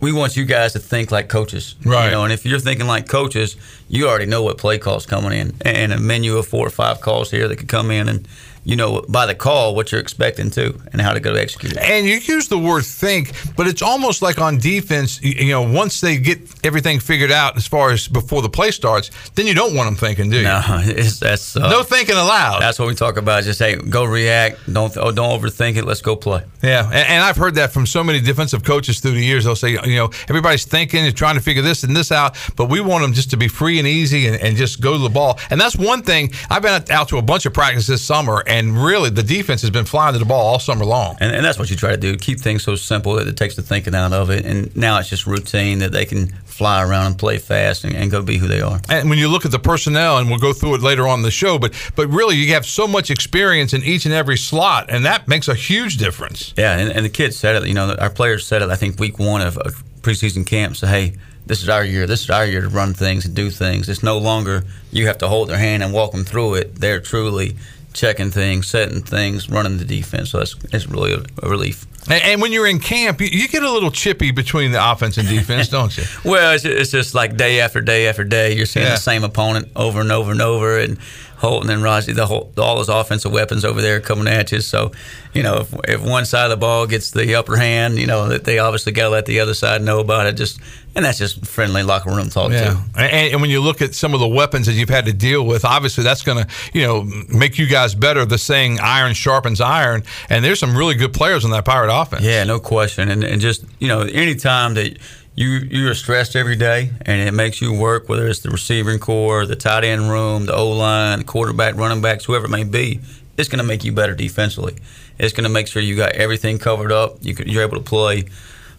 we 0.00 0.12
want 0.12 0.36
you 0.36 0.46
guys 0.46 0.72
to 0.72 0.78
think 0.78 1.10
like 1.10 1.28
coaches, 1.28 1.74
Right. 1.84 2.06
You 2.06 2.10
know, 2.12 2.24
and 2.24 2.32
if 2.32 2.46
you're 2.46 2.58
thinking 2.58 2.86
like 2.86 3.06
coaches, 3.06 3.56
you 3.88 4.08
already 4.08 4.24
know 4.26 4.42
what 4.42 4.56
play 4.56 4.78
calls 4.78 5.04
coming 5.04 5.32
in, 5.38 5.54
and 5.62 5.92
a 5.92 5.98
menu 5.98 6.38
of 6.38 6.46
four 6.46 6.66
or 6.66 6.70
five 6.70 7.02
calls 7.02 7.30
here 7.30 7.48
that 7.48 7.56
could 7.56 7.68
come 7.68 7.90
in, 7.90 8.08
and 8.08 8.26
you 8.64 8.76
know 8.76 9.02
by 9.08 9.26
the 9.26 9.34
call 9.34 9.74
what 9.74 9.92
you're 9.92 10.00
expecting 10.00 10.50
to, 10.50 10.78
and 10.92 11.00
how 11.00 11.12
to 11.12 11.20
go 11.20 11.32
to 11.32 11.40
execute 11.40 11.72
it. 11.72 11.78
And 11.78 12.06
you 12.06 12.16
use 12.16 12.48
the 12.48 12.58
word 12.58 12.84
think, 12.84 13.32
but 13.56 13.66
it's 13.66 13.82
almost 13.82 14.22
like 14.22 14.38
on 14.38 14.58
defense, 14.58 15.20
you, 15.22 15.50
know, 15.50 15.62
once 15.62 16.00
they 16.00 16.18
get 16.18 16.40
everything 16.64 17.00
figured 17.00 17.30
out 17.30 17.56
as 17.56 17.66
far 17.66 17.90
as 17.90 18.08
before 18.08 18.42
the 18.42 18.48
play 18.48 18.70
starts, 18.70 19.10
then 19.34 19.46
you 19.46 19.54
don't 19.54 19.74
want 19.74 19.86
them 19.86 19.96
thinking, 19.96 20.30
do 20.30 20.38
you? 20.38 20.42
No, 20.44 20.62
it's, 20.68 21.18
that's 21.20 21.56
uh, 21.56 21.70
No 21.70 21.82
thinking 21.82 22.16
allowed. 22.16 22.60
That's 22.60 22.78
what 22.78 22.88
we 22.88 22.94
talk 22.94 23.16
about. 23.16 23.44
Just 23.44 23.58
hey, 23.58 23.76
go 23.76 24.04
react. 24.04 24.58
Don't 24.72 24.96
oh, 24.96 25.12
don't 25.12 25.40
overthink 25.40 25.76
it. 25.76 25.84
Let's 25.84 26.02
go 26.02 26.16
play. 26.16 26.44
Yeah, 26.62 26.86
and, 26.86 27.08
and 27.08 27.24
I've 27.24 27.36
heard 27.36 27.54
that 27.56 27.72
from 27.72 27.86
so 27.86 28.04
many 28.04 28.20
defensive 28.20 28.64
coaches 28.64 29.00
through 29.00 29.12
the 29.12 29.24
years. 29.24 29.44
They'll 29.44 29.56
say, 29.56 29.70
you 29.72 29.96
know, 29.96 30.10
everybody's 30.28 30.64
thinking 30.64 31.06
and 31.06 31.16
trying 31.16 31.36
to 31.36 31.40
figure 31.40 31.62
this 31.62 31.84
and 31.84 31.96
this 31.96 32.12
out, 32.12 32.36
but 32.56 32.68
we 32.68 32.80
want 32.80 33.02
them 33.02 33.12
just 33.12 33.30
to 33.30 33.36
be 33.36 33.48
free 33.48 33.78
and 33.78 33.86
easy 33.86 34.26
and, 34.26 34.40
and 34.40 34.56
just 34.56 34.80
go 34.80 34.92
to 34.92 34.98
the 34.98 35.08
ball. 35.08 35.38
And 35.50 35.60
that's 35.60 35.76
one 35.76 36.02
thing. 36.02 36.32
I've 36.48 36.62
been 36.62 36.82
out 36.90 37.08
to 37.08 37.18
a 37.18 37.22
bunch 37.22 37.46
of 37.46 37.54
practice 37.54 37.86
this 37.86 38.02
summer, 38.02 38.42
and 38.50 38.82
really 38.82 39.10
the 39.10 39.22
defense 39.22 39.60
has 39.62 39.70
been 39.70 39.84
flying 39.84 40.12
to 40.12 40.18
the 40.18 40.24
ball 40.24 40.46
all 40.46 40.58
summer 40.58 40.84
long. 40.84 41.16
And, 41.20 41.34
and 41.34 41.44
that's 41.44 41.58
what 41.58 41.70
you 41.70 41.76
try 41.76 41.90
to 41.90 41.96
do: 41.96 42.16
keep 42.16 42.40
things 42.40 42.62
so 42.62 42.74
simple 42.74 43.14
that 43.14 43.28
it 43.28 43.36
takes 43.36 43.56
the 43.56 43.62
thinking 43.62 43.94
out 43.94 44.12
of 44.12 44.30
it. 44.30 44.44
And 44.44 44.74
now 44.76 44.98
it's 44.98 45.08
just 45.08 45.26
routine 45.26 45.78
that 45.78 45.92
they 45.92 46.04
can 46.04 46.28
fly 46.60 46.82
around 46.82 47.06
and 47.06 47.18
play 47.18 47.38
fast 47.38 47.84
and, 47.84 47.96
and, 47.96 48.10
go 48.10 48.20
be 48.22 48.36
who 48.36 48.46
they 48.46 48.60
are. 48.60 48.78
And 48.90 49.08
when 49.08 49.18
you 49.18 49.28
look 49.28 49.46
at 49.46 49.50
the 49.50 49.58
personnel, 49.58 50.18
and 50.18 50.28
we'll 50.28 50.38
go 50.38 50.52
through 50.52 50.74
it 50.74 50.82
later 50.82 51.08
on 51.08 51.20
in 51.20 51.22
the 51.22 51.30
show, 51.30 51.58
but 51.58 51.72
but 51.96 52.08
really 52.08 52.36
you 52.36 52.52
have 52.52 52.66
so 52.66 52.86
much 52.86 53.10
experience 53.10 53.72
in 53.72 53.82
each 53.82 54.04
and 54.04 54.12
every 54.12 54.36
slot, 54.36 54.90
and 54.90 55.04
that 55.06 55.26
makes 55.26 55.48
a 55.48 55.54
huge 55.54 55.96
difference. 55.96 56.52
Yeah, 56.58 56.76
and, 56.76 56.90
and 56.90 57.04
the 57.04 57.10
kids 57.10 57.36
said 57.36 57.56
it. 57.56 57.66
You 57.66 57.74
know, 57.74 57.94
our 57.94 58.10
players 58.10 58.46
said 58.46 58.62
it. 58.62 58.68
I 58.68 58.76
think 58.76 59.00
week 59.00 59.18
one 59.18 59.40
of, 59.40 59.56
of 59.58 59.82
preseason 60.02 60.46
camp. 60.46 60.76
So 60.76 60.86
hey, 60.86 61.14
this 61.46 61.62
is 61.62 61.68
our 61.68 61.84
year. 61.84 62.06
This 62.06 62.24
is 62.24 62.30
our 62.30 62.46
year 62.46 62.60
to 62.60 62.68
run 62.68 62.94
things 62.94 63.24
and 63.24 63.34
do 63.34 63.50
things. 63.50 63.88
It's 63.88 64.02
no 64.02 64.18
longer 64.18 64.64
you 64.92 65.06
have 65.06 65.18
to 65.18 65.28
hold 65.28 65.48
their 65.48 65.58
hand 65.58 65.82
and 65.82 65.92
walk 65.92 66.12
them 66.12 66.24
through 66.24 66.56
it. 66.56 66.74
They're 66.76 67.00
truly 67.00 67.56
checking 67.92 68.30
things, 68.30 68.68
setting 68.68 69.02
things, 69.02 69.48
running 69.48 69.78
the 69.78 69.84
defense. 69.84 70.30
So 70.30 70.38
that's 70.38 70.54
it's 70.72 70.86
really 70.86 71.14
a, 71.14 71.22
a 71.42 71.48
relief. 71.48 71.86
And, 72.04 72.22
and, 72.24 72.42
when 72.42 72.50
you're 72.50 72.66
in 72.66 72.78
camp, 72.78 73.20
you, 73.20 73.26
you, 73.26 73.46
get 73.46 73.62
a 73.62 73.70
little 73.70 73.90
chippy 73.90 74.30
between 74.30 74.72
the 74.72 74.90
offense 74.90 75.18
and 75.18 75.28
defense, 75.28 75.68
don't 75.76 75.96
you? 75.96 76.04
well, 76.24 76.54
it's, 76.54 76.64
it's, 76.64 76.90
just 76.90 77.14
like 77.14 77.36
day 77.36 77.60
after 77.60 77.82
day 77.82 78.08
after 78.08 78.24
day. 78.24 78.54
You're 78.56 78.64
seeing 78.64 78.86
yeah. 78.86 78.92
the 78.92 79.00
same 79.00 79.22
opponent 79.22 79.68
over 79.76 80.00
and 80.00 80.10
over 80.10 80.32
and 80.32 80.40
over, 80.40 80.78
and 80.78 80.98
Holton 81.40 81.70
and 81.70 81.82
Raji, 81.82 82.12
the 82.12 82.26
whole, 82.26 82.52
all 82.58 82.76
those 82.76 82.90
offensive 82.90 83.32
weapons 83.32 83.64
over 83.64 83.80
there 83.80 83.98
coming 83.98 84.28
at 84.28 84.52
you. 84.52 84.60
So, 84.60 84.92
you 85.32 85.42
know, 85.42 85.60
if, 85.60 85.74
if 85.88 86.02
one 86.02 86.26
side 86.26 86.44
of 86.44 86.50
the 86.50 86.58
ball 86.58 86.86
gets 86.86 87.12
the 87.12 87.34
upper 87.34 87.56
hand, 87.56 87.98
you 87.98 88.06
know, 88.06 88.28
that 88.28 88.44
they 88.44 88.58
obviously 88.58 88.92
got 88.92 89.04
to 89.04 89.08
let 89.08 89.24
the 89.24 89.40
other 89.40 89.54
side 89.54 89.80
know 89.80 90.00
about 90.00 90.26
it. 90.26 90.36
Just 90.36 90.60
and 90.94 91.02
that's 91.02 91.16
just 91.16 91.46
friendly 91.46 91.82
locker 91.82 92.10
room 92.10 92.28
talk 92.28 92.52
yeah. 92.52 92.72
too. 92.72 92.78
And, 92.94 93.32
and 93.32 93.40
when 93.40 93.48
you 93.48 93.62
look 93.62 93.80
at 93.80 93.94
some 93.94 94.12
of 94.12 94.20
the 94.20 94.28
weapons 94.28 94.66
that 94.66 94.74
you've 94.74 94.90
had 94.90 95.06
to 95.06 95.14
deal 95.14 95.46
with, 95.46 95.64
obviously 95.64 96.04
that's 96.04 96.22
going 96.22 96.44
to 96.44 96.50
you 96.74 96.82
know 96.82 97.04
make 97.28 97.58
you 97.58 97.66
guys 97.66 97.94
better. 97.94 98.26
The 98.26 98.36
saying 98.36 98.78
"iron 98.80 99.14
sharpens 99.14 99.62
iron," 99.62 100.02
and 100.28 100.44
there's 100.44 100.60
some 100.60 100.76
really 100.76 100.94
good 100.94 101.14
players 101.14 101.46
in 101.46 101.52
that 101.52 101.64
Pirate 101.64 101.90
offense. 101.90 102.22
Yeah, 102.22 102.44
no 102.44 102.60
question. 102.60 103.08
And 103.08 103.24
and 103.24 103.40
just 103.40 103.64
you 103.78 103.88
know, 103.88 104.02
anytime 104.02 104.74
that 104.74 104.98
you 105.40 105.66
you 105.70 105.88
are 105.88 105.94
stressed 105.94 106.36
every 106.36 106.54
day, 106.54 106.90
and 107.06 107.26
it 107.26 107.32
makes 107.32 107.62
you 107.62 107.72
work. 107.72 108.10
Whether 108.10 108.28
it's 108.28 108.40
the 108.40 108.50
receiving 108.50 108.98
core, 108.98 109.46
the 109.46 109.56
tight 109.56 109.84
end 109.84 110.10
room, 110.10 110.44
the 110.44 110.54
O 110.54 110.68
line, 110.68 111.24
quarterback, 111.24 111.76
running 111.76 112.02
backs, 112.02 112.26
whoever 112.26 112.44
it 112.44 112.50
may 112.50 112.64
be, 112.64 113.00
it's 113.38 113.48
going 113.48 113.58
to 113.58 113.64
make 113.64 113.82
you 113.82 113.90
better 113.90 114.14
defensively. 114.14 114.76
It's 115.18 115.32
going 115.32 115.44
to 115.44 115.50
make 115.50 115.66
sure 115.66 115.80
you 115.80 115.96
got 115.96 116.12
everything 116.12 116.58
covered 116.58 116.92
up. 116.92 117.16
You 117.22 117.34
can, 117.34 117.48
you're 117.48 117.62
able 117.62 117.78
to 117.78 117.82
play 117.82 118.26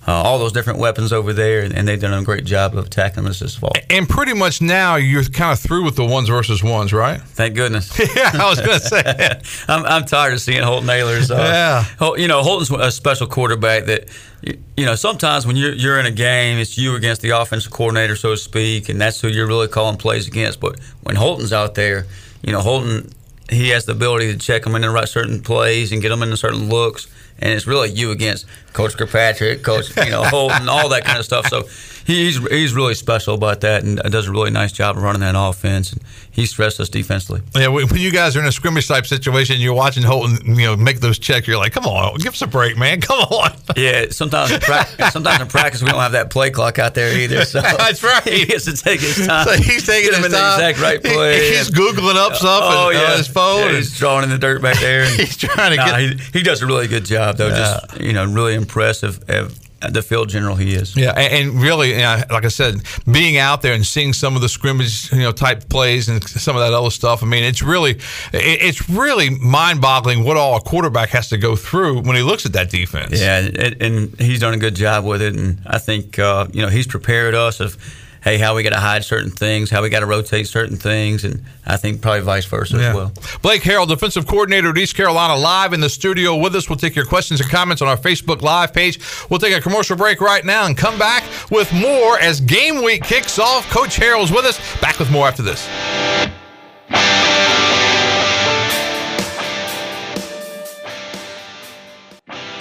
uh, 0.07 0.13
all 0.13 0.39
those 0.39 0.51
different 0.51 0.79
weapons 0.79 1.13
over 1.13 1.31
there, 1.31 1.61
and, 1.61 1.75
and, 1.75 1.87
they've 1.87 1.99
done 1.99 2.13
a 2.13 2.23
great 2.23 2.43
job 2.43 2.75
of 2.75 2.87
attacking 2.87 3.27
us 3.27 3.39
this 3.39 3.55
fall. 3.55 3.71
And 3.89 4.09
pretty 4.09 4.33
much 4.33 4.59
now 4.59 4.95
you're 4.95 5.23
kind 5.23 5.51
of 5.51 5.59
through 5.59 5.83
with 5.83 5.95
the 5.95 6.05
ones 6.05 6.27
versus 6.27 6.63
ones, 6.63 6.91
right? 6.91 7.21
Thank 7.21 7.55
goodness. 7.55 7.99
yeah, 8.15 8.31
I 8.33 8.49
was 8.49 8.59
going 8.59 8.79
to 8.79 8.85
say. 8.85 9.41
I'm, 9.71 9.85
I'm 9.85 10.05
tired 10.05 10.33
of 10.33 10.41
seeing 10.41 10.63
Holton 10.63 10.89
Ahlers. 10.89 11.29
Uh, 11.29 11.85
yeah. 11.99 12.15
You 12.15 12.27
know, 12.27 12.41
Holton's 12.41 12.71
a 12.71 12.91
special 12.91 13.27
quarterback 13.27 13.85
that, 13.85 14.09
you 14.41 14.85
know, 14.85 14.95
sometimes 14.95 15.45
when 15.45 15.55
you're, 15.55 15.73
you're 15.73 15.99
in 15.99 16.07
a 16.07 16.11
game, 16.11 16.57
it's 16.57 16.79
you 16.79 16.95
against 16.95 17.21
the 17.21 17.29
offensive 17.29 17.71
coordinator, 17.71 18.15
so 18.15 18.31
to 18.31 18.37
speak, 18.37 18.89
and 18.89 18.99
that's 18.99 19.21
who 19.21 19.27
you're 19.27 19.47
really 19.47 19.67
calling 19.67 19.97
plays 19.97 20.27
against. 20.27 20.59
But 20.59 20.79
when 21.03 21.15
Holton's 21.15 21.53
out 21.53 21.75
there, 21.75 22.07
you 22.41 22.51
know, 22.51 22.61
Holton, 22.61 23.11
he 23.51 23.69
has 23.69 23.85
the 23.85 23.91
ability 23.91 24.31
to 24.31 24.39
check 24.39 24.63
them 24.63 24.73
in 24.73 24.81
the 24.81 24.89
right 24.89 25.07
certain 25.07 25.41
plays 25.41 25.91
and 25.91 26.01
get 26.01 26.09
them 26.09 26.23
into 26.23 26.37
certain 26.37 26.69
looks– 26.69 27.07
and 27.41 27.53
it's 27.53 27.67
really 27.67 27.89
you 27.89 28.11
against 28.11 28.45
Coach 28.73 28.97
Kirkpatrick, 28.97 29.63
Coach 29.63 29.95
you 29.97 30.12
know 30.12 30.23
Holton, 30.23 30.69
all 30.69 30.89
that 30.89 31.05
kind 31.05 31.19
of 31.19 31.25
stuff. 31.25 31.47
So 31.47 31.63
he's 32.05 32.38
he's 32.49 32.73
really 32.73 32.93
special 32.93 33.36
about 33.36 33.62
that 33.62 33.84
and 33.84 33.97
does 34.12 34.27
a 34.27 34.31
really 34.31 34.51
nice 34.51 34.71
job 34.71 34.97
of 34.97 35.03
running 35.03 35.21
that 35.21 35.36
offense. 35.38 35.93
And 35.93 36.01
he 36.31 36.45
stressed 36.45 36.79
us 36.79 36.88
defensively. 36.88 37.41
Yeah, 37.55 37.67
when 37.67 37.88
you 37.97 38.12
guys 38.12 38.38
are 38.38 38.39
in 38.39 38.45
a 38.45 38.51
scrimmage 38.51 38.88
type 38.88 39.05
situation, 39.05 39.55
and 39.55 39.62
you're 39.62 39.73
watching 39.73 40.03
Holton, 40.03 40.55
you 40.55 40.65
know, 40.65 40.77
make 40.77 41.01
those 41.01 41.19
checks. 41.19 41.45
You're 41.45 41.57
like, 41.57 41.73
come 41.73 41.86
on, 41.86 42.17
give 42.19 42.34
us 42.34 42.41
a 42.41 42.47
break, 42.47 42.77
man. 42.77 43.01
Come 43.12 43.19
on. 43.19 43.51
Yeah, 43.75 44.05
sometimes 44.10 44.51
in 44.51 44.60
practice, 44.62 45.12
sometimes 45.12 45.41
in 45.41 45.47
practice 45.47 45.81
we 45.81 45.89
don't 45.89 45.99
have 45.99 46.12
that 46.12 46.29
play 46.29 46.49
clock 46.51 46.79
out 46.79 46.93
there 46.93 47.17
either. 47.17 47.43
So 47.45 47.60
that's 47.62 48.03
right. 48.03 48.23
He 48.23 48.45
has 48.53 48.65
to 48.65 48.75
take 48.75 49.01
his 49.01 49.25
time. 49.25 49.47
So 49.47 49.53
he's 49.53 49.86
taking 49.86 50.13
his 50.13 50.31
time. 50.31 50.60
The 50.60 50.69
exact 50.69 50.79
right 50.79 51.01
play. 51.01 51.49
He, 51.49 51.57
he's 51.57 51.71
googling 51.71 52.15
up 52.15 52.34
oh, 52.34 52.36
stuff 52.36 52.63
oh, 52.63 52.89
and, 52.89 52.97
uh, 52.97 53.01
yeah. 53.01 53.12
on 53.12 53.17
his 53.17 53.27
phone. 53.27 53.60
Yeah, 53.67 53.75
he's 53.77 53.97
drawing 53.97 54.23
in 54.23 54.29
the 54.29 54.38
dirt 54.38 54.62
back 54.62 54.79
there. 54.79 55.05
he's 55.15 55.36
trying 55.36 55.71
to 55.71 55.77
nah, 55.77 55.86
get. 55.86 55.99
He, 55.99 56.39
he, 56.39 56.43
does 56.43 56.62
a 56.62 56.67
really 56.67 56.88
good 56.88 57.05
job 57.05 57.38
though. 57.38 57.47
Yeah. 57.47 57.79
Just 57.81 58.01
you 58.01 58.13
know, 58.13 58.25
really 58.25 58.55
impressive. 58.62 59.24
Of, 59.30 59.60
the 59.89 60.02
field 60.02 60.30
general 60.30 60.56
he 60.56 60.74
is. 60.74 60.95
Yeah, 60.95 61.12
and, 61.12 61.62
really, 61.62 61.91
you 61.91 61.97
know, 61.97 62.21
like 62.30 62.45
I 62.45 62.50
said, 62.50 62.84
being 63.12 63.38
out 63.38 63.62
there 63.62 63.74
and 63.74 63.86
seeing 63.86 64.13
some 64.13 64.36
of 64.36 64.41
the 64.41 64.50
scrimmage, 64.50 65.12
you 65.12 65.19
know, 65.19 65.32
type 65.32 65.69
plays 65.69 66.08
and 66.08 66.24
some 66.24 66.56
of 66.56 66.62
that 66.62 66.74
other 66.74 66.91
stuff. 66.91 67.24
I 67.24 67.26
mean, 67.26 67.43
it's 67.43 67.62
really, 67.62 68.00
it's 68.32 68.89
really 68.89 69.32
mind-boggling 69.32 70.24
what 70.24 70.38
all 70.38 70.56
a 70.58 70.62
quarterback 70.62 71.10
has 71.10 71.30
to 71.30 71.38
go 71.38 71.56
through 71.56 72.02
when 72.02 72.15
he 72.15 72.21
looks 72.21 72.45
at 72.45 72.54
that 72.54 72.69
defense. 72.69 73.19
Yeah, 73.19 73.50
and 73.80 74.19
he's 74.19 74.39
done 74.39 74.54
a 74.54 74.58
good 74.58 74.76
job 74.76 75.04
with 75.04 75.21
it, 75.21 75.36
and 75.36 75.60
I 75.65 75.80
think 75.80 76.19
uh, 76.19 76.47
you 76.54 76.62
know 76.62 76.69
he's 76.69 76.88
prepared 76.88 77.34
us 77.34 77.60
of 77.60 77.78
hey, 78.21 78.38
how 78.38 78.55
we 78.55 78.63
got 78.63 78.71
to 78.71 78.79
hide 78.79 79.03
certain 79.03 79.31
things, 79.31 79.69
how 79.69 79.81
we 79.81 79.89
got 79.89 80.01
to 80.01 80.05
rotate 80.05 80.47
certain 80.47 80.77
things, 80.77 81.23
and 81.23 81.43
I 81.65 81.77
think 81.77 82.01
probably 82.01 82.21
vice 82.21 82.45
versa 82.45 82.77
yeah. 82.77 82.89
as 82.89 82.95
well. 82.95 83.13
Blake 83.41 83.62
Harrell, 83.63 83.88
defensive 83.88 84.27
coordinator 84.27 84.69
at 84.69 84.77
East 84.77 84.95
Carolina, 84.95 85.36
live 85.36 85.73
in 85.73 85.79
the 85.79 85.89
studio 85.89 86.36
with 86.36 86.55
us. 86.55 86.69
We'll 86.69 86.77
take 86.77 86.95
your 86.95 87.05
questions 87.05 87.41
and 87.41 87.49
comments 87.49 87.81
on 87.81 87.88
our 87.88 87.97
Facebook 87.97 88.41
Live 88.41 88.73
page. 88.73 88.99
We'll 89.29 89.39
take 89.39 89.55
a 89.55 89.62
commercial 89.62 89.97
break 89.97 90.21
right 90.21 90.45
now 90.45 90.65
and 90.65 90.77
come 90.77 90.97
back 90.97 91.23
with 91.49 91.71
more 91.73 92.19
as 92.19 92.39
game 92.41 92.84
week 92.84 93.03
kicks 93.03 93.39
off. 93.39 93.69
Coach 93.69 93.97
Harrell's 93.97 94.31
with 94.31 94.45
us. 94.45 94.60
Back 94.81 94.99
with 94.99 95.12
more 95.12 95.27
after 95.27 95.43
this. 95.43 95.67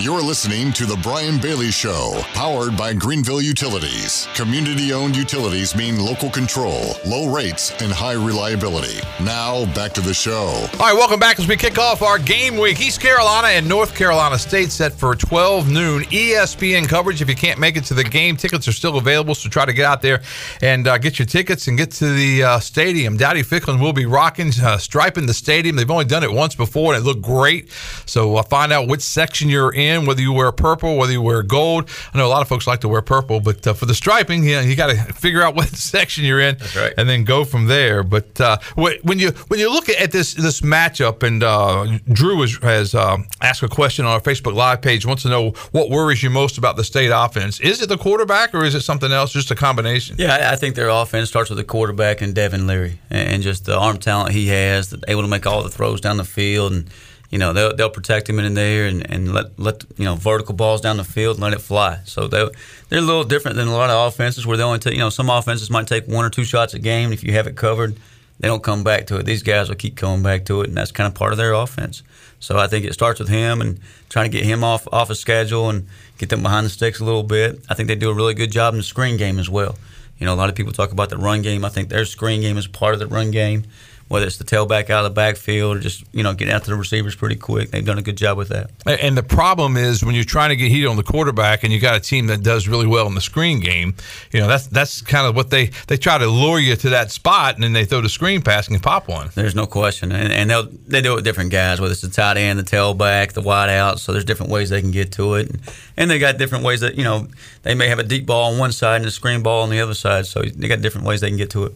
You're 0.01 0.23
listening 0.23 0.73
to 0.73 0.87
The 0.87 0.97
Brian 1.03 1.39
Bailey 1.39 1.71
Show, 1.71 2.23
powered 2.33 2.75
by 2.75 2.95
Greenville 2.95 3.43
Utilities. 3.43 4.27
Community 4.35 4.95
owned 4.95 5.15
utilities 5.15 5.77
mean 5.77 6.03
local 6.03 6.31
control, 6.31 6.95
low 7.07 7.31
rates, 7.31 7.73
and 7.83 7.93
high 7.93 8.15
reliability. 8.15 8.99
Now, 9.23 9.67
back 9.75 9.93
to 9.93 10.01
the 10.01 10.15
show. 10.15 10.67
All 10.73 10.79
right, 10.79 10.95
welcome 10.95 11.21
back 11.21 11.39
as 11.39 11.47
we 11.47 11.55
kick 11.55 11.77
off 11.77 12.01
our 12.01 12.19
game 12.19 12.57
week. 12.57 12.81
East 12.81 12.99
Carolina 12.99 13.49
and 13.49 13.69
North 13.69 13.95
Carolina 13.95 14.39
State 14.39 14.71
set 14.71 14.95
for 14.95 15.15
12 15.15 15.69
noon 15.69 16.05
ESPN 16.05 16.89
coverage. 16.89 17.21
If 17.21 17.29
you 17.29 17.37
can't 17.37 17.61
make 17.61 17.77
it 17.77 17.85
to 17.85 17.93
the 17.93 18.03
game, 18.05 18.39
tickets 18.39 18.67
are 18.69 18.73
still 18.73 18.97
available, 18.97 19.35
so 19.35 19.51
try 19.51 19.67
to 19.67 19.75
get 19.75 19.85
out 19.85 20.01
there 20.01 20.23
and 20.63 20.89
uh, 20.89 20.97
get 20.97 21.19
your 21.19 21.27
tickets 21.27 21.69
and 21.69 21.77
get 21.77 21.91
to 21.91 22.11
the 22.11 22.43
uh, 22.43 22.59
stadium. 22.59 23.19
Dowdy 23.19 23.43
Ficklen 23.43 23.79
will 23.79 23.93
be 23.93 24.07
rocking, 24.07 24.51
uh, 24.63 24.79
striping 24.79 25.27
the 25.27 25.35
stadium. 25.35 25.77
They've 25.77 25.91
only 25.91 26.07
done 26.07 26.25
it 26.25 26.33
once 26.33 26.55
before, 26.55 26.95
and 26.95 27.03
it 27.03 27.07
looked 27.07 27.21
great. 27.21 27.71
So 28.07 28.37
uh, 28.37 28.43
find 28.45 28.73
out 28.73 28.89
which 28.89 29.03
section 29.03 29.51
you're 29.51 29.75
in 29.75 29.90
in, 29.91 30.07
whether 30.07 30.21
you 30.21 30.33
wear 30.33 30.53
purple, 30.53 30.97
whether 30.97 31.13
you 31.13 31.23
wear 31.23 31.43
gold. 31.43 31.89
I 32.15 32.19
know 32.19 32.27
a 32.27 32.29
lot 32.29 32.43
of 32.43 32.49
folks 32.49 32.67
like 32.67 32.81
to 32.81 32.89
wear 32.89 33.03
purple, 33.03 33.41
but 33.41 33.67
uh, 33.67 33.75
for 33.75 33.87
the 33.87 33.95
striping, 33.95 34.45
you, 34.45 34.57
know, 34.57 34.61
you 34.61 34.77
got 34.77 34.91
to 34.91 34.97
figure 35.15 35.43
out 35.43 35.55
what 35.55 35.69
section 35.69 36.25
you're 36.25 36.41
in, 36.41 36.57
right. 36.77 36.95
and 36.97 37.09
then 37.09 37.25
go 37.25 37.45
from 37.45 37.67
there. 37.67 38.03
But 38.03 38.41
uh, 38.41 38.59
when 38.75 39.19
you 39.19 39.31
when 39.49 39.61
you 39.61 39.73
look 39.73 39.89
at 39.89 40.13
this 40.13 40.35
this 40.35 40.61
matchup, 40.61 41.23
and 41.23 41.43
uh, 41.43 41.99
Drew 42.13 42.41
has, 42.41 42.57
has 42.63 42.95
um, 42.95 43.27
asked 43.41 43.63
a 43.63 43.69
question 43.69 44.05
on 44.05 44.13
our 44.13 44.21
Facebook 44.21 44.55
Live 44.55 44.83
page, 44.83 45.05
wants 45.07 45.23
to 45.23 45.29
know 45.29 45.51
what 45.73 45.91
worries 45.91 46.23
you 46.23 46.31
most 46.31 46.59
about 46.59 46.77
the 46.77 46.85
state 46.85 47.11
offense. 47.13 47.61
Is 47.61 47.83
it 47.83 47.89
the 47.89 47.99
quarterback, 47.99 48.55
or 48.55 48.65
is 48.65 48.75
it 48.75 48.83
something 48.83 49.13
else? 49.13 49.33
Just 49.33 49.51
a 49.51 49.55
combination? 49.55 50.17
Yeah, 50.19 50.51
I 50.53 50.57
think 50.57 50.75
their 50.75 50.89
offense 50.89 51.29
starts 51.29 51.51
with 51.51 51.59
the 51.59 51.65
quarterback 51.65 52.21
and 52.21 52.35
Devin 52.35 52.67
Leary, 52.67 52.99
and 53.11 53.43
just 53.43 53.65
the 53.65 53.77
arm 53.77 53.99
talent 53.99 54.33
he 54.33 54.49
has, 54.49 54.95
able 55.09 55.23
to 55.23 55.29
make 55.29 55.47
all 55.47 55.63
the 55.63 55.69
throws 55.69 56.01
down 56.01 56.17
the 56.17 56.25
field 56.25 56.73
and 56.73 56.91
you 57.31 57.39
know 57.39 57.53
they'll, 57.53 57.75
they'll 57.75 57.91
protect 57.91 58.29
him 58.29 58.39
in 58.39 58.55
there 58.55 58.87
and, 58.87 59.09
and 59.11 59.33
let 59.33 59.59
let 59.59 59.85
you 59.97 60.05
know 60.05 60.17
vertical 60.17 60.55
balls 60.55 60.81
down 60.81 60.97
the 60.97 61.05
field 61.05 61.37
and 61.37 61.43
let 61.45 61.53
it 61.53 61.61
fly. 61.61 62.01
So 62.05 62.27
they 62.27 62.49
they're 62.89 62.99
a 62.99 63.03
little 63.03 63.25
different 63.25 63.57
than 63.57 63.69
a 63.69 63.73
lot 63.73 63.89
of 63.89 64.09
offenses 64.09 64.47
where 64.47 64.57
they 64.57 64.65
only 64.65 64.81
take 64.81 64.95
you 64.95 64.99
know 65.01 65.11
some 65.11 65.31
offenses 65.31 65.71
might 65.71 65.87
take 65.87 66.07
one 66.07 66.25
or 66.25 66.31
two 66.31 66.45
shots 66.45 66.75
a 66.75 66.79
game. 66.79 67.13
If 67.13 67.23
you 67.23 67.33
have 67.33 67.47
it 67.47 67.57
covered, 67.57 67.97
they 68.41 68.49
don't 68.49 68.63
come 68.63 68.83
back 68.83 69.07
to 69.07 69.19
it. 69.19 69.27
These 69.27 69.45
guys 69.45 69.69
will 69.69 69.77
keep 69.77 69.97
coming 69.97 70.23
back 70.23 70.45
to 70.47 70.63
it, 70.63 70.69
and 70.69 70.77
that's 70.77 70.93
kind 70.93 71.07
of 71.07 71.15
part 71.15 71.33
of 71.33 71.39
their 71.39 71.53
offense. 71.53 72.03
So 72.41 72.59
I 72.59 72.67
think 72.67 72.85
it 72.85 72.95
starts 72.95 73.21
with 73.21 73.29
him 73.29 73.61
and 73.61 73.79
trying 74.09 74.31
to 74.31 74.37
get 74.37 74.45
him 74.45 74.65
off 74.65 74.89
off 74.93 75.09
a 75.09 75.15
schedule 75.15 75.71
and 75.71 75.87
get 76.19 76.31
them 76.31 76.43
behind 76.43 76.67
the 76.67 76.71
sticks 76.71 76.99
a 76.99 77.05
little 77.05 77.23
bit. 77.23 77.61
I 77.69 77.75
think 77.75 77.87
they 77.87 77.95
do 77.95 78.11
a 78.11 78.15
really 78.15 78.35
good 78.35 78.51
job 78.51 78.75
in 78.75 78.79
the 78.79 78.85
screen 78.85 79.17
game 79.17 79.39
as 79.39 79.49
well. 79.49 79.77
You 80.19 80.27
know, 80.27 80.35
a 80.35 80.37
lot 80.37 80.49
of 80.49 80.57
people 80.57 80.73
talk 80.73 80.91
about 80.91 81.11
the 81.11 81.17
run 81.17 81.43
game. 81.43 81.65
I 81.65 81.69
think 81.69 81.89
their 81.89 82.05
screen 82.05 82.41
game 82.41 82.59
is 82.59 82.67
part 82.67 82.93
of 82.93 83.01
the 83.01 83.07
run 83.07 83.31
game 83.31 83.65
whether 84.11 84.27
it's 84.27 84.39
the 84.39 84.45
tailback 84.45 84.91
out 84.91 85.05
of 85.05 85.05
the 85.05 85.15
backfield 85.15 85.77
or 85.77 85.81
just 85.81 86.03
you 86.13 86.25
know 86.25 86.35
getting 86.35 86.53
out 86.53 86.65
to 86.65 86.71
the 86.71 86.77
receivers 86.77 87.15
pretty 87.15 87.37
quick. 87.37 87.71
They've 87.71 87.85
done 87.87 87.97
a 87.97 88.03
good 88.03 88.17
job 88.17 88.37
with 88.37 88.49
that. 88.49 88.73
And 88.85 89.17
the 89.17 89.23
problem 89.23 89.77
is 89.77 90.05
when 90.05 90.17
you're 90.17 90.25
trying 90.25 90.49
to 90.49 90.57
get 90.57 90.69
heat 90.69 90.85
on 90.85 90.97
the 90.97 91.05
quarterback, 91.05 91.63
and 91.63 91.73
you 91.73 91.79
got 91.79 91.95
a 91.95 92.01
team 92.01 92.27
that 92.27 92.43
does 92.43 92.67
really 92.67 92.89
well 92.89 93.07
in 93.07 93.15
the 93.15 93.21
screen 93.21 93.61
game. 93.61 93.95
You 94.33 94.41
know 94.41 94.49
that's 94.49 94.67
that's 94.67 95.01
kind 95.01 95.29
of 95.29 95.37
what 95.37 95.51
they 95.51 95.67
they 95.87 95.97
try 95.97 96.19
to 96.19 96.27
lure 96.27 96.59
you 96.59 96.75
to 96.75 96.91
that 96.91 97.13
spot, 97.13 97.55
and 97.55 97.63
then 97.63 97.73
they 97.73 97.85
throw 97.85 98.01
the 98.01 98.09
screen 98.09 98.43
pass 98.43 98.67
and 98.67 98.83
pop 98.83 99.07
one. 99.07 99.31
There's 99.35 99.55
no 99.55 99.67
question, 99.67 100.11
and, 100.11 100.33
and 100.33 100.51
they 100.51 100.63
they 100.89 101.03
do 101.03 101.13
it 101.13 101.17
with 101.17 101.25
different 101.25 101.53
guys, 101.53 101.81
whether 101.81 101.93
it's 101.93 102.01
the 102.01 102.11
tight 102.11 102.37
end, 102.37 102.59
the 102.59 102.65
tailback, 102.65 103.33
the 103.33 103.43
wide 103.43 103.71
out. 103.71 104.01
So 104.01 104.11
there's 104.11 104.25
different 104.25 104.51
ways 104.51 104.71
they 104.71 104.81
can 104.81 104.91
get 104.91 105.13
to 105.13 105.35
it, 105.35 105.51
and, 105.51 105.61
and 105.97 106.11
they 106.11 106.19
got 106.19 106.37
different 106.37 106.65
ways 106.65 106.81
that 106.81 106.97
you 106.97 107.05
know 107.05 107.29
they 107.63 107.77
may 107.77 107.87
have 107.87 108.01
a 108.01 108.05
deep 108.05 108.27
ball 108.27 108.53
on 108.53 108.59
one 108.59 108.73
side 108.73 108.97
and 108.97 109.07
a 109.07 109.13
screen 109.13 109.45
ball 109.45 109.63
on 109.63 109.71
the 109.71 109.81
other 109.81 109.95
side. 109.95 110.27
So 110.27 110.43
they 110.43 110.67
got 110.67 110.81
different 110.81 111.07
ways 111.07 111.21
they 111.21 111.29
can 111.29 111.39
get 111.39 111.51
to 111.51 111.67
it. 111.67 111.75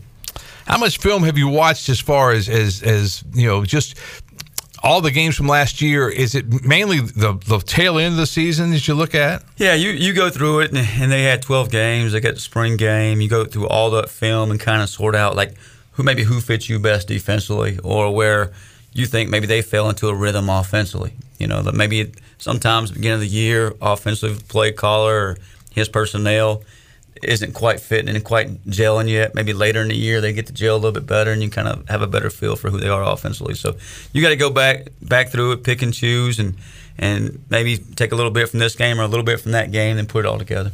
How 0.67 0.79
much 0.79 0.99
film 0.99 1.25
have 1.25 1.37
you 1.37 1.49
watched 1.49 1.89
as 1.89 2.01
far 2.01 2.33
as 2.33 2.49
as, 2.49 2.83
as 2.83 3.25
you 3.35 3.47
know 3.47 3.65
just 3.65 3.97
all 4.85 5.01
the 5.01 5.11
games 5.11 5.35
from 5.35 5.49
last 5.49 5.81
year? 5.81 6.09
Is 6.09 6.35
it 6.35 6.65
mainly 6.65 7.01
the, 7.01 7.33
the 7.47 7.59
tail 7.59 7.99
end 7.99 8.13
of 8.13 8.19
the 8.19 8.27
season 8.27 8.71
that 8.71 8.87
you 8.87 8.95
look 8.95 9.15
at? 9.15 9.43
Yeah, 9.57 9.73
you, 9.75 9.91
you 9.91 10.13
go 10.13 10.29
through 10.29 10.61
it, 10.61 10.73
and, 10.73 10.87
and 11.01 11.11
they 11.11 11.23
had 11.23 11.41
12 11.41 11.71
games. 11.71 12.13
They 12.13 12.21
got 12.21 12.35
the 12.35 12.41
spring 12.41 12.77
game. 12.77 13.23
You 13.23 13.29
go 13.29 13.47
through 13.47 13.67
all 13.67 13.91
the 13.91 14.07
film 14.07 14.51
and 14.51 14.61
kind 14.61 14.83
of 14.83 14.91
sort 14.91 15.15
out 15.15 15.37
like 15.37 15.55
who 15.93 16.03
maybe 16.03 16.23
who 16.25 16.41
fits 16.41 16.69
you 16.69 16.79
best 16.79 17.09
defensively, 17.09 17.79
or 17.83 18.15
where 18.15 18.53
you 18.93 19.07
think 19.07 19.31
maybe 19.31 19.47
they 19.47 19.63
fell 19.63 19.89
into 19.89 20.09
a 20.09 20.15
rhythm 20.15 20.51
offensively. 20.51 21.15
You 21.39 21.47
know, 21.47 21.63
that 21.63 21.75
maybe 21.75 22.13
sometimes 22.39 22.93
beginning 22.93 23.15
of 23.15 23.21
the 23.21 23.27
year, 23.27 23.75
offensive 23.81 24.47
play 24.49 24.71
caller 24.71 25.15
or 25.15 25.39
his 25.73 25.89
personnel 25.89 26.63
isn't 27.29 27.53
quite 27.53 27.81
fitting 27.81 28.15
and 28.15 28.25
quite 28.25 28.65
gelling 28.67 29.09
yet. 29.09 29.35
Maybe 29.35 29.53
later 29.53 29.81
in 29.81 29.89
the 29.89 29.97
year 29.97 30.21
they 30.21 30.33
get 30.33 30.47
to 30.47 30.53
gel 30.53 30.77
a 30.77 30.79
little 30.79 30.93
bit 30.93 31.07
better, 31.07 31.31
and 31.31 31.43
you 31.43 31.51
kind 31.51 31.69
of 31.69 31.89
have 31.89 32.03
a 32.03 32.07
better 32.07 32.31
feel 32.31 32.57
for 32.57 32.71
who 32.71 32.79
they 32.79 32.89
are 32.89 33.03
offensively. 33.03 33.55
So 33.55 33.77
you 34.13 34.23
got 34.23 34.31
to 34.31 34.37
go 34.37 34.51
back 34.51 34.89
back 35.03 35.31
through 35.31 35.53
it, 35.53 35.65
pick 35.65 35.83
and 35.83 35.93
choose, 35.93 36.39
and 36.39 36.57
and 36.99 37.45
maybe 37.51 37.77
take 37.79 38.13
a 38.13 38.17
little 38.17 38.31
bit 38.31 38.49
from 38.49 38.61
this 38.61 38.77
game 38.77 39.01
or 39.01 39.03
a 39.03 39.09
little 39.09 39.25
bit 39.25 39.41
from 39.41 39.53
that 39.53 39.73
game, 39.73 39.99
and 39.99 40.09
put 40.09 40.25
it 40.25 40.29
all 40.29 40.39
together. 40.39 40.73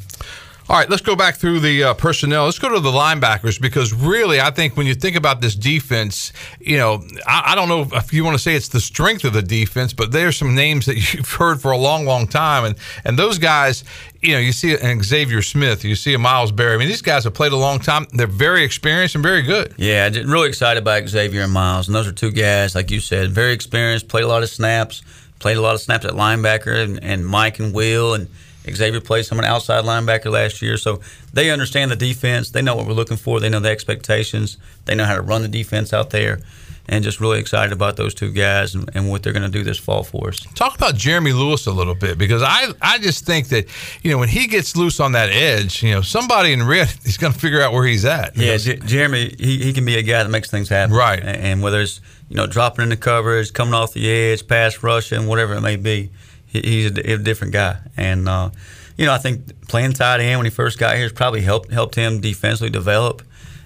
All 0.71 0.77
right, 0.77 0.89
let's 0.89 1.03
go 1.03 1.17
back 1.17 1.35
through 1.35 1.59
the 1.59 1.83
uh, 1.83 1.95
personnel. 1.95 2.45
Let's 2.45 2.61
go 2.61 2.69
to 2.69 2.79
the 2.79 2.93
linebackers 2.93 3.61
because 3.61 3.93
really, 3.93 4.41
I 4.41 4.53
think 4.53 4.77
when 4.77 4.87
you 4.87 4.95
think 4.95 5.17
about 5.17 5.41
this 5.41 5.57
defense, 5.57 6.33
you 6.61 6.79
know, 6.79 7.03
I, 7.27 7.43
I, 7.47 7.55
don't 7.57 7.69
know 7.69 7.89
if 7.99 8.13
you 8.13 8.23
want 8.23 8.37
to 8.37 8.39
say 8.39 8.55
it's 8.55 8.69
the 8.69 8.79
strength 8.79 9.25
of 9.25 9.33
the 9.33 9.43
defense, 9.43 9.93
but 9.93 10.13
there's 10.13 10.37
some 10.37 10.55
names 10.55 10.87
that 10.87 10.95
you've 11.13 11.29
heard 11.29 11.61
for 11.61 11.73
a 11.73 11.77
long, 11.77 12.07
long 12.07 12.29
time, 12.29 12.65
and 12.65 12.77
and 13.05 13.19
those 13.19 13.37
guys, 13.37 13.83
you 14.23 14.33
know, 14.33 14.39
you 14.39 14.53
see 14.53 14.77
an 14.77 15.03
Xavier 15.03 15.43
Smith, 15.43 15.85
you 15.85 15.97
see 15.97 16.15
a 16.15 16.21
Miles 16.21 16.53
Berry. 16.53 16.77
I 16.77 16.79
mean, 16.79 16.87
these 16.87 17.03
guys 17.03 17.25
have 17.25 17.35
played 17.35 17.51
a 17.51 17.57
long 17.57 17.81
time. 17.81 18.07
They're 18.13 18.29
very 18.29 18.63
experienced 18.63 19.17
and 19.17 19.25
very 19.25 19.43
good. 19.43 19.75
Yeah, 19.77 20.09
really 20.09 20.49
excited 20.49 20.85
by 20.85 21.05
Xavier 21.05 21.43
and 21.43 21.53
Miles, 21.53 21.89
and 21.89 21.97
those 21.97 22.07
are 22.07 22.13
two 22.13 22.31
guys, 22.31 22.77
like 22.77 22.93
you 22.93 23.01
said, 23.01 23.33
very 23.33 23.55
experienced, 23.55 24.07
played 24.07 24.23
a 24.23 24.29
lot 24.29 24.45
of 24.45 24.49
snaps, 24.49 25.03
played 25.41 25.57
a 25.57 25.61
lot 25.61 25.75
of 25.75 25.81
snaps 25.81 26.05
at 26.05 26.13
linebacker, 26.13 26.85
and, 26.85 27.03
and 27.03 27.27
Mike 27.27 27.59
and 27.59 27.75
Will 27.75 28.15
and 28.15 28.29
Xavier 28.69 29.01
played 29.01 29.25
some 29.25 29.39
an 29.39 29.45
outside 29.45 29.85
linebacker 29.85 30.31
last 30.31 30.61
year, 30.61 30.77
so 30.77 31.01
they 31.33 31.51
understand 31.51 31.91
the 31.91 31.97
defense. 31.97 32.51
They 32.51 32.63
know 32.63 32.77
what 32.77 32.87
we're 32.87 32.93
looking 32.93 33.17
for. 33.17 33.41
They 33.41 33.49
know 33.49 33.61
the 33.61 33.71
expectations. 33.71 34.59
They 34.85 34.95
know 34.95 35.05
how 35.05 35.15
to 35.15 35.23
run 35.23 35.43
the 35.43 35.49
defense 35.49 35.93
out 35.93 36.11
there, 36.11 36.41
and 36.87 37.03
just 37.03 37.21
really 37.21 37.39
excited 37.41 37.73
about 37.73 37.97
those 37.97 38.13
two 38.13 38.31
guys 38.31 38.75
and, 38.75 38.91
and 38.95 39.09
what 39.09 39.23
they're 39.23 39.33
going 39.33 39.51
to 39.51 39.59
do 39.59 39.65
this 39.65 39.79
fall 39.79 40.03
for 40.03 40.29
us. 40.29 40.41
Talk 40.55 40.77
about 40.77 40.95
Jeremy 40.95 41.33
Lewis 41.33 41.67
a 41.67 41.73
little 41.73 41.95
bit 41.95 42.19
because 42.19 42.43
I 42.43 42.73
I 42.83 42.99
just 42.99 43.25
think 43.25 43.49
that 43.49 43.67
you 44.03 44.11
know 44.11 44.19
when 44.19 44.29
he 44.29 44.47
gets 44.47 44.77
loose 44.77 45.01
on 45.01 45.13
that 45.13 45.31
edge, 45.31 45.83
you 45.83 45.93
know 45.93 46.03
somebody 46.03 46.53
in 46.53 46.67
red 46.67 46.93
is 47.05 47.17
going 47.17 47.33
to 47.33 47.39
figure 47.39 47.63
out 47.63 47.73
where 47.73 47.87
he's 47.87 48.05
at. 48.05 48.37
Yeah, 48.37 48.59
J- 48.59 48.77
Jeremy, 48.77 49.35
he, 49.39 49.59
he 49.59 49.73
can 49.73 49.87
be 49.87 49.97
a 49.97 50.03
guy 50.03 50.23
that 50.23 50.29
makes 50.29 50.51
things 50.51 50.69
happen. 50.69 50.95
Right, 50.95 51.19
and, 51.19 51.37
and 51.37 51.63
whether 51.63 51.81
it's 51.81 52.03
you 52.29 52.37
know 52.37 52.47
dropping 52.47 52.83
in 52.83 52.89
the 52.91 52.97
coverage, 52.99 53.55
coming 53.55 53.73
off 53.73 53.95
the 53.95 54.11
edge, 54.11 54.47
pass 54.47 54.83
rushing, 54.83 55.27
whatever 55.27 55.55
it 55.55 55.63
may 55.63 55.77
be 55.77 56.11
he's 56.53 56.91
a, 56.91 57.13
a 57.13 57.19
different 57.19 57.53
guy. 57.53 57.79
And 57.97 58.29
uh, 58.29 58.51
you 58.97 59.07
know, 59.07 59.13
I 59.13 59.19
think 59.19 59.67
playing 59.69 59.93
tight 59.95 60.21
end 60.21 60.39
when 60.39 60.47
he 60.47 60.51
first 60.51 60.79
got 60.79 60.95
here 60.95 61.05
has 61.05 61.13
probably 61.13 61.41
helped 61.41 61.71
helped 61.71 61.95
him 61.95 62.21
defensively 62.21 62.71
develop 62.71 63.23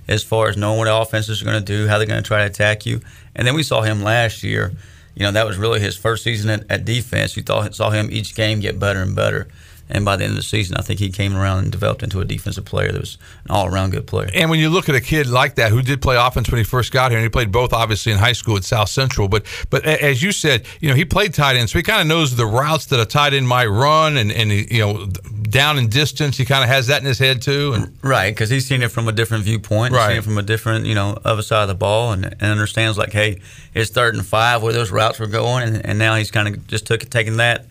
as 0.06 0.22
far 0.22 0.48
as 0.48 0.56
knowing 0.56 0.78
what 0.78 0.88
offenses 0.88 1.40
are 1.40 1.44
going 1.44 1.58
to 1.58 1.64
do, 1.64 1.88
how 1.88 1.98
they're 1.98 2.06
going 2.06 2.22
to 2.22 2.26
try 2.26 2.38
to 2.38 2.46
attack 2.46 2.84
you. 2.86 3.00
And 3.34 3.46
then 3.46 3.54
we 3.54 3.62
saw 3.62 3.82
him 3.82 4.02
last 4.02 4.42
year. 4.42 4.72
You 5.14 5.22
know, 5.22 5.32
that 5.32 5.46
was 5.46 5.56
really 5.56 5.80
his 5.80 5.96
first 5.96 6.24
season 6.24 6.50
at, 6.50 6.70
at 6.70 6.84
defense. 6.84 7.36
You 7.36 7.42
thought 7.42 7.74
saw 7.74 7.90
him 7.90 8.08
each 8.10 8.34
game 8.34 8.60
get 8.60 8.78
better 8.78 9.00
and 9.00 9.14
better. 9.14 9.48
And 9.88 10.04
by 10.04 10.16
the 10.16 10.24
end 10.24 10.32
of 10.32 10.36
the 10.36 10.42
season, 10.42 10.76
I 10.76 10.82
think 10.82 10.98
he 10.98 11.10
came 11.10 11.36
around 11.36 11.64
and 11.64 11.72
developed 11.72 12.02
into 12.02 12.20
a 12.20 12.24
defensive 12.24 12.64
player 12.64 12.90
that 12.90 13.00
was 13.00 13.18
an 13.44 13.50
all 13.50 13.66
around 13.66 13.90
good 13.90 14.06
player. 14.06 14.30
And 14.34 14.48
when 14.48 14.58
you 14.58 14.70
look 14.70 14.88
at 14.88 14.94
a 14.94 15.00
kid 15.00 15.26
like 15.26 15.56
that 15.56 15.72
who 15.72 15.82
did 15.82 16.00
play 16.00 16.16
offense 16.16 16.50
when 16.50 16.58
he 16.58 16.64
first 16.64 16.90
got 16.90 17.10
here, 17.10 17.18
and 17.18 17.24
he 17.24 17.28
played 17.28 17.52
both 17.52 17.72
obviously 17.72 18.12
in 18.12 18.18
high 18.18 18.32
school 18.32 18.56
at 18.56 18.64
South 18.64 18.88
Central, 18.88 19.28
but 19.28 19.44
but 19.70 19.84
as 19.84 20.22
you 20.22 20.32
said, 20.32 20.64
you 20.80 20.88
know, 20.88 20.94
he 20.94 21.04
played 21.04 21.34
tight 21.34 21.56
end, 21.56 21.68
so 21.68 21.78
he 21.78 21.82
kind 21.82 22.00
of 22.00 22.06
knows 22.06 22.34
the 22.34 22.46
routes 22.46 22.86
that 22.86 23.00
a 23.00 23.04
tight 23.04 23.34
end 23.34 23.46
might 23.46 23.66
run 23.66 24.16
and, 24.16 24.32
and 24.32 24.50
you 24.50 24.80
know, 24.80 25.06
down 25.42 25.78
in 25.78 25.88
distance, 25.88 26.36
he 26.36 26.44
kind 26.44 26.64
of 26.64 26.68
has 26.70 26.88
that 26.88 27.00
in 27.00 27.06
his 27.06 27.18
head 27.18 27.42
too. 27.42 27.74
And, 27.74 27.96
right, 28.02 28.30
because 28.30 28.50
he's 28.50 28.66
seen 28.66 28.82
it 28.82 28.90
from 28.90 29.06
a 29.06 29.12
different 29.12 29.44
viewpoint, 29.44 29.94
right. 29.94 30.08
seen 30.08 30.18
it 30.18 30.24
from 30.24 30.38
a 30.38 30.42
different, 30.42 30.86
you 30.86 30.94
know, 30.94 31.16
other 31.24 31.42
side 31.42 31.62
of 31.62 31.68
the 31.68 31.74
ball 31.74 32.12
and, 32.12 32.24
and 32.24 32.42
understands 32.42 32.98
like, 32.98 33.12
hey, 33.12 33.40
it's 33.74 33.90
third 33.90 34.14
and 34.14 34.26
five 34.26 34.62
where 34.62 34.72
those 34.72 34.90
routes 34.90 35.20
were 35.20 35.26
going, 35.26 35.68
and, 35.68 35.86
and 35.86 35.98
now 35.98 36.16
he's 36.16 36.30
kind 36.30 36.48
of 36.48 36.66
just 36.66 36.86
took 36.86 37.08
taking 37.10 37.36
that 37.36 37.66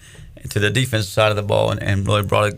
to 0.50 0.60
the 0.60 0.70
defensive 0.70 1.12
side 1.12 1.30
of 1.30 1.36
the 1.36 1.44
ball 1.44 1.72
and, 1.72 1.82
and 1.82 2.06
really 2.08 2.24
brought 2.24 2.54
a 2.54 2.58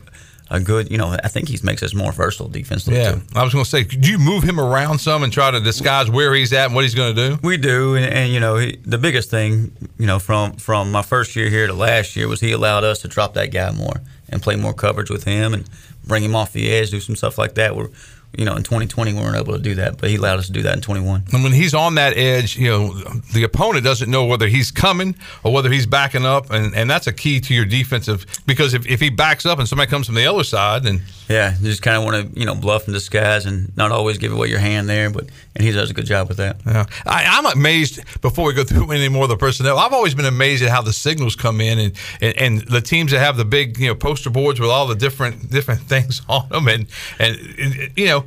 a 0.49 0.59
good, 0.59 0.91
you 0.91 0.97
know, 0.97 1.17
I 1.23 1.27
think 1.27 1.49
he 1.49 1.57
makes 1.63 1.81
us 1.81 1.93
more 1.93 2.11
versatile 2.11 2.47
defensively. 2.47 2.99
Yeah, 2.99 3.13
too. 3.13 3.21
I 3.35 3.43
was 3.43 3.53
going 3.53 3.65
to 3.65 3.69
say, 3.69 3.83
could 3.83 4.05
you 4.05 4.19
move 4.19 4.43
him 4.43 4.59
around 4.59 4.99
some 4.99 5.23
and 5.23 5.33
try 5.33 5.49
to 5.49 5.59
disguise 5.59 6.09
where 6.09 6.33
he's 6.35 6.53
at 6.53 6.67
and 6.67 6.75
what 6.75 6.83
he's 6.83 6.93
going 6.93 7.15
to 7.15 7.29
do? 7.29 7.39
We 7.41 7.57
do, 7.57 7.95
and, 7.95 8.05
and 8.05 8.31
you 8.31 8.39
know, 8.39 8.57
he, 8.57 8.77
the 8.85 8.97
biggest 8.97 9.29
thing, 9.29 9.71
you 9.97 10.05
know, 10.05 10.19
from 10.19 10.53
from 10.53 10.91
my 10.91 11.01
first 11.01 11.35
year 11.35 11.49
here 11.49 11.67
to 11.67 11.73
last 11.73 12.15
year 12.15 12.27
was 12.27 12.41
he 12.41 12.51
allowed 12.51 12.83
us 12.83 13.01
to 13.01 13.07
drop 13.07 13.33
that 13.33 13.47
guy 13.47 13.71
more 13.71 14.01
and 14.29 14.41
play 14.41 14.55
more 14.55 14.73
coverage 14.73 15.09
with 15.09 15.23
him 15.23 15.53
and 15.53 15.67
bring 16.05 16.23
him 16.23 16.35
off 16.35 16.53
the 16.53 16.71
edge, 16.71 16.91
do 16.91 16.99
some 16.99 17.15
stuff 17.15 17.37
like 17.37 17.55
that. 17.55 17.75
Where 17.75 17.89
you 18.37 18.45
know, 18.45 18.55
in 18.55 18.63
2020 18.63 19.13
we 19.13 19.19
weren't 19.19 19.35
able 19.35 19.53
to 19.53 19.61
do 19.61 19.75
that, 19.75 19.97
but 19.97 20.09
he 20.09 20.15
allowed 20.15 20.39
us 20.39 20.47
to 20.47 20.51
do 20.51 20.61
that 20.63 20.75
in 20.75 20.81
21. 20.81 21.25
And 21.33 21.43
when 21.43 21.53
he's 21.53 21.73
on 21.73 21.95
that 21.95 22.17
edge, 22.17 22.57
you 22.57 22.69
know, 22.69 22.93
the 23.33 23.43
opponent 23.43 23.83
doesn't 23.83 24.09
know 24.09 24.25
whether 24.25 24.47
he's 24.47 24.71
coming 24.71 25.15
or 25.43 25.53
whether 25.53 25.71
he's 25.71 25.85
backing 25.85 26.25
up, 26.25 26.51
and, 26.51 26.75
and 26.75 26.89
that's 26.89 27.07
a 27.07 27.13
key 27.13 27.39
to 27.41 27.53
your 27.53 27.65
defensive 27.65 28.25
because 28.45 28.73
if, 28.73 28.85
if 28.87 28.99
he 28.99 29.09
backs 29.09 29.45
up 29.45 29.59
and 29.59 29.67
somebody 29.67 29.89
comes 29.89 30.05
from 30.05 30.15
the 30.15 30.25
other 30.25 30.43
side, 30.43 30.85
and 30.85 31.01
yeah, 31.29 31.55
you 31.59 31.69
just 31.69 31.81
kind 31.81 31.97
of 31.97 32.03
want 32.03 32.33
to 32.33 32.39
you 32.39 32.45
know 32.45 32.55
bluff 32.55 32.85
and 32.85 32.93
disguise 32.93 33.45
and 33.45 33.75
not 33.75 33.91
always 33.91 34.17
give 34.17 34.31
away 34.31 34.47
your 34.47 34.59
hand 34.59 34.87
there, 34.87 35.09
but 35.09 35.25
and 35.55 35.63
he 35.63 35.71
does 35.71 35.89
a 35.89 35.93
good 35.93 36.05
job 36.05 36.27
with 36.27 36.37
that. 36.37 36.57
Yeah, 36.65 36.85
I, 37.05 37.23
am 37.37 37.45
amazed. 37.45 38.01
Before 38.21 38.45
we 38.45 38.53
go 38.53 38.63
through 38.63 38.91
any 38.91 39.09
more 39.09 39.23
of 39.23 39.29
the 39.29 39.37
personnel, 39.37 39.79
I've 39.79 39.93
always 39.93 40.13
been 40.13 40.25
amazed 40.25 40.63
at 40.63 40.69
how 40.69 40.81
the 40.81 40.93
signals 40.93 41.35
come 41.35 41.61
in 41.61 41.79
and, 41.79 41.93
and, 42.21 42.37
and 42.37 42.67
the 42.67 42.81
teams 42.81 43.11
that 43.11 43.19
have 43.19 43.37
the 43.37 43.45
big 43.45 43.79
you 43.79 43.87
know 43.87 43.95
poster 43.95 44.29
boards 44.29 44.59
with 44.59 44.69
all 44.69 44.85
the 44.85 44.95
different 44.95 45.49
different 45.49 45.81
things 45.89 46.21
on 46.29 46.49
them, 46.49 46.67
and 46.67 46.87
and, 47.19 47.37
and 47.59 47.91
you 47.95 48.05
know 48.05 48.24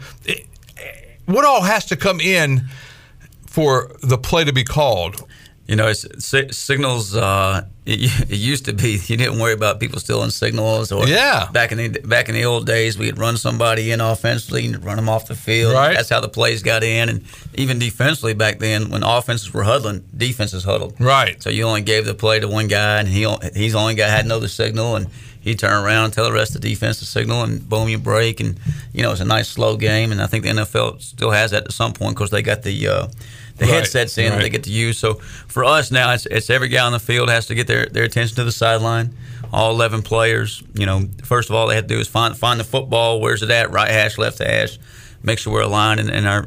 what 1.27 1.45
all 1.45 1.63
has 1.63 1.85
to 1.87 1.97
come 1.97 2.21
in 2.21 2.69
for 3.47 3.91
the 4.03 4.19
play 4.19 4.45
to 4.45 4.53
be 4.53 4.65
called? 4.65 5.25
You 5.67 5.77
know, 5.77 5.89
it's, 5.89 6.07
signals. 6.57 7.15
Uh, 7.15 7.67
it, 7.87 8.31
it, 8.31 8.37
used 8.37 8.65
to 8.65 8.73
be 8.73 8.99
you 9.07 9.19
didn't 9.19 9.39
worry 9.39 9.53
about 9.53 9.81
people 9.81 10.01
stealing 10.01 10.31
signals, 10.31 10.91
or 10.91 11.07
yeah. 11.07 11.51
Back 11.53 11.73
in 11.73 11.79
the 11.79 12.01
back 12.01 12.31
in 12.31 12.35
the 12.35 12.47
old 12.47 12.67
days, 12.67 12.97
we'd 12.97 13.19
run 13.19 13.37
somebody 13.37 13.91
in 13.91 14.01
offensively 14.01 14.65
and 14.67 14.83
run 14.83 14.97
them 14.97 15.11
off 15.11 15.27
the 15.27 15.35
field. 15.35 15.75
Right. 15.75 15.95
That's 15.95 16.09
how 16.09 16.21
the 16.21 16.29
plays 16.29 16.63
got 16.63 16.83
in, 16.83 17.11
and 17.11 17.25
even 17.55 17.79
defensively 17.79 18.33
back 18.33 18.61
then, 18.61 18.89
when 18.89 19.03
offenses 19.03 19.53
were 19.53 19.63
huddling, 19.63 20.09
defenses 20.17 20.65
huddled. 20.65 20.99
Right. 20.99 21.43
So 21.43 21.51
you 21.51 21.65
only 21.65 21.83
gave 21.83 22.07
the 22.07 22.15
play 22.15 22.41
to 22.41 22.49
one 22.49 22.69
guy, 22.69 23.01
and 23.01 23.09
he 23.09 23.31
he's 23.55 23.75
only 23.75 23.95
guy 23.95 24.09
had 24.09 24.25
another 24.25 24.49
signal, 24.49 24.97
and 24.97 25.09
he 25.49 25.55
turn 25.55 25.85
around 25.85 26.05
and 26.05 26.13
tell 26.13 26.25
the 26.25 26.33
rest 26.33 26.55
of 26.55 26.61
the 26.61 26.69
defense 26.69 26.99
to 26.99 27.07
signal 27.07 27.43
and 27.43 27.67
boom, 27.67 27.89
you 27.89 27.99
break. 27.99 28.41
And, 28.41 28.61
you 28.93 29.03
know, 29.03 29.13
it's 29.13 29.21
a 29.21 29.25
nice 29.25 29.49
slow 29.49 29.77
game. 29.77 30.13
And 30.13 30.21
I 30.21 30.27
think 30.27 30.45
the 30.45 30.51
NFL 30.51 31.01
still 31.01 31.31
has 31.31 31.53
that 31.53 31.65
at 31.65 31.73
some 31.73 31.93
point 31.93 32.15
because 32.15 32.31
they 32.31 32.43
got 32.43 32.63
the. 32.63 32.89
Uh, 32.89 33.09
the 33.57 33.65
right, 33.65 33.75
headsets 33.75 34.17
in 34.19 34.31
right. 34.31 34.37
that 34.37 34.43
they 34.43 34.51
get 34.51 34.63
to 34.63 34.71
use. 34.71 34.99
So 34.99 35.15
for 35.15 35.65
us 35.65 35.91
now, 35.91 36.13
it's, 36.13 36.27
it's 36.27 36.49
every 36.49 36.69
guy 36.69 36.87
on 36.87 36.93
the 36.93 37.01
field 37.01 37.29
has 37.29 37.47
to 37.47 37.57
get 37.57 37.67
their, 37.67 37.87
their 37.87 38.05
attention 38.05 38.37
to 38.37 38.45
the 38.45 38.53
sideline. 38.53 39.13
All 39.53 39.73
11 39.73 40.03
players, 40.03 40.63
you 40.75 40.87
know, 40.87 41.09
first 41.25 41.51
of 41.51 41.57
all, 41.57 41.67
they 41.67 41.75
have 41.75 41.89
to 41.89 41.95
do 41.95 41.99
is 41.99 42.07
find 42.07 42.37
find 42.37 42.61
the 42.61 42.65
football. 42.65 43.21
Where's 43.21 43.43
it 43.43 43.51
at? 43.51 43.73
Right 43.73 43.91
hash, 43.91 44.17
left 44.17 44.39
hash. 44.39 44.79
Make 45.25 45.41
sure 45.41 45.53
we're 45.53 45.63
aligned 45.63 45.99
in, 45.99 46.09
in 46.09 46.25
our 46.25 46.47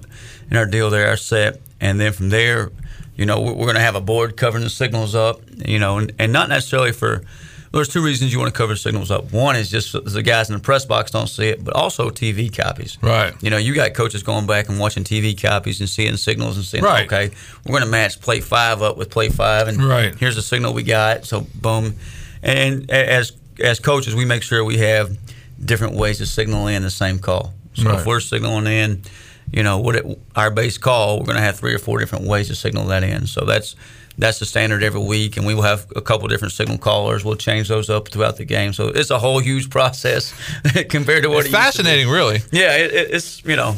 in 0.49 0.55
our 0.55 0.65
deal 0.65 0.89
there, 0.89 1.09
our 1.09 1.17
set. 1.17 1.59
And 1.81 1.99
then 1.99 2.13
from 2.13 2.29
there, 2.29 2.71
you 3.17 3.25
know, 3.25 3.41
we're, 3.41 3.51
we're 3.51 3.65
going 3.65 3.75
to 3.75 3.81
have 3.81 3.95
a 3.95 4.01
board 4.01 4.37
covering 4.37 4.63
the 4.63 4.69
signals 4.69 5.13
up, 5.13 5.41
you 5.67 5.79
know, 5.79 5.97
and, 5.97 6.13
and 6.17 6.31
not 6.31 6.47
necessarily 6.47 6.93
for– 6.93 7.25
there's 7.73 7.87
two 7.87 8.03
reasons 8.03 8.33
you 8.33 8.39
want 8.39 8.53
to 8.53 8.57
cover 8.57 8.75
signals 8.75 9.11
up. 9.11 9.31
One 9.31 9.55
is 9.55 9.69
just 9.69 9.93
the 9.93 10.21
guys 10.21 10.49
in 10.49 10.55
the 10.55 10.61
press 10.61 10.85
box 10.85 11.11
don't 11.11 11.27
see 11.27 11.47
it, 11.47 11.63
but 11.63 11.73
also 11.73 12.09
TV 12.09 12.55
copies. 12.55 12.97
Right. 13.01 13.33
You 13.41 13.49
know, 13.49 13.57
you 13.57 13.73
got 13.73 13.93
coaches 13.93 14.23
going 14.23 14.45
back 14.45 14.67
and 14.67 14.77
watching 14.79 15.03
TV 15.03 15.39
copies 15.41 15.79
and 15.79 15.89
seeing 15.89 16.17
signals 16.17 16.57
and 16.57 16.65
saying, 16.65 16.83
right. 16.83 17.05
okay, 17.05 17.33
we're 17.65 17.71
going 17.71 17.83
to 17.83 17.89
match 17.89 18.19
play 18.19 18.41
five 18.41 18.81
up 18.81 18.97
with 18.97 19.09
play 19.09 19.29
five, 19.29 19.67
and 19.67 19.81
right. 19.83 20.15
here's 20.15 20.35
the 20.35 20.41
signal 20.41 20.73
we 20.73 20.83
got. 20.83 21.25
So 21.25 21.47
boom, 21.55 21.95
and 22.43 22.89
as 22.91 23.33
as 23.59 23.79
coaches, 23.79 24.15
we 24.15 24.25
make 24.25 24.43
sure 24.43 24.63
we 24.65 24.77
have 24.77 25.17
different 25.63 25.95
ways 25.95 26.17
to 26.17 26.25
signal 26.25 26.67
in 26.67 26.83
the 26.83 26.89
same 26.89 27.19
call. 27.19 27.53
So 27.73 27.89
right. 27.89 27.99
if 27.99 28.05
we're 28.05 28.19
signaling 28.19 28.67
in 28.67 29.03
you 29.51 29.63
know, 29.63 29.79
what 29.79 29.95
it, 29.95 30.19
our 30.35 30.49
base 30.49 30.77
call, 30.77 31.19
we're 31.19 31.25
going 31.25 31.37
to 31.37 31.43
have 31.43 31.59
three 31.59 31.73
or 31.73 31.79
four 31.79 31.99
different 31.99 32.25
ways 32.25 32.47
to 32.47 32.55
signal 32.55 32.85
that 32.85 33.03
in. 33.03 33.27
So 33.27 33.45
that's 33.45 33.75
that's 34.21 34.39
the 34.39 34.45
standard 34.45 34.83
every 34.83 35.01
week, 35.01 35.35
and 35.35 35.45
we 35.45 35.53
will 35.55 35.63
have 35.63 35.91
a 35.95 36.01
couple 36.01 36.27
different 36.27 36.53
signal 36.53 36.77
callers. 36.77 37.25
We'll 37.25 37.35
change 37.35 37.67
those 37.67 37.89
up 37.89 38.07
throughout 38.07 38.37
the 38.37 38.45
game. 38.45 38.71
So 38.71 38.87
it's 38.87 39.09
a 39.09 39.19
whole 39.19 39.39
huge 39.39 39.69
process 39.77 40.33
compared 40.89 41.23
to 41.23 41.29
what 41.29 41.45
it's 41.45 41.49
it 41.49 41.51
fascinating, 41.51 42.09
really. 42.09 42.41
Yeah, 42.51 42.77
it, 42.77 42.91
it's 42.93 43.43
you 43.43 43.55
know. 43.55 43.75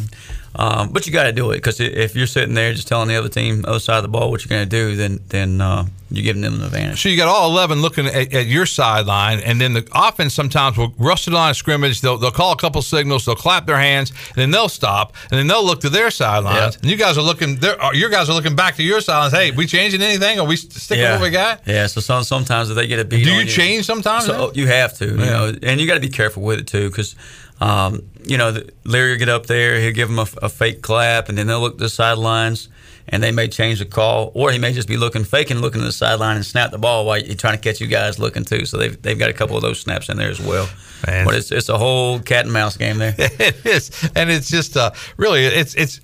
Um, 0.56 0.90
but 0.90 1.08
you 1.08 1.14
got 1.14 1.24
to 1.24 1.32
do 1.32 1.52
it 1.52 1.56
because 1.56 1.80
if 1.80 2.16
you're 2.16 2.28
sitting 2.28 2.54
there 2.54 2.74
just 2.74 2.88
telling 2.88 3.08
the 3.08 3.16
other 3.16 3.30
team, 3.30 3.66
other 3.68 3.80
side 3.80 3.98
of 3.98 4.04
the 4.04 4.10
ball, 4.10 4.30
what 4.30 4.46
you're 4.46 4.56
going 4.56 4.68
to 4.68 4.70
do, 4.70 4.96
then 4.96 5.20
then 5.30 5.62
uh, 5.62 5.86
you're 6.14 6.24
giving 6.24 6.44
them 6.44 6.56
an 6.56 6.62
advantage. 6.62 7.02
So 7.02 7.10
you 7.10 7.18
got 7.18 7.28
all 7.28 7.50
11 7.50 7.82
looking 7.82 8.06
at, 8.06 8.34
at 8.34 8.46
your 8.46 8.68
sideline, 8.68 9.40
and 9.40 9.60
then 9.60 9.74
the 9.74 9.88
offense 9.96 10.36
sometimes 10.36 10.78
will 10.78 10.94
rush 11.00 11.24
to 11.24 11.32
the 11.32 11.36
line 11.36 11.50
of 11.50 11.58
scrimmage. 11.58 12.02
They'll, 12.02 12.18
they'll 12.18 12.30
call 12.30 12.52
a 12.52 12.56
couple 12.56 12.84
signals, 12.84 13.26
they'll 13.26 13.36
clap 13.36 13.66
their 13.66 13.80
hands, 13.80 14.12
and 14.12 14.36
then 14.36 14.52
they'll 14.52 14.70
stop, 14.70 15.16
and 15.32 15.40
then 15.40 15.48
they'll 15.48 15.66
look 15.66 15.82
to 15.82 15.90
their 15.90 16.12
sidelines. 16.12 16.76
Yeah. 16.76 16.82
And 16.82 16.92
you 16.92 16.98
guys 16.98 17.18
are 17.18 17.24
looking, 17.24 17.58
your 17.94 18.12
guys 18.12 18.30
are 18.30 18.34
looking 18.34 18.56
back 18.56 18.76
to 18.76 18.84
your 18.84 19.02
sidelines. 19.02 19.34
Hey, 19.34 19.52
we 19.52 19.66
changing 19.66 20.04
anything? 20.04 20.40
Are 20.40 20.46
we 20.46 20.56
sticking 20.56 21.04
yeah. 21.04 21.14
with 21.14 21.22
what 21.22 21.28
we 21.28 21.32
got? 21.32 21.62
Yeah. 21.66 21.88
So 21.88 22.00
some, 22.00 22.24
sometimes 22.24 22.70
if 22.70 22.76
they 22.76 22.86
get 22.86 23.00
a 23.00 23.06
beat, 23.06 23.24
Do 23.24 23.32
on 23.32 23.40
you 23.40 23.46
change 23.48 23.86
sometimes? 23.86 24.26
So 24.26 24.52
you 24.54 24.68
have 24.68 24.96
to, 25.00 25.06
you 25.06 25.18
know, 25.18 25.54
and 25.64 25.82
you 25.82 25.88
got 25.88 25.96
to 25.96 26.00
be 26.00 26.10
careful 26.10 26.44
with 26.44 26.60
it 26.60 26.68
too, 26.68 26.90
because. 26.90 27.16
Um, 27.62 28.10
you 28.24 28.38
know, 28.38 28.56
Leary 28.84 29.12
will 29.12 29.20
get 29.20 29.30
up 29.30 29.46
there, 29.46 29.80
he'll 29.80 29.94
give 29.94 30.10
them 30.10 30.20
a, 30.20 30.28
a 30.42 30.50
fake 30.50 30.82
clap, 30.82 31.30
and 31.30 31.38
then 31.38 31.48
they'll 31.48 31.60
look 31.60 31.78
to 31.78 31.84
the 31.84 31.90
sidelines, 31.90 32.70
and 33.08 33.22
they 33.22 33.32
may 33.32 33.48
change 33.48 33.80
the 33.80 33.86
call, 33.86 34.32
or 34.34 34.52
he 34.52 34.58
may 34.60 34.74
just 34.74 34.88
be 34.88 34.98
looking, 34.98 35.24
faking, 35.24 35.60
looking 35.60 35.82
to 35.82 35.86
the 35.86 35.92
sideline 35.92 36.36
and 36.36 36.46
snap 36.46 36.72
the 36.72 36.78
ball 36.78 37.06
while 37.06 37.22
he's 37.22 37.36
trying 37.38 37.56
to 37.58 37.62
catch 37.62 37.82
you 37.82 37.88
guys 37.88 38.20
looking 38.20 38.44
too. 38.46 38.66
So 38.66 38.78
they've, 38.78 39.00
they've 39.02 39.20
got 39.20 39.30
a 39.30 39.34
couple 39.34 39.56
of 39.56 39.62
those 39.62 39.80
snaps 39.80 40.10
in 40.10 40.18
there 40.18 40.30
as 40.30 40.40
well. 40.40 40.68
Man. 41.06 41.26
But 41.26 41.36
it's 41.36 41.52
it's 41.52 41.68
a 41.68 41.78
whole 41.78 42.20
cat 42.20 42.46
and 42.46 42.54
mouse 42.54 42.78
game 42.78 42.98
there. 42.98 43.14
it 43.18 43.66
is, 43.66 44.10
and 44.16 44.32
it's 44.32 44.50
just 44.50 44.78
uh, 44.78 44.92
really 45.18 45.44
it's 45.44 45.76
it's 45.76 46.00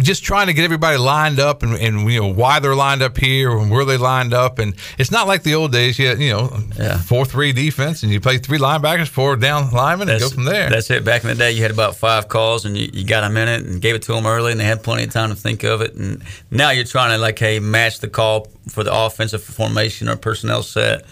just 0.00 0.22
trying 0.22 0.46
to 0.46 0.52
get 0.52 0.62
everybody 0.64 0.96
lined 0.96 1.40
up 1.40 1.64
and, 1.64 1.74
and 1.74 2.08
you 2.08 2.20
know 2.20 2.32
why 2.32 2.60
they're 2.60 2.76
lined 2.76 3.02
up 3.02 3.18
here 3.18 3.50
and 3.50 3.68
where 3.68 3.84
they 3.84 3.96
lined 3.96 4.32
up, 4.32 4.60
and 4.60 4.74
it's 4.96 5.10
not 5.10 5.26
like 5.26 5.42
the 5.42 5.56
old 5.56 5.72
days. 5.72 5.98
You 5.98 6.14
you 6.14 6.30
know 6.32 6.56
Yeah. 6.78 6.98
four 6.98 7.24
three 7.24 7.52
defense, 7.52 8.04
and 8.04 8.12
you 8.12 8.20
play 8.20 8.38
three 8.38 8.58
linebackers, 8.58 9.08
four 9.08 9.34
down 9.34 9.72
linemen, 9.72 10.08
and 10.08 10.20
go 10.20 10.28
from 10.28 10.44
there. 10.44 10.70
That's 10.70 10.88
it. 10.90 11.04
Back 11.04 11.24
in 11.24 11.30
the 11.30 11.34
day, 11.34 11.50
you 11.50 11.62
had 11.62 11.72
about 11.72 11.96
five 11.96 12.28
calls, 12.28 12.64
and 12.64 12.76
you, 12.78 12.88
you 12.92 13.04
got 13.04 13.24
a 13.24 13.30
minute 13.30 13.64
and 13.66 13.80
gave 13.82 13.96
it 13.96 14.02
to 14.02 14.12
them 14.12 14.24
early, 14.24 14.52
and 14.52 14.60
they 14.60 14.64
had 14.66 14.84
plenty 14.84 15.02
of 15.02 15.10
time 15.10 15.30
to 15.30 15.34
think 15.34 15.64
of 15.64 15.80
it. 15.80 15.94
And 15.96 16.22
now 16.50 16.70
you're 16.70 16.84
trying 16.84 17.10
to 17.10 17.18
like, 17.18 17.38
hey, 17.38 17.58
match 17.60 18.00
the 18.00 18.08
call 18.08 18.48
for 18.68 18.84
the 18.84 18.94
offensive 18.94 19.42
formation 19.42 20.08
or 20.08 20.16
personnel 20.16 20.62
set. 20.62 21.04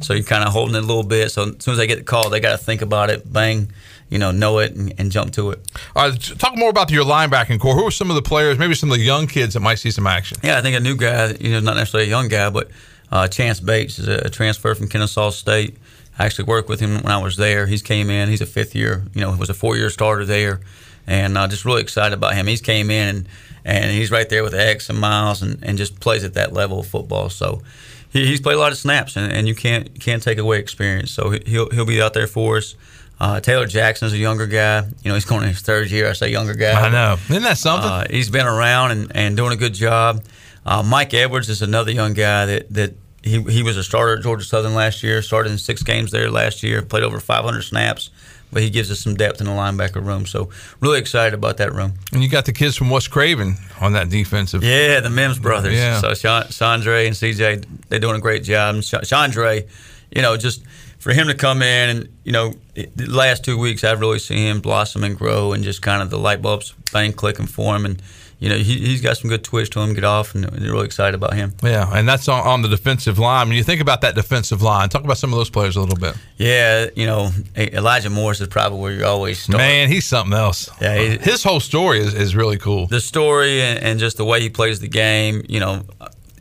So 0.00 0.12
you're 0.14 0.24
kind 0.24 0.44
of 0.44 0.52
holding 0.52 0.74
it 0.74 0.84
a 0.84 0.86
little 0.86 1.02
bit. 1.02 1.30
So 1.30 1.50
as 1.50 1.62
soon 1.62 1.72
as 1.72 1.78
they 1.78 1.86
get 1.86 1.98
the 1.98 2.04
call, 2.04 2.30
they 2.30 2.40
got 2.40 2.58
to 2.58 2.64
think 2.64 2.82
about 2.82 3.10
it, 3.10 3.30
bang, 3.32 3.70
you 4.10 4.18
know, 4.18 4.30
know 4.30 4.58
it, 4.58 4.74
and, 4.74 4.92
and 4.98 5.10
jump 5.10 5.32
to 5.32 5.50
it. 5.50 5.60
All 5.94 6.08
right, 6.08 6.20
talk 6.38 6.56
more 6.56 6.70
about 6.70 6.90
your 6.90 7.04
linebacking 7.04 7.60
core. 7.60 7.74
Who 7.74 7.86
are 7.86 7.90
some 7.90 8.10
of 8.10 8.16
the 8.16 8.22
players, 8.22 8.58
maybe 8.58 8.74
some 8.74 8.90
of 8.90 8.98
the 8.98 9.04
young 9.04 9.26
kids 9.26 9.54
that 9.54 9.60
might 9.60 9.76
see 9.76 9.90
some 9.90 10.06
action? 10.06 10.38
Yeah, 10.42 10.58
I 10.58 10.62
think 10.62 10.76
a 10.76 10.80
new 10.80 10.96
guy, 10.96 11.34
you 11.40 11.52
know, 11.52 11.60
not 11.60 11.76
necessarily 11.76 12.08
a 12.08 12.10
young 12.10 12.28
guy, 12.28 12.50
but 12.50 12.70
uh, 13.10 13.28
Chance 13.28 13.60
Bates 13.60 13.98
is 13.98 14.08
a, 14.08 14.26
a 14.26 14.30
transfer 14.30 14.74
from 14.74 14.88
Kennesaw 14.88 15.30
State. 15.30 15.76
I 16.18 16.26
actually 16.26 16.44
worked 16.44 16.68
with 16.68 16.80
him 16.80 16.94
when 16.94 17.12
I 17.12 17.18
was 17.18 17.36
there. 17.36 17.66
He's 17.66 17.82
came 17.82 18.10
in. 18.10 18.28
He's 18.28 18.40
a 18.40 18.46
fifth 18.46 18.74
year, 18.74 19.04
you 19.14 19.20
know, 19.20 19.32
he 19.32 19.38
was 19.38 19.50
a 19.50 19.54
four 19.54 19.76
year 19.76 19.90
starter 19.90 20.24
there, 20.24 20.60
and 21.06 21.36
uh, 21.38 21.48
just 21.48 21.64
really 21.64 21.82
excited 21.82 22.14
about 22.14 22.34
him. 22.34 22.46
He's 22.46 22.60
came 22.60 22.90
in 22.90 23.16
and, 23.16 23.28
and 23.64 23.90
he's 23.90 24.10
right 24.10 24.28
there 24.28 24.42
with 24.42 24.54
X 24.54 24.88
and 24.90 24.98
Miles, 24.98 25.42
and, 25.42 25.58
and 25.62 25.78
just 25.78 25.98
plays 26.00 26.24
at 26.24 26.34
that 26.34 26.52
level 26.52 26.80
of 26.80 26.86
football. 26.86 27.30
So 27.30 27.62
he, 28.10 28.26
he's 28.26 28.40
played 28.40 28.56
a 28.56 28.60
lot 28.60 28.72
of 28.72 28.78
snaps, 28.78 29.16
and, 29.16 29.32
and 29.32 29.48
you 29.48 29.54
can't 29.54 29.98
can't 30.00 30.22
take 30.22 30.38
away 30.38 30.58
experience. 30.58 31.10
So 31.10 31.30
he- 31.30 31.42
he'll 31.46 31.70
he'll 31.70 31.86
be 31.86 32.00
out 32.02 32.14
there 32.14 32.26
for 32.26 32.58
us. 32.58 32.74
Uh, 33.20 33.38
Taylor 33.40 33.66
Jackson's 33.66 34.12
a 34.12 34.18
younger 34.18 34.46
guy. 34.46 34.80
You 35.02 35.08
know, 35.08 35.14
he's 35.14 35.24
going 35.24 35.44
in 35.44 35.48
his 35.50 35.60
third 35.62 35.88
year. 35.90 36.08
I 36.10 36.14
say 36.14 36.30
younger 36.30 36.54
guy. 36.54 36.72
I 36.72 36.90
know, 36.90 37.16
isn't 37.30 37.42
that 37.44 37.58
something? 37.58 37.88
Uh, 37.88 38.06
he's 38.10 38.28
been 38.28 38.46
around 38.46 38.90
and, 38.90 39.12
and 39.14 39.36
doing 39.36 39.52
a 39.52 39.56
good 39.56 39.72
job. 39.72 40.24
Uh, 40.66 40.82
Mike 40.82 41.14
Edwards 41.14 41.48
is 41.48 41.62
another 41.62 41.92
young 41.92 42.12
guy 42.12 42.46
that, 42.46 42.72
that 42.74 42.94
he, 43.22 43.40
he 43.42 43.62
was 43.62 43.76
a 43.76 43.84
starter 43.84 44.16
at 44.16 44.22
Georgia 44.24 44.44
Southern 44.44 44.74
last 44.74 45.02
year, 45.04 45.22
started 45.22 45.52
in 45.52 45.58
six 45.58 45.82
games 45.84 46.10
there 46.10 46.28
last 46.30 46.62
year, 46.64 46.82
played 46.82 47.04
over 47.04 47.20
500 47.20 47.62
snaps, 47.62 48.10
but 48.54 48.62
he 48.62 48.70
gives 48.70 48.90
us 48.90 49.00
some 49.00 49.14
depth 49.16 49.40
in 49.40 49.46
the 49.46 49.52
linebacker 49.52 50.02
room. 50.02 50.24
So, 50.24 50.48
really 50.80 50.98
excited 50.98 51.34
about 51.34 51.58
that 51.58 51.74
room. 51.74 51.94
and 52.12 52.22
you 52.22 52.28
got 52.30 52.46
the 52.46 52.52
kids 52.52 52.76
from 52.76 52.88
West 52.88 53.10
Craven 53.10 53.56
on 53.80 53.92
that 53.92 54.08
defensive. 54.08 54.62
Yeah, 54.64 55.00
the 55.00 55.10
Mims 55.10 55.38
brothers. 55.38 55.74
Yeah. 55.74 56.00
So, 56.00 56.08
Chandre 56.12 57.06
and 57.06 57.14
CJ, 57.14 57.66
they're 57.88 57.98
doing 57.98 58.16
a 58.16 58.20
great 58.20 58.44
job. 58.44 58.76
And 58.76 58.82
Chandre, 58.82 59.68
you 60.10 60.22
know, 60.22 60.36
just 60.38 60.64
for 60.98 61.12
him 61.12 61.26
to 61.26 61.34
come 61.34 61.60
in 61.60 61.96
and, 61.96 62.08
you 62.24 62.32
know, 62.32 62.54
the 62.74 63.06
last 63.06 63.44
two 63.44 63.58
weeks, 63.58 63.84
I've 63.84 64.00
really 64.00 64.18
seen 64.18 64.38
him 64.38 64.60
blossom 64.60 65.04
and 65.04 65.18
grow 65.18 65.52
and 65.52 65.62
just 65.62 65.82
kind 65.82 66.00
of 66.00 66.08
the 66.08 66.18
light 66.18 66.40
bulbs 66.40 66.72
bang 66.92 67.12
clicking 67.12 67.46
for 67.46 67.76
him. 67.76 67.84
And, 67.84 68.00
you 68.44 68.50
know, 68.50 68.56
he, 68.58 68.78
he's 68.78 69.00
got 69.00 69.16
some 69.16 69.30
good 69.30 69.42
twitch 69.42 69.70
to 69.70 69.80
him, 69.80 69.94
get 69.94 70.04
off, 70.04 70.34
and 70.34 70.44
they're 70.44 70.70
really 70.70 70.84
excited 70.84 71.14
about 71.14 71.32
him. 71.32 71.54
Yeah, 71.62 71.88
and 71.90 72.06
that's 72.06 72.28
on, 72.28 72.46
on 72.46 72.60
the 72.60 72.68
defensive 72.68 73.18
line. 73.18 73.48
When 73.48 73.56
you 73.56 73.64
think 73.64 73.80
about 73.80 74.02
that 74.02 74.14
defensive 74.14 74.60
line, 74.60 74.90
talk 74.90 75.02
about 75.02 75.16
some 75.16 75.32
of 75.32 75.38
those 75.38 75.48
players 75.48 75.76
a 75.76 75.80
little 75.80 75.96
bit. 75.96 76.14
Yeah, 76.36 76.88
you 76.94 77.06
know, 77.06 77.30
Elijah 77.56 78.10
Morris 78.10 78.42
is 78.42 78.48
probably 78.48 78.80
where 78.80 78.92
you 78.92 79.06
always 79.06 79.38
start. 79.40 79.56
Man, 79.56 79.88
he's 79.88 80.04
something 80.04 80.36
else. 80.36 80.68
Yeah, 80.78 80.98
he- 80.98 81.16
his 81.16 81.42
whole 81.42 81.58
story 81.60 82.00
is, 82.00 82.12
is 82.12 82.36
really 82.36 82.58
cool. 82.58 82.86
the 82.86 83.00
story 83.00 83.62
and, 83.62 83.78
and 83.82 83.98
just 83.98 84.18
the 84.18 84.26
way 84.26 84.42
he 84.42 84.50
plays 84.50 84.78
the 84.78 84.88
game, 84.88 85.42
you 85.48 85.60
know, 85.60 85.82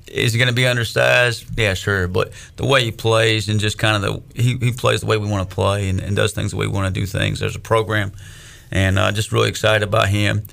is 0.08 0.34
he 0.34 0.38
going 0.40 0.50
to 0.50 0.54
be 0.54 0.68
undersized? 0.68 1.46
Yeah, 1.58 1.74
sure. 1.74 2.10
But 2.10 2.34
the 2.58 2.66
way 2.66 2.84
he 2.84 2.92
plays 2.92 3.48
and 3.48 3.62
just 3.62 3.78
kind 3.78 3.96
of 3.96 4.02
the 4.36 4.42
he, 4.42 4.58
he 4.58 4.72
plays 4.74 5.00
the 5.00 5.08
way 5.08 5.16
we 5.18 5.28
want 5.30 5.50
to 5.50 5.56
play 5.56 5.88
and, 5.88 6.02
and 6.02 6.18
does 6.18 6.34
things 6.34 6.52
the 6.52 6.58
way 6.58 6.68
we 6.68 6.74
want 6.74 6.94
to 6.94 7.00
do 7.00 7.06
things. 7.08 7.40
There's 7.40 7.56
a 7.56 7.60
program, 7.60 8.12
and 8.72 9.00
uh, 9.00 9.12
just 9.14 9.32
really 9.32 9.48
excited 9.50 9.82
about 9.88 10.10
him. 10.10 10.44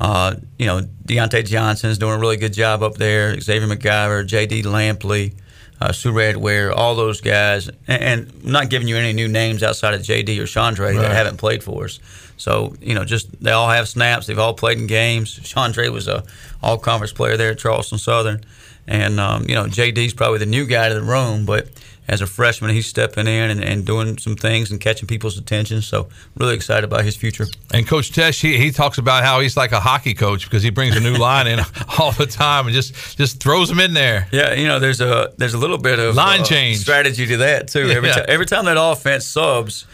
Uh, 0.00 0.34
you 0.58 0.66
know, 0.66 0.80
Deontay 1.06 1.46
Johnson's 1.46 1.98
doing 1.98 2.14
a 2.14 2.18
really 2.18 2.36
good 2.36 2.52
job 2.52 2.82
up 2.82 2.94
there. 2.94 3.38
Xavier 3.40 3.68
McIver, 3.68 4.26
J.D. 4.26 4.62
Lampley, 4.64 5.34
uh, 5.80 5.88
Surad 5.88 6.36
Ware, 6.36 6.72
all 6.72 6.94
those 6.94 7.20
guys. 7.20 7.68
And, 7.86 8.02
and 8.02 8.32
I'm 8.44 8.52
not 8.52 8.70
giving 8.70 8.88
you 8.88 8.96
any 8.96 9.12
new 9.12 9.28
names 9.28 9.62
outside 9.62 9.94
of 9.94 10.02
J.D. 10.02 10.38
or 10.40 10.44
Chandre 10.44 10.78
Right. 10.92 10.96
that 10.96 11.12
haven't 11.12 11.36
played 11.36 11.62
for 11.62 11.84
us. 11.84 12.00
So 12.36 12.74
you 12.80 12.94
know, 12.94 13.04
just 13.04 13.40
they 13.42 13.52
all 13.52 13.68
have 13.68 13.88
snaps. 13.88 14.26
They've 14.26 14.38
all 14.38 14.54
played 14.54 14.78
in 14.78 14.86
games. 14.88 15.38
Chandre 15.38 15.90
was 15.92 16.08
a 16.08 16.24
all 16.62 16.78
conference 16.78 17.12
player 17.12 17.36
there 17.36 17.52
at 17.52 17.58
Charleston 17.58 17.96
Southern, 17.98 18.44
and 18.88 19.20
um, 19.20 19.44
you 19.48 19.54
know, 19.54 19.66
JD's 19.66 20.14
probably 20.14 20.40
the 20.40 20.46
new 20.46 20.66
guy 20.66 20.88
to 20.88 20.94
the 20.94 21.02
room, 21.02 21.46
but. 21.46 21.68
As 22.06 22.20
a 22.20 22.26
freshman, 22.26 22.70
he's 22.74 22.86
stepping 22.86 23.26
in 23.26 23.50
and, 23.50 23.64
and 23.64 23.86
doing 23.86 24.18
some 24.18 24.36
things 24.36 24.70
and 24.70 24.78
catching 24.78 25.06
people's 25.06 25.38
attention. 25.38 25.80
So, 25.80 26.08
really 26.36 26.54
excited 26.54 26.84
about 26.84 27.02
his 27.02 27.16
future. 27.16 27.46
And 27.72 27.86
Coach 27.86 28.12
Tesh, 28.12 28.42
he, 28.42 28.58
he 28.58 28.70
talks 28.72 28.98
about 28.98 29.24
how 29.24 29.40
he's 29.40 29.56
like 29.56 29.72
a 29.72 29.80
hockey 29.80 30.12
coach 30.12 30.44
because 30.44 30.62
he 30.62 30.68
brings 30.68 30.96
a 30.96 31.00
new 31.00 31.14
line 31.16 31.46
in 31.46 31.60
all 31.98 32.12
the 32.12 32.26
time 32.26 32.66
and 32.66 32.74
just 32.74 33.16
just 33.16 33.40
throws 33.40 33.70
them 33.70 33.80
in 33.80 33.94
there. 33.94 34.28
Yeah, 34.32 34.52
you 34.52 34.66
know, 34.66 34.78
there's 34.78 35.00
a 35.00 35.32
there's 35.38 35.54
a 35.54 35.58
little 35.58 35.78
bit 35.78 35.98
of 35.98 36.14
Line 36.14 36.40
uh, 36.42 36.44
change. 36.44 36.78
strategy 36.80 37.26
to 37.26 37.36
that 37.38 37.68
too. 37.68 37.88
Every 37.88 38.10
Yeah. 38.10 38.16
time 38.16 38.24
every 38.28 38.46
time 38.46 38.66
that 38.66 38.76
offense 38.78 39.24
subs, 39.24 39.86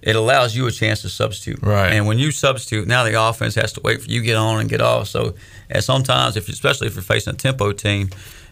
it 0.00 0.16
allows 0.16 0.56
you 0.56 0.66
a 0.66 0.70
chance 0.70 1.02
to 1.02 1.10
substitute. 1.10 1.58
Right. 1.62 1.92
And 1.92 2.06
when 2.06 2.18
you 2.18 2.30
substitute, 2.30 2.88
now 2.88 3.04
the 3.04 3.20
offense 3.20 3.54
has 3.56 3.74
to 3.74 3.80
wait 3.82 4.00
for 4.00 4.10
you 4.10 4.20
to 4.20 4.26
get 4.26 4.36
on 4.36 4.60
and 4.60 4.70
get 4.70 4.80
off. 4.80 5.08
So, 5.08 5.34
and 5.68 5.84
sometimes, 5.84 6.38
if 6.38 6.48
especially 6.48 6.86
if 6.86 6.94
you're 6.94 7.02
facing 7.02 7.34
a 7.34 7.36
tempo 7.36 7.72
team, 7.72 8.08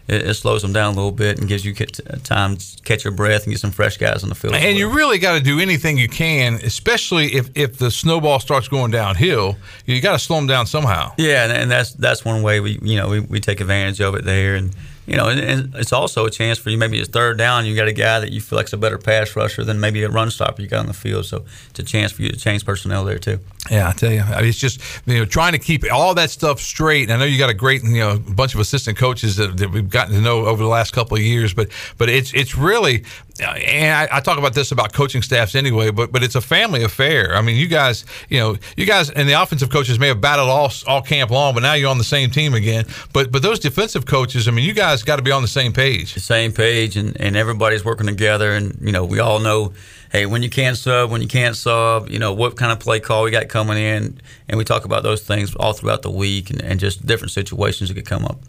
it, 0.07 0.27
it 0.27 0.33
slows 0.35 0.61
them 0.61 0.73
down 0.73 0.93
a 0.93 0.95
little 0.95 1.11
bit 1.11 1.39
and 1.39 1.47
gives 1.47 1.65
you 1.65 1.73
time 1.73 2.57
to 2.57 2.83
catch 2.83 3.03
your 3.03 3.13
breath 3.13 3.43
and 3.43 3.53
get 3.53 3.59
some 3.59 3.71
fresh 3.71 3.97
guys 3.97 4.23
on 4.23 4.29
the 4.29 4.35
field. 4.35 4.55
And 4.55 4.77
you 4.77 4.89
really 4.89 5.19
got 5.19 5.37
to 5.37 5.43
do 5.43 5.59
anything 5.59 5.97
you 5.97 6.07
can, 6.07 6.55
especially 6.55 7.35
if, 7.35 7.49
if 7.55 7.77
the 7.77 7.91
snowball 7.91 8.39
starts 8.39 8.67
going 8.67 8.91
downhill. 8.91 9.57
You 9.85 10.01
got 10.01 10.13
to 10.13 10.19
slow 10.19 10.37
them 10.37 10.47
down 10.47 10.65
somehow. 10.65 11.13
Yeah, 11.17 11.43
and, 11.43 11.51
and 11.51 11.71
that's 11.71 11.93
that's 11.93 12.23
one 12.23 12.41
way 12.43 12.59
we 12.59 12.79
you 12.81 12.97
know 12.97 13.09
we, 13.09 13.19
we 13.19 13.39
take 13.39 13.61
advantage 13.61 14.01
of 14.01 14.15
it 14.15 14.23
there, 14.23 14.55
and 14.55 14.73
you 15.07 15.15
know, 15.15 15.29
and, 15.29 15.39
and 15.39 15.75
it's 15.75 15.93
also 15.93 16.25
a 16.25 16.29
chance 16.29 16.57
for 16.59 16.69
you. 16.69 16.77
Maybe 16.77 16.99
it's 16.99 17.09
third 17.09 17.37
down, 17.37 17.65
you 17.65 17.75
got 17.75 17.87
a 17.87 17.93
guy 17.93 18.19
that 18.19 18.31
you 18.31 18.41
feel 18.41 18.57
like's 18.57 18.73
a 18.73 18.77
better 18.77 18.97
pass 18.97 19.35
rusher 19.35 19.63
than 19.63 19.79
maybe 19.79 20.03
a 20.03 20.09
run 20.09 20.29
stopper 20.29 20.61
you 20.61 20.67
got 20.67 20.81
on 20.81 20.85
the 20.85 20.93
field. 20.93 21.25
So 21.25 21.45
it's 21.69 21.79
a 21.79 21.83
chance 21.83 22.11
for 22.11 22.21
you 22.21 22.29
to 22.29 22.37
change 22.37 22.65
personnel 22.65 23.05
there 23.05 23.17
too. 23.17 23.39
Yeah, 23.69 23.89
I 23.89 23.91
tell 23.91 24.11
you, 24.11 24.21
I 24.21 24.41
mean, 24.41 24.49
it's 24.49 24.57
just 24.57 24.81
you 25.05 25.19
know 25.19 25.25
trying 25.25 25.53
to 25.53 25.59
keep 25.59 25.83
all 25.91 26.13
that 26.15 26.29
stuff 26.29 26.59
straight. 26.59 27.03
And 27.03 27.13
I 27.13 27.17
know 27.17 27.25
you 27.25 27.37
got 27.37 27.49
a 27.49 27.53
great 27.53 27.83
you 27.83 27.99
know 27.99 28.17
bunch 28.17 28.53
of 28.53 28.59
assistant 28.59 28.97
coaches 28.97 29.35
that, 29.37 29.57
that 29.57 29.71
we've 29.71 29.89
gotten 29.89 30.13
to 30.13 30.21
know 30.21 30.45
over 30.45 30.63
the 30.63 30.69
last 30.69 30.93
couple 30.93 31.17
of 31.17 31.23
years, 31.23 31.53
but 31.53 31.69
but 31.97 32.09
it's 32.09 32.33
it's 32.33 32.55
really, 32.55 33.03
and 33.39 34.09
I, 34.11 34.17
I 34.17 34.19
talk 34.21 34.37
about 34.37 34.53
this 34.53 34.71
about 34.71 34.93
coaching 34.93 35.21
staffs 35.21 35.55
anyway, 35.55 35.91
but 35.91 36.11
but 36.11 36.23
it's 36.23 36.35
a 36.35 36.41
family 36.41 36.83
affair. 36.83 37.35
I 37.35 37.41
mean, 37.41 37.57
you 37.57 37.67
guys, 37.67 38.05
you 38.29 38.39
know, 38.39 38.57
you 38.75 38.85
guys 38.85 39.09
and 39.09 39.27
the 39.27 39.33
offensive 39.33 39.69
coaches 39.69 39.99
may 39.99 40.07
have 40.07 40.21
battled 40.21 40.49
all 40.49 40.71
all 40.87 41.01
camp 41.01 41.31
long, 41.31 41.53
but 41.53 41.61
now 41.61 41.73
you're 41.73 41.89
on 41.89 41.97
the 41.97 42.03
same 42.03 42.29
team 42.29 42.53
again. 42.53 42.85
But 43.13 43.31
but 43.31 43.41
those 43.41 43.59
defensive 43.59 44.05
coaches, 44.05 44.47
I 44.47 44.51
mean, 44.51 44.65
you 44.65 44.73
guys 44.73 45.03
got 45.03 45.17
to 45.17 45.21
be 45.21 45.31
on 45.31 45.41
the 45.41 45.47
same 45.47 45.73
page. 45.73 46.13
the 46.13 46.19
same 46.19 46.51
page 46.51 46.95
and, 46.97 47.19
and 47.19 47.35
everybody's 47.35 47.83
working 47.83 48.07
together 48.07 48.51
and 48.51 48.77
you 48.81 48.91
know 48.91 49.03
we 49.03 49.19
all 49.19 49.39
know 49.39 49.73
hey 50.11 50.25
when 50.25 50.41
you 50.43 50.49
can 50.49 50.75
sub 50.75 51.09
when 51.11 51.21
you 51.21 51.27
can't 51.27 51.55
sub 51.55 52.09
you 52.09 52.19
know 52.19 52.33
what 52.33 52.55
kind 52.55 52.71
of 52.71 52.79
play 52.79 52.99
call 52.99 53.23
we 53.23 53.31
got 53.31 53.47
coming 53.49 53.77
in 53.77 54.19
and 54.47 54.57
we 54.57 54.63
talk 54.63 54.85
about 54.85 55.03
those 55.03 55.21
things 55.21 55.53
all 55.55 55.73
throughout 55.73 56.01
the 56.01 56.09
week 56.11 56.49
and, 56.49 56.61
and 56.61 56.79
just 56.79 57.05
different 57.05 57.31
situations 57.31 57.89
that 57.89 57.95
could 57.95 58.05
come 58.05 58.25
up 58.25 58.39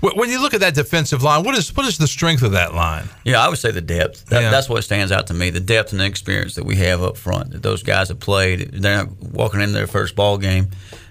When 0.00 0.14
when 0.16 0.30
you 0.30 0.40
look 0.40 0.54
at 0.54 0.60
that 0.60 0.74
defensive 0.74 1.22
line, 1.22 1.44
what 1.44 1.56
is 1.56 1.74
what 1.76 1.86
is 1.86 1.98
the 1.98 2.06
strength 2.06 2.42
of 2.42 2.52
that 2.52 2.74
line? 2.74 3.08
yeah 3.24 3.40
i 3.44 3.48
would 3.48 3.58
say 3.58 3.70
the 3.70 3.80
depth 3.80 4.26
that, 4.26 4.42
Yeah. 4.42 4.50
that's 4.50 4.68
what 4.68 4.82
stands 4.84 5.12
out 5.12 5.26
to 5.28 5.34
me 5.34 5.50
the 5.50 5.60
depth 5.60 5.92
and 5.92 6.00
the 6.00 6.06
experience 6.06 6.54
that 6.56 6.64
we 6.64 6.76
have 6.76 7.02
up 7.02 7.16
front 7.16 7.50
that 7.52 7.62
those 7.62 7.82
guys 7.82 8.08
have 8.08 8.20
played 8.20 8.70
they're 8.72 8.98
not 9.04 9.08
walking 9.22 9.60
in 9.60 9.72
their 9.72 9.86
first 9.86 10.14
ball 10.16 10.38
game 10.38 10.68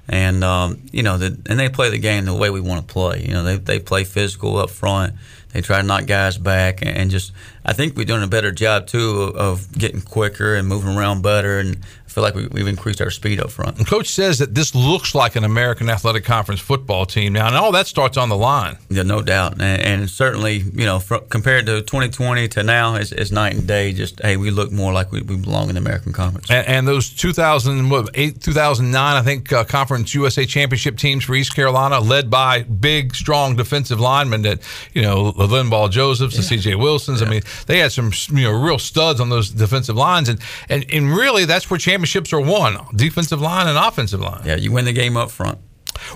and 0.08 0.44
um, 0.44 0.84
you 0.92 1.02
know, 1.02 1.17
the, 1.17 1.36
and 1.50 1.60
they 1.60 1.67
play 1.67 1.90
the 1.90 1.98
game 1.98 2.25
the 2.25 2.34
way 2.36 2.52
we 2.52 2.62
want 2.62 2.88
to 2.88 2.94
play. 2.94 3.23
You 3.25 3.34
know, 3.34 3.44
they 3.44 3.58
they 3.58 3.79
play 3.79 4.04
physical 4.04 4.56
up 4.58 4.69
front. 4.69 5.15
They 5.56 5.62
try 5.62 5.79
to 5.79 5.87
knock 5.87 6.06
guys 6.06 6.37
back, 6.37 6.79
and 6.81 7.10
just 7.10 7.31
I 7.63 7.71
think 7.71 7.95
we're 7.95 8.03
doing 8.03 8.23
a 8.23 8.27
better 8.27 8.51
job 8.51 8.87
too 8.87 9.21
of, 9.21 9.35
of 9.37 9.77
getting 9.77 10.01
quicker 10.01 10.53
and 10.53 10.67
moving 10.67 10.97
around 10.97 11.21
better. 11.21 11.60
And 11.60 11.77
feel 12.16 12.24
like 12.24 12.34
we, 12.34 12.44
have 12.44 12.68
increased 12.70 13.02
our 13.02 13.10
speed 13.10 13.42
up 13.42 13.52
front. 13.52 13.78
And 13.78 13.86
Coach 13.86 14.08
says 14.08 14.40
that 14.40 14.56
this 14.56 14.74
looks 14.74 15.13
like 15.13 15.36
an 15.36 15.44
American 15.44 15.90
Athletic 15.90 16.24
Conference 16.24 16.62
football 16.62 17.06
team 17.06 17.34
now, 17.34 17.48
and 17.48 17.58
all 17.58 17.74
that 17.74 17.88
starts 17.88 18.16
on 18.16 18.30
the 18.30 18.38
line. 18.38 18.78
Yeah, 18.90 19.04
no 19.04 19.22
doubt, 19.22 19.62
and, 19.62 19.82
and 19.82 20.10
certainly, 20.10 20.60
you 20.60 20.86
know, 20.86 21.02
compared 21.30 21.66
to 21.66 21.82
2020 21.82 22.48
to 22.48 22.63
now, 22.63 22.96
it's, 22.96 23.12
it's, 23.12 23.32
night 23.32 23.56
and 23.56 23.68
day. 23.68 23.92
Just 23.92 24.22
hey, 24.22 24.38
we 24.38 24.50
look 24.50 24.72
more 24.72 24.94
like 24.94 25.12
we, 25.12 25.24
we 25.24 25.36
belong 25.36 25.68
in 25.68 25.76
the 25.76 25.82
American 25.82 26.13
Conference. 26.13 26.50
And, 26.50 26.66
and 26.66 26.88
those 26.88 27.10
2008, 27.10 28.42
2009, 28.42 29.16
I 29.16 29.22
think 29.22 29.52
uh, 29.52 29.66
Conference 29.66 30.16
USA 30.16 30.46
Championship 30.46 30.98
teams 30.98 31.26
for 31.26 31.36
East 31.36 31.54
Carolina, 31.54 32.00
led 32.00 32.30
by 32.30 32.63
big, 32.63 33.13
strong 33.13 33.58
defensive 33.58 34.00
linemen 34.00 34.44
that 34.44 34.62
you 34.94 35.02
know, 35.02 35.32
the 35.32 35.48
Linval 35.48 35.92
Josephs, 35.92 36.34
yeah. 36.36 36.38
the 36.38 36.44
C.J. 36.44 36.76
Wilsons. 36.76 37.20
Yeah. 37.20 37.28
I 37.28 37.30
mean, 37.30 37.42
they 37.68 37.80
had 37.80 37.92
some 37.92 38.13
you 38.32 38.44
know 38.44 38.52
real 38.52 38.80
studs 38.80 39.20
on 39.20 39.28
those 39.28 39.50
defensive 39.50 39.98
lines, 39.98 40.30
and 40.30 40.40
and, 40.70 40.86
and 40.94 41.10
really 41.10 41.44
that's 41.44 41.70
where 41.70 41.78
championship 41.78 42.04
championships 42.06 42.33
are 42.33 42.39
won 42.39 42.77
defensive 42.95 43.41
line 43.41 43.67
and 43.67 43.77
offensive 43.77 44.21
line. 44.21 44.43
Yeah, 44.45 44.56
you 44.56 44.71
win 44.71 44.85
the 44.85 44.93
game 44.93 45.17
up 45.17 45.31
front. 45.31 45.60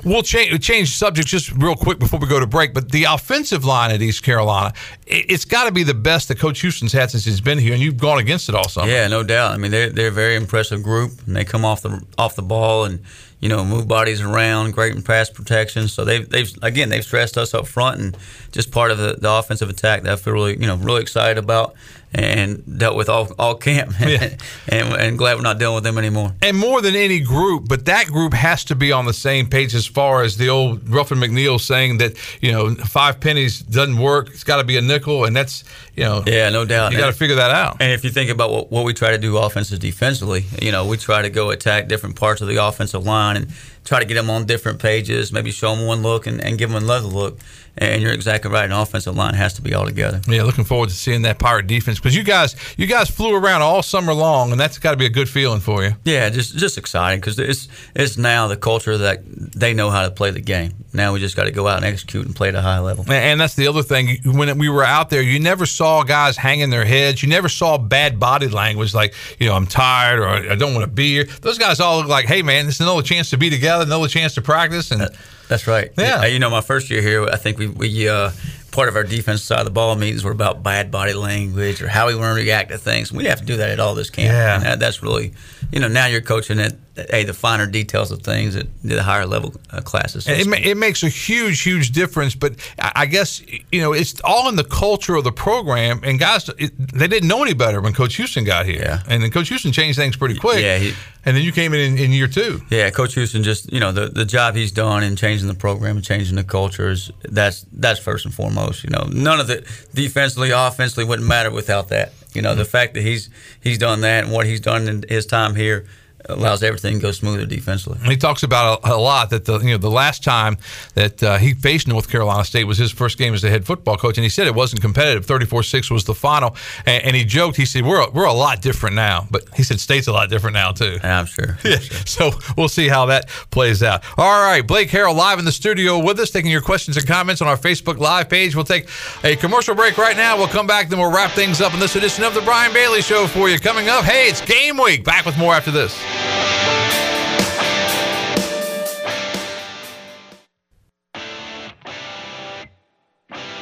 We'll 0.03 0.23
change 0.23 0.63
change 0.63 0.95
subjects 0.97 1.31
just 1.31 1.51
real 1.53 1.75
quick 1.75 1.99
before 1.99 2.19
we 2.19 2.27
go 2.27 2.39
to 2.39 2.45
break. 2.45 2.73
But 2.73 2.91
the 2.91 3.05
offensive 3.05 3.63
line 3.65 3.91
at 3.91 4.01
East 4.01 4.23
Carolina, 4.23 4.73
it's 5.07 5.45
got 5.45 5.65
to 5.65 5.71
be 5.71 5.83
the 5.83 5.93
best 5.93 6.27
that 6.27 6.37
Coach 6.37 6.59
Houston's 6.61 6.91
had 6.91 7.09
since 7.09 7.25
he's 7.25 7.41
been 7.41 7.57
here, 7.57 7.73
and 7.73 7.81
you've 7.81 7.97
gone 7.97 8.19
against 8.19 8.49
it 8.49 8.55
all 8.55 8.67
summer. 8.67 8.91
Yeah, 8.91 9.07
no 9.07 9.23
doubt. 9.23 9.53
I 9.53 9.57
mean, 9.57 9.71
they're 9.71 9.89
they're 9.89 10.09
a 10.09 10.11
very 10.11 10.35
impressive 10.35 10.83
group, 10.83 11.25
and 11.25 11.35
they 11.35 11.45
come 11.45 11.65
off 11.65 11.81
the 11.81 12.03
off 12.17 12.35
the 12.35 12.43
ball 12.43 12.83
and 12.83 12.99
you 13.39 13.47
know 13.47 13.63
move 13.63 13.87
bodies 13.87 14.21
around, 14.21 14.73
great 14.73 14.95
in 14.95 15.01
pass 15.01 15.29
protection. 15.29 15.87
So 15.87 16.03
they've 16.03 16.29
they've 16.29 16.51
again 16.61 16.89
they've 16.89 17.03
stressed 17.03 17.37
us 17.37 17.53
up 17.53 17.65
front 17.65 17.99
and 18.01 18.17
just 18.51 18.71
part 18.71 18.91
of 18.91 18.97
the, 18.97 19.15
the 19.17 19.31
offensive 19.31 19.69
attack 19.69 20.03
that 20.03 20.11
I 20.11 20.15
feel 20.17 20.33
really 20.33 20.59
you 20.59 20.67
know 20.67 20.75
really 20.75 21.01
excited 21.01 21.37
about 21.37 21.73
and 22.13 22.79
dealt 22.79 22.95
with 22.95 23.07
all, 23.07 23.31
all 23.37 23.55
camp 23.55 23.93
yeah. 23.99 24.35
and, 24.67 24.93
and 24.93 25.17
glad 25.17 25.35
we're 25.35 25.43
not 25.43 25.59
dealing 25.59 25.75
with 25.75 25.83
them 25.83 25.97
anymore. 25.97 26.33
And 26.41 26.57
more 26.57 26.81
than 26.81 26.95
any 26.95 27.19
group, 27.19 27.67
but 27.67 27.85
that 27.85 28.07
group 28.07 28.33
has 28.33 28.63
to 28.65 28.75
be 28.75 28.91
on 28.91 29.05
the 29.05 29.13
same 29.13 29.47
page 29.47 29.75
as 29.75 29.85
far 29.85 30.23
as 30.23 30.37
the 30.37 30.49
old 30.49 30.89
Ruffin 30.89 31.19
McNeill 31.19 31.59
saying 31.59 31.99
that, 31.99 32.17
you 32.41 32.51
know, 32.51 32.73
five 32.73 33.19
pennies 33.19 33.59
doesn't 33.59 33.97
work. 33.97 34.29
It's 34.29 34.43
got 34.43 34.57
to 34.57 34.63
be 34.63 34.77
a 34.77 34.81
nickel. 34.81 35.25
And 35.25 35.35
that's, 35.35 35.63
you 35.95 36.03
know, 36.03 36.23
yeah, 36.25 36.49
no 36.49 36.65
doubt. 36.65 36.91
You 36.91 36.97
got 36.97 37.07
to 37.07 37.13
figure 37.13 37.35
that 37.35 37.51
out. 37.51 37.77
And 37.79 37.91
if 37.91 38.03
you 38.03 38.09
think 38.09 38.31
about 38.31 38.51
what, 38.51 38.71
what 38.71 38.85
we 38.85 38.93
try 38.93 39.11
to 39.11 39.17
do 39.17 39.37
offensively, 39.37 39.79
defensively, 39.79 40.45
you 40.61 40.71
know, 40.71 40.87
we 40.87 40.97
try 40.97 41.21
to 41.21 41.29
go 41.29 41.51
attack 41.51 41.87
different 41.87 42.15
parts 42.15 42.41
of 42.41 42.47
the 42.47 42.57
offensive 42.57 43.05
line 43.05 43.37
and 43.37 43.47
try 43.85 43.99
to 43.99 44.05
get 44.05 44.15
them 44.15 44.29
on 44.29 44.45
different 44.45 44.79
pages, 44.79 45.31
maybe 45.31 45.51
show 45.51 45.75
them 45.75 45.85
one 45.85 46.01
look 46.01 46.27
and, 46.27 46.41
and 46.41 46.57
give 46.57 46.71
them 46.71 46.83
another 46.83 47.07
look. 47.07 47.39
And 47.79 48.01
you're 48.01 48.11
exactly 48.11 48.51
right. 48.51 48.65
An 48.65 48.73
offensive 48.73 49.15
line 49.15 49.35
has 49.35 49.53
to 49.53 49.61
be 49.61 49.73
all 49.73 49.85
together. 49.85 50.19
Yeah, 50.27 50.43
looking 50.43 50.65
forward 50.65 50.89
to 50.89 50.95
seeing 50.95 51.21
that 51.21 51.39
Pirate 51.39 51.65
defense 51.65 51.97
because 51.97 52.13
you 52.13 52.23
guys, 52.23 52.57
you 52.77 52.87
guys 52.87 53.09
flew 53.09 53.33
around 53.33 53.61
all 53.61 53.81
summer 53.81 54.13
long, 54.13 54.51
and 54.51 54.59
that's 54.59 54.77
got 54.77 54.91
to 54.91 54.97
be 54.97 55.05
a 55.05 55.09
good 55.09 55.29
feeling 55.29 55.61
for 55.61 55.83
you. 55.83 55.93
Yeah, 56.03 56.29
just 56.29 56.57
just 56.57 56.77
exciting 56.77 57.21
because 57.21 57.39
it's 57.39 57.69
it's 57.95 58.17
now 58.17 58.49
the 58.49 58.57
culture 58.57 58.97
that 58.97 59.21
they 59.25 59.73
know 59.73 59.89
how 59.89 60.03
to 60.03 60.11
play 60.11 60.29
the 60.31 60.41
game. 60.41 60.73
Now 60.93 61.13
we 61.13 61.21
just 61.21 61.37
got 61.37 61.45
to 61.45 61.51
go 61.51 61.67
out 61.67 61.77
and 61.77 61.85
execute 61.85 62.25
and 62.25 62.35
play 62.35 62.49
at 62.49 62.55
a 62.55 62.61
high 62.61 62.79
level. 62.79 63.05
And 63.09 63.39
that's 63.39 63.55
the 63.55 63.67
other 63.67 63.83
thing. 63.83 64.17
When 64.25 64.57
we 64.57 64.67
were 64.67 64.83
out 64.83 65.09
there, 65.09 65.21
you 65.21 65.39
never 65.39 65.65
saw 65.65 66.03
guys 66.03 66.35
hanging 66.35 66.71
their 66.71 66.85
heads. 66.85 67.23
You 67.23 67.29
never 67.29 67.47
saw 67.47 67.77
bad 67.77 68.19
body 68.19 68.49
language 68.49 68.93
like, 68.93 69.13
you 69.39 69.47
know, 69.47 69.53
I'm 69.53 69.67
tired 69.67 70.19
or 70.19 70.27
I 70.27 70.55
don't 70.55 70.73
want 70.73 70.83
to 70.83 70.91
be 70.91 71.13
here. 71.13 71.25
Those 71.41 71.57
guys 71.57 71.79
all 71.79 71.99
look 71.99 72.07
like, 72.07 72.25
hey 72.25 72.41
man, 72.41 72.65
this 72.65 72.75
is 72.75 72.81
another 72.81 73.03
chance 73.03 73.29
to 73.29 73.37
be 73.37 73.49
together, 73.49 73.85
another 73.85 74.09
chance 74.09 74.33
to 74.35 74.41
practice 74.41 74.91
and. 74.91 75.03
Uh, 75.03 75.09
That's 75.49 75.67
right. 75.67 75.91
Yeah. 75.97 76.25
You 76.27 76.39
know, 76.39 76.49
my 76.49 76.61
first 76.61 76.89
year 76.89 77.01
here, 77.01 77.25
I 77.25 77.35
think 77.35 77.57
we 77.57 77.67
we 77.67 78.07
uh, 78.07 78.31
part 78.71 78.87
of 78.87 78.95
our 78.95 79.03
defense 79.03 79.41
side 79.41 79.59
of 79.59 79.65
the 79.65 79.71
ball 79.71 79.95
meetings 79.95 80.23
were 80.23 80.31
about 80.31 80.61
bad 80.63 80.91
body 80.91 81.13
language 81.13 81.81
or 81.81 81.87
how 81.87 82.07
we 82.07 82.15
want 82.15 82.37
to 82.37 82.41
react 82.41 82.69
to 82.69 82.77
things. 82.77 83.11
We 83.11 83.25
have 83.25 83.39
to 83.39 83.45
do 83.45 83.57
that 83.57 83.69
at 83.71 83.79
all 83.79 83.95
this 83.95 84.11
camp. 84.11 84.31
Yeah. 84.31 84.59
That, 84.59 84.79
that's 84.79 85.01
really, 85.01 85.33
you 85.71 85.79
know, 85.79 85.87
now 85.87 86.05
you're 86.05 86.21
coaching 86.21 86.59
at 86.59 86.73
hey 87.09 87.23
the 87.23 87.33
finer 87.33 87.65
details 87.65 88.11
of 88.11 88.21
things 88.21 88.55
at 88.55 88.67
the 88.83 89.01
higher 89.03 89.25
level 89.25 89.53
uh, 89.71 89.81
classes. 89.81 90.27
It, 90.27 90.47
ma- 90.47 90.57
it 90.57 90.77
makes 90.77 91.03
a 91.03 91.09
huge, 91.09 91.61
huge 91.61 91.91
difference. 91.91 92.35
But 92.35 92.55
I 92.79 93.05
guess 93.05 93.41
you 93.71 93.81
know 93.81 93.93
it's 93.93 94.19
all 94.23 94.49
in 94.49 94.55
the 94.55 94.63
culture 94.63 95.15
of 95.15 95.23
the 95.23 95.31
program. 95.31 96.01
And 96.03 96.19
guys, 96.19 96.49
it, 96.57 96.71
they 96.77 97.07
didn't 97.07 97.27
know 97.27 97.43
any 97.43 97.53
better 97.53 97.81
when 97.81 97.93
Coach 97.93 98.15
Houston 98.15 98.43
got 98.43 98.65
here. 98.65 98.81
Yeah. 98.81 99.03
And 99.07 99.23
then 99.23 99.31
Coach 99.31 99.49
Houston 99.49 99.71
changed 99.71 99.97
things 99.97 100.15
pretty 100.15 100.37
quick. 100.37 100.63
Yeah. 100.63 100.77
He, 100.77 100.93
and 101.25 101.35
then 101.35 101.43
you 101.43 101.51
came 101.51 101.73
in, 101.73 101.79
in, 101.79 101.97
in 101.97 102.11
year 102.11 102.27
two. 102.27 102.61
Yeah, 102.69 102.89
Coach 102.91 103.13
Houston 103.15 103.43
just 103.43 103.71
you 103.71 103.79
know 103.79 103.91
the 103.91 104.07
the 104.07 104.25
job 104.25 104.55
he's 104.55 104.71
done 104.71 105.03
in 105.03 105.15
changing 105.15 105.47
the 105.47 105.53
program 105.53 105.97
and 105.97 106.05
changing 106.05 106.35
the 106.35 106.43
cultures. 106.43 107.11
That's 107.23 107.65
that's 107.73 107.99
first 107.99 108.25
and 108.25 108.33
foremost. 108.33 108.83
You 108.83 108.89
know, 108.89 109.07
none 109.11 109.39
of 109.39 109.49
it 109.49 109.65
defensively, 109.93 110.51
offensively 110.51 111.05
wouldn't 111.05 111.27
matter 111.27 111.51
without 111.51 111.89
that. 111.89 112.13
You 112.33 112.41
know, 112.41 112.51
mm-hmm. 112.51 112.59
the 112.59 112.65
fact 112.65 112.93
that 112.93 113.01
he's 113.01 113.29
he's 113.61 113.77
done 113.77 114.01
that 114.01 114.23
and 114.23 114.33
what 114.33 114.45
he's 114.45 114.59
done 114.59 114.87
in 114.87 115.03
his 115.07 115.25
time 115.25 115.55
here 115.55 115.85
allows 116.27 116.63
everything 116.63 116.95
to 116.95 116.99
go 116.99 117.11
smoother 117.11 117.45
defensively. 117.45 117.99
He 118.07 118.17
talks 118.17 118.43
about 118.43 118.83
a, 118.83 118.93
a, 118.93 118.99
lot 118.99 119.29
that 119.29 119.45
the 119.45 119.59
you 119.59 119.71
know 119.71 119.77
the 119.77 119.89
last 119.89 120.23
time 120.23 120.57
that 120.95 121.23
uh, 121.23 121.37
he 121.37 121.53
faced 121.53 121.87
North 121.87 122.09
Carolina 122.09 122.43
State 122.43 122.65
was 122.65 122.77
his 122.77 122.91
first 122.91 123.17
game 123.17 123.33
as 123.33 123.41
the 123.41 123.49
head 123.49 123.65
football 123.65 123.97
coach, 123.97 124.17
and 124.17 124.23
he 124.23 124.29
said 124.29 124.47
it 124.47 124.55
wasn't 124.55 124.81
competitive. 124.81 125.25
Thirty 125.25 125.45
four 125.45 125.63
six 125.63 125.89
was 125.89 126.03
the 126.03 126.13
final, 126.13 126.55
and, 126.85 127.03
and, 127.05 127.15
he 127.15 127.23
joked. 127.23 127.57
He 127.57 127.65
said 127.65 127.85
we're 127.85 128.01
a, 128.01 128.09
we're 128.09 128.25
a 128.25 128.33
lot 128.33 128.61
different 128.61 128.95
now, 128.95 129.27
but 129.31 129.43
he 129.55 129.63
said 129.63 129.79
State's 129.79 130.07
a 130.07 130.11
lot 130.11 130.29
different 130.29 130.55
now 130.55 130.71
too. 130.71 130.97
I'm 131.03 131.25
sure. 131.25 131.57
I'm 131.63 131.71
yeah. 131.71 131.79
Sure. 131.79 131.97
So 132.05 132.31
we'll 132.57 132.69
see 132.69 132.87
how 132.87 133.05
that 133.07 133.29
plays 133.51 133.81
out. 133.81 134.03
All 134.17 134.41
right, 134.41 134.65
Blake 134.65 134.89
Harrell 134.89 135.15
live 135.15 135.39
in 135.39 135.45
the 135.45 135.51
studio 135.51 136.03
with 136.03 136.19
us, 136.19 136.29
taking 136.29 136.51
your 136.51 136.61
questions 136.61 136.97
and 136.97 137.07
comments 137.07 137.41
on 137.41 137.47
our 137.47 137.57
Facebook 137.57 137.97
Live 137.97 138.29
page. 138.29 138.55
We'll 138.55 138.65
take 138.65 138.89
a 139.23 139.35
commercial 139.35 139.75
break 139.75 139.97
right 139.97 140.17
now. 140.17 140.37
We'll 140.37 140.47
come 140.47 140.67
back, 140.67 140.89
then 140.89 140.99
we'll 140.99 141.11
wrap 141.11 141.31
things 141.31 141.61
up 141.61 141.73
in 141.73 141.79
this 141.79 141.95
edition 141.95 142.23
of 142.23 142.33
the 142.33 142.41
Brian 142.41 142.73
Bailey 142.73 143.01
Show 143.01 143.27
for 143.27 143.49
you. 143.49 143.59
Coming 143.59 143.89
up, 143.89 144.03
hey, 144.03 144.27
it's 144.27 144.41
game 144.41 144.77
week. 144.77 145.03
Back 145.03 145.25
with 145.25 145.37
more 145.37 145.53
after 145.53 145.71
this. 145.71 146.08
Podcast. 146.11 146.78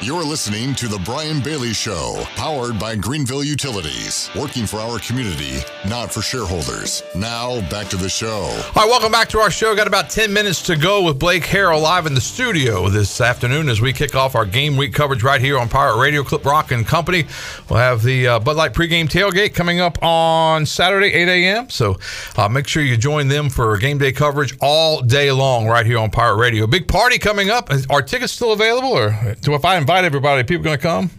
You're 0.00 0.22
listening 0.22 0.76
to 0.76 0.86
The 0.86 1.00
Brian 1.00 1.40
Bailey 1.40 1.72
Show, 1.72 2.22
powered 2.36 2.78
by 2.78 2.94
Greenville 2.94 3.42
Utilities, 3.42 4.30
working 4.36 4.64
for 4.64 4.76
our 4.76 5.00
community, 5.00 5.58
not 5.88 6.12
for 6.12 6.22
shareholders. 6.22 7.02
Now, 7.16 7.68
back 7.68 7.88
to 7.88 7.96
the 7.96 8.08
show. 8.08 8.42
All 8.44 8.72
right, 8.76 8.86
welcome 8.86 9.10
back 9.10 9.28
to 9.30 9.40
our 9.40 9.50
show. 9.50 9.74
Got 9.74 9.88
about 9.88 10.08
10 10.08 10.32
minutes 10.32 10.62
to 10.66 10.76
go 10.76 11.02
with 11.02 11.18
Blake 11.18 11.42
Harrell 11.42 11.82
live 11.82 12.06
in 12.06 12.14
the 12.14 12.20
studio 12.20 12.88
this 12.88 13.20
afternoon 13.20 13.68
as 13.68 13.80
we 13.80 13.92
kick 13.92 14.14
off 14.14 14.36
our 14.36 14.46
game 14.46 14.76
week 14.76 14.94
coverage 14.94 15.24
right 15.24 15.40
here 15.40 15.58
on 15.58 15.68
Pirate 15.68 15.98
Radio, 16.00 16.22
Clip 16.22 16.44
Rock 16.44 16.70
and 16.70 16.86
Company. 16.86 17.26
We'll 17.68 17.80
have 17.80 18.04
the 18.04 18.28
uh, 18.28 18.38
Bud 18.38 18.54
Light 18.54 18.74
pregame 18.74 19.08
tailgate 19.08 19.52
coming 19.52 19.80
up 19.80 20.00
on 20.00 20.64
Saturday, 20.64 21.08
8 21.08 21.28
a.m. 21.28 21.70
So 21.70 21.98
uh, 22.36 22.48
make 22.48 22.68
sure 22.68 22.84
you 22.84 22.96
join 22.96 23.26
them 23.26 23.50
for 23.50 23.76
game 23.78 23.98
day 23.98 24.12
coverage 24.12 24.56
all 24.60 25.02
day 25.02 25.32
long 25.32 25.66
right 25.66 25.84
here 25.84 25.98
on 25.98 26.12
Pirate 26.12 26.36
Radio. 26.36 26.68
Big 26.68 26.86
party 26.86 27.18
coming 27.18 27.50
up. 27.50 27.68
Are 27.90 28.00
tickets 28.00 28.32
still 28.32 28.52
available, 28.52 28.90
or 28.90 29.34
do 29.40 29.54
if 29.54 29.64
I 29.64 29.76
invite 29.76 29.87
invite 29.88 30.04
everybody. 30.04 30.44
People 30.44 30.64
going 30.64 30.76
to 30.76 30.82
come? 30.82 31.10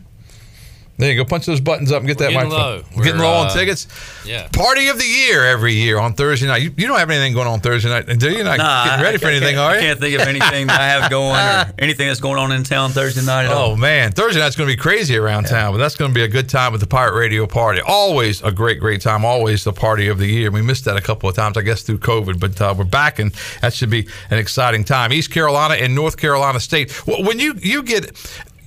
There 1.00 1.10
you 1.10 1.16
go. 1.16 1.24
Punch 1.24 1.46
those 1.46 1.62
buttons 1.62 1.94
up 1.94 2.00
and 2.02 2.08
get 2.08 2.20
We're 2.20 2.26
that 2.26 2.34
getting 2.34 2.50
microphone. 2.50 2.98
Low. 2.98 3.04
Getting 3.04 3.22
low 3.22 3.34
uh, 3.36 3.44
on 3.46 3.52
tickets. 3.52 3.88
Yeah. 4.26 4.50
Party 4.52 4.90
of 4.90 4.98
the 4.98 5.06
year 5.06 5.46
every 5.46 5.72
year 5.74 5.98
on 5.98 6.14
Thursday 6.14 6.46
night. 6.46 6.62
You, 6.62 6.74
you 6.76 6.88
don't 6.88 7.00
have 7.00 7.10
anything 7.10 7.34
going 7.34 7.48
on 7.48 7.62
Thursday 7.62 7.88
night, 7.88 8.20
do 8.20 8.30
you? 8.30 8.44
Not 8.44 8.58
nah, 8.58 8.84
getting 8.84 9.04
ready 9.06 9.16
I, 9.16 9.18
for 9.18 9.28
anything, 9.28 9.58
I 9.58 9.64
are 9.64 9.74
you? 9.76 9.80
I 9.80 9.82
can't 9.82 10.00
think 10.02 10.20
of 10.20 10.28
anything 10.28 10.68
that 10.68 10.82
I 10.82 10.88
have 10.88 11.10
going 11.10 11.38
or 11.38 11.74
anything 11.80 12.08
that's 12.08 12.20
going 12.20 12.38
on 12.38 12.52
in 12.52 12.64
town 12.64 12.92
Thursday 12.92 13.26
night. 13.26 13.46
oh 13.46 13.54
all. 13.54 13.78
man, 13.78 14.12
Thursday 14.12 14.42
night's 14.42 14.58
going 14.58 14.70
to 14.70 14.76
be 14.76 14.80
crazy 14.80 15.16
around 15.16 15.44
yeah. 15.44 15.52
town, 15.52 15.72
but 15.72 15.78
that's 15.78 15.96
going 15.96 16.12
to 16.12 16.16
be 16.16 16.24
a 16.24 16.28
good 16.28 16.50
time 16.50 16.74
with 16.74 16.82
the 16.82 16.88
Pirate 16.88 17.18
Radio 17.18 17.48
party. 17.48 17.80
Always 17.80 18.42
a 18.42 18.52
great, 18.52 18.82
great 18.82 19.00
time. 19.00 19.24
Always 19.24 19.64
the 19.64 19.72
party 19.72 20.10
of 20.10 20.18
the 20.18 20.28
year. 20.28 20.52
We 20.52 20.62
missed 20.62 20.84
that 20.84 20.98
a 20.98 21.02
couple 21.02 21.30
of 21.30 21.36
times, 21.36 21.56
I 21.56 21.62
guess, 21.62 21.82
through 21.82 22.00
COVID, 22.00 22.42
but 22.42 22.60
uh, 22.60 22.76
we're 22.78 22.84
back, 22.84 23.20
and 23.20 23.32
that 23.62 23.74
should 23.74 23.90
be 23.90 24.06
an 24.30 24.38
exciting 24.38 24.84
time. 24.84 25.14
East 25.14 25.32
Carolina 25.32 25.76
and 25.76 25.96
North 25.96 26.18
Carolina 26.18 26.60
State. 26.60 26.92
When 27.08 27.40
you 27.40 27.54
you 27.62 27.84
get 27.84 28.18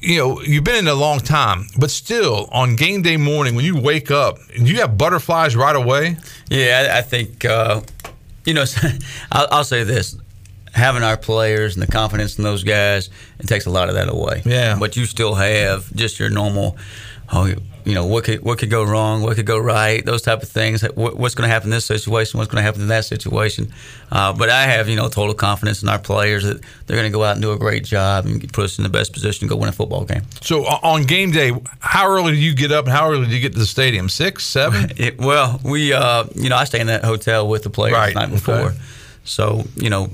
you 0.03 0.19
know, 0.19 0.41
you've 0.43 0.65
been 0.65 0.75
in 0.75 0.89
a 0.89 0.95
long 0.95 1.21
time, 1.21 1.67
but 1.79 1.91
still 1.91 2.49
on 2.51 2.75
game 2.75 3.03
day 3.03 3.17
morning 3.17 3.55
when 3.55 3.65
you 3.65 3.81
wake 3.81 4.11
up, 4.11 4.39
you 4.55 4.81
have 4.81 4.99
butterflies 4.99 5.55
right 5.55 5.77
away. 5.77 6.17
Yeah, 6.51 6.91
I, 6.91 6.99
I 6.99 7.03
think 7.03 7.45
uh, 7.45 7.83
you 8.45 8.55
know. 8.55 8.65
I'll, 9.33 9.47
I'll, 9.51 9.65
say 9.65 9.85
this: 9.85 10.17
having 10.73 11.05
our 11.05 11.17
players 11.17 11.77
and 11.77 11.83
the 11.83 11.91
confidence 11.91 12.37
in 12.37 12.45
those 12.45 12.65
guys, 12.65 13.11
it 13.39 13.47
takes 13.47 13.67
a 13.67 13.71
lot 13.71 13.89
of 13.89 13.95
that 13.95 14.09
away. 14.09 14.43
Yeah, 14.45 14.77
but 14.79 14.97
you 14.97 15.07
still 15.07 15.35
have 15.35 15.95
just 15.95 16.19
your 16.19 16.31
normal. 16.31 16.77
Oh, 17.33 17.55
you 17.85 17.95
know 17.95 18.07
what 18.07 18.24
could 18.24 18.43
what 18.43 18.59
could 18.59 18.70
go 18.70 18.85
wrong, 18.85 19.22
what 19.22 19.37
could 19.37 19.47
go 19.47 19.59
right, 19.59 20.05
those 20.05 20.22
type 20.22 20.43
of 20.43 20.49
things. 20.49 20.83
what's 20.95 21.35
going 21.35 21.49
to 21.49 21.53
happen 21.53 21.68
in 21.68 21.70
this 21.70 21.87
situation? 21.87 22.39
What's 22.39 22.51
going 22.51 22.61
to 22.61 22.64
happen 22.64 22.83
in 22.83 22.89
that 22.89 23.05
situation? 23.05 23.72
Uh, 24.11 24.33
but 24.33 24.51
I 24.51 24.64
have 24.64 24.89
you 24.89 24.97
know 24.97 25.09
total 25.09 25.35
confidence 25.35 25.83
in 25.83 25.89
our 25.89 25.99
players 25.99 26.45
that 26.45 26.61
they're 26.87 26.97
going 26.97 27.11
to 27.11 27.16
go 27.16 27.24
out 27.24 27.33
and 27.33 27.43
do 27.43 27.53
a 27.53 27.59
great 27.59 27.85
job 27.85 28.26
and 28.26 28.53
put 28.53 28.64
us 28.64 28.78
in 28.78 28.85
the 28.85 28.91
best 28.91 29.12
position 29.12 29.49
to 29.49 29.55
go 29.55 29.59
win 29.59 29.68
a 29.68 29.72
football 29.72 30.05
game. 30.05 30.22
So 30.41 30.64
on 30.64 31.03
game 31.03 31.30
day, 31.33 31.53
how 31.80 32.09
early 32.09 32.33
do 32.33 32.39
you 32.39 32.55
get 32.55 32.72
up 32.72 32.85
and 32.85 32.93
how 32.93 33.11
early 33.11 33.26
do 33.26 33.35
you 33.35 33.41
get 33.41 33.53
to 33.55 33.59
the 33.59 33.66
stadium? 33.66 34.09
Six, 34.09 34.47
seven? 34.47 34.91
It, 35.03 35.18
well, 35.18 35.59
we 35.64 35.93
uh, 35.93 36.24
you 36.35 36.49
know 36.49 36.57
I 36.57 36.64
stay 36.64 36.80
in 36.80 36.87
that 36.89 37.05
hotel 37.05 37.49
with 37.49 37.62
the 37.62 37.70
players 37.70 37.95
right. 37.95 38.14
the 38.14 38.20
night 38.20 38.30
before, 38.30 38.55
okay. 38.55 38.76
so 39.24 39.64
you 39.74 39.91
know 39.91 40.11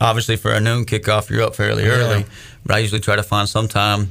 obviously 0.00 0.36
for 0.36 0.52
a 0.52 0.60
noon 0.60 0.84
kickoff, 0.84 1.30
you're 1.30 1.42
up 1.42 1.54
fairly 1.54 1.84
early. 1.84 2.24
But 2.64 2.76
I 2.76 2.78
usually 2.78 3.00
try 3.00 3.16
to 3.16 3.22
find 3.22 3.48
some 3.48 3.68
time. 3.68 4.10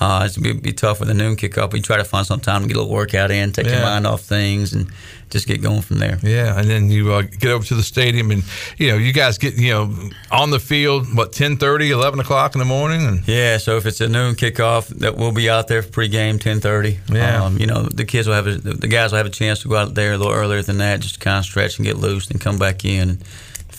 Uh, 0.00 0.22
it's 0.24 0.38
be, 0.38 0.52
be 0.54 0.72
tough 0.72 0.98
with 0.98 1.10
a 1.10 1.14
noon 1.14 1.36
kickoff. 1.36 1.72
We 1.72 1.80
try 1.82 1.98
to 1.98 2.04
find 2.04 2.26
some 2.26 2.40
time 2.40 2.62
to 2.62 2.68
get 2.68 2.76
a 2.76 2.80
little 2.80 2.94
workout 2.94 3.30
in, 3.30 3.52
take 3.52 3.66
your 3.66 3.82
mind 3.82 4.06
off 4.06 4.22
things, 4.22 4.72
and 4.72 4.90
just 5.28 5.46
get 5.46 5.60
going 5.62 5.82
from 5.82 5.98
there. 5.98 6.18
Yeah, 6.22 6.58
and 6.58 6.68
then 6.68 6.90
you 6.90 7.12
uh, 7.12 7.22
get 7.22 7.50
over 7.50 7.64
to 7.66 7.74
the 7.74 7.82
stadium, 7.82 8.30
and 8.30 8.42
you 8.78 8.90
know 8.90 8.96
you 8.96 9.12
guys 9.12 9.36
get 9.36 9.54
you 9.56 9.70
know 9.72 9.94
on 10.32 10.50
the 10.50 10.58
field 10.58 11.14
what 11.14 11.32
10:30, 11.32 11.90
11 11.90 12.18
o'clock 12.20 12.54
in 12.54 12.58
the 12.60 12.64
morning, 12.64 13.06
and 13.06 13.28
Yeah, 13.28 13.58
so 13.58 13.76
if 13.76 13.84
it's 13.84 14.00
a 14.00 14.08
noon 14.08 14.36
kickoff, 14.36 14.88
that 15.00 15.16
we'll 15.16 15.32
be 15.32 15.50
out 15.50 15.68
there 15.68 15.82
for 15.82 15.90
pregame 15.90 16.40
ten 16.40 16.60
thirty. 16.60 16.98
Yeah. 17.12 17.44
um, 17.44 17.58
you 17.58 17.66
know 17.66 17.82
the 17.82 18.04
kids 18.06 18.26
will 18.26 18.34
have 18.34 18.46
a, 18.46 18.54
the 18.56 18.88
guys 18.88 19.12
will 19.12 19.18
have 19.18 19.26
a 19.26 19.30
chance 19.30 19.60
to 19.62 19.68
go 19.68 19.76
out 19.76 19.94
there 19.94 20.14
a 20.14 20.18
little 20.18 20.32
earlier 20.32 20.62
than 20.62 20.78
that, 20.78 21.00
just 21.00 21.20
kind 21.20 21.38
of 21.38 21.44
stretch 21.44 21.78
and 21.78 21.84
get 21.86 21.98
loose, 21.98 22.30
and 22.30 22.40
come 22.40 22.58
back 22.58 22.84
in. 22.84 23.10
and 23.10 23.24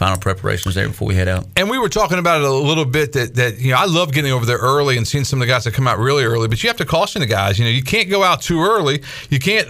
Final 0.01 0.17
preparations 0.17 0.73
there 0.73 0.87
before 0.87 1.07
we 1.07 1.13
head 1.13 1.27
out. 1.27 1.45
And 1.55 1.69
we 1.69 1.77
were 1.77 1.87
talking 1.87 2.17
about 2.17 2.41
it 2.41 2.47
a 2.47 2.51
little 2.51 2.85
bit 2.85 3.13
that, 3.13 3.35
that 3.35 3.59
you 3.59 3.69
know 3.69 3.77
I 3.77 3.85
love 3.85 4.11
getting 4.11 4.31
over 4.31 4.47
there 4.47 4.57
early 4.57 4.97
and 4.97 5.07
seeing 5.07 5.23
some 5.23 5.39
of 5.39 5.47
the 5.47 5.53
guys 5.53 5.65
that 5.65 5.75
come 5.75 5.87
out 5.87 5.99
really 5.99 6.23
early, 6.23 6.47
but 6.47 6.63
you 6.63 6.69
have 6.69 6.77
to 6.77 6.85
caution 6.85 7.21
the 7.21 7.27
guys. 7.27 7.59
You 7.59 7.65
know 7.65 7.69
you 7.69 7.83
can't 7.83 8.09
go 8.09 8.23
out 8.23 8.41
too 8.41 8.63
early. 8.63 9.03
You 9.29 9.37
can't 9.37 9.69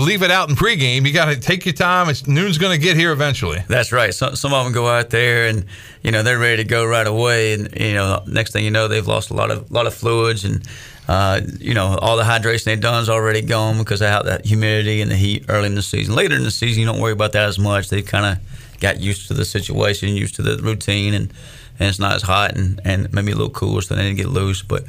leave 0.00 0.22
it 0.22 0.30
out 0.30 0.48
in 0.48 0.54
pregame. 0.54 1.04
You 1.04 1.12
got 1.12 1.24
to 1.24 1.36
take 1.36 1.66
your 1.66 1.72
time. 1.72 2.08
It's, 2.08 2.28
noon's 2.28 2.58
going 2.58 2.70
to 2.70 2.78
get 2.78 2.96
here 2.96 3.10
eventually. 3.10 3.58
That's 3.66 3.90
right. 3.90 4.14
Some 4.14 4.36
some 4.36 4.54
of 4.54 4.62
them 4.62 4.72
go 4.72 4.86
out 4.86 5.10
there 5.10 5.48
and 5.48 5.64
you 6.02 6.12
know 6.12 6.22
they're 6.22 6.38
ready 6.38 6.62
to 6.62 6.68
go 6.68 6.86
right 6.86 7.08
away, 7.08 7.54
and 7.54 7.68
you 7.74 7.94
know 7.94 8.22
next 8.28 8.52
thing 8.52 8.64
you 8.64 8.70
know 8.70 8.86
they've 8.86 9.08
lost 9.08 9.30
a 9.30 9.34
lot 9.34 9.50
of 9.50 9.68
lot 9.72 9.88
of 9.88 9.94
fluids 9.94 10.44
and. 10.44 10.64
Uh, 11.08 11.40
you 11.58 11.74
know, 11.74 11.98
all 12.00 12.16
the 12.16 12.22
hydration 12.22 12.64
they've 12.64 12.80
done 12.80 13.02
is 13.02 13.10
already 13.10 13.42
gone 13.42 13.76
because 13.76 14.00
of 14.00 14.08
how 14.08 14.22
that 14.22 14.46
humidity 14.46 15.00
and 15.02 15.10
the 15.10 15.16
heat 15.16 15.44
early 15.48 15.66
in 15.66 15.74
the 15.74 15.82
season. 15.82 16.14
Later 16.14 16.36
in 16.36 16.44
the 16.44 16.50
season, 16.50 16.80
you 16.80 16.86
don't 16.86 17.00
worry 17.00 17.12
about 17.12 17.32
that 17.32 17.48
as 17.48 17.58
much. 17.58 17.90
They 17.90 18.02
kind 18.02 18.24
of 18.24 18.38
got 18.82 19.00
used 19.00 19.28
to 19.28 19.34
the 19.34 19.44
situation, 19.44 20.08
used 20.10 20.34
to 20.34 20.42
the 20.42 20.62
routine, 20.62 21.14
and, 21.14 21.32
and 21.78 21.88
it's 21.88 21.98
not 21.98 22.14
as 22.14 22.22
hot 22.22 22.54
and, 22.56 22.80
and 22.84 23.10
maybe 23.14 23.32
a 23.32 23.34
little 23.36 23.50
cooler, 23.60 23.80
so 23.82 23.94
they 23.94 24.02
didn't 24.02 24.18
get 24.18 24.28
loose. 24.28 24.60
But 24.62 24.84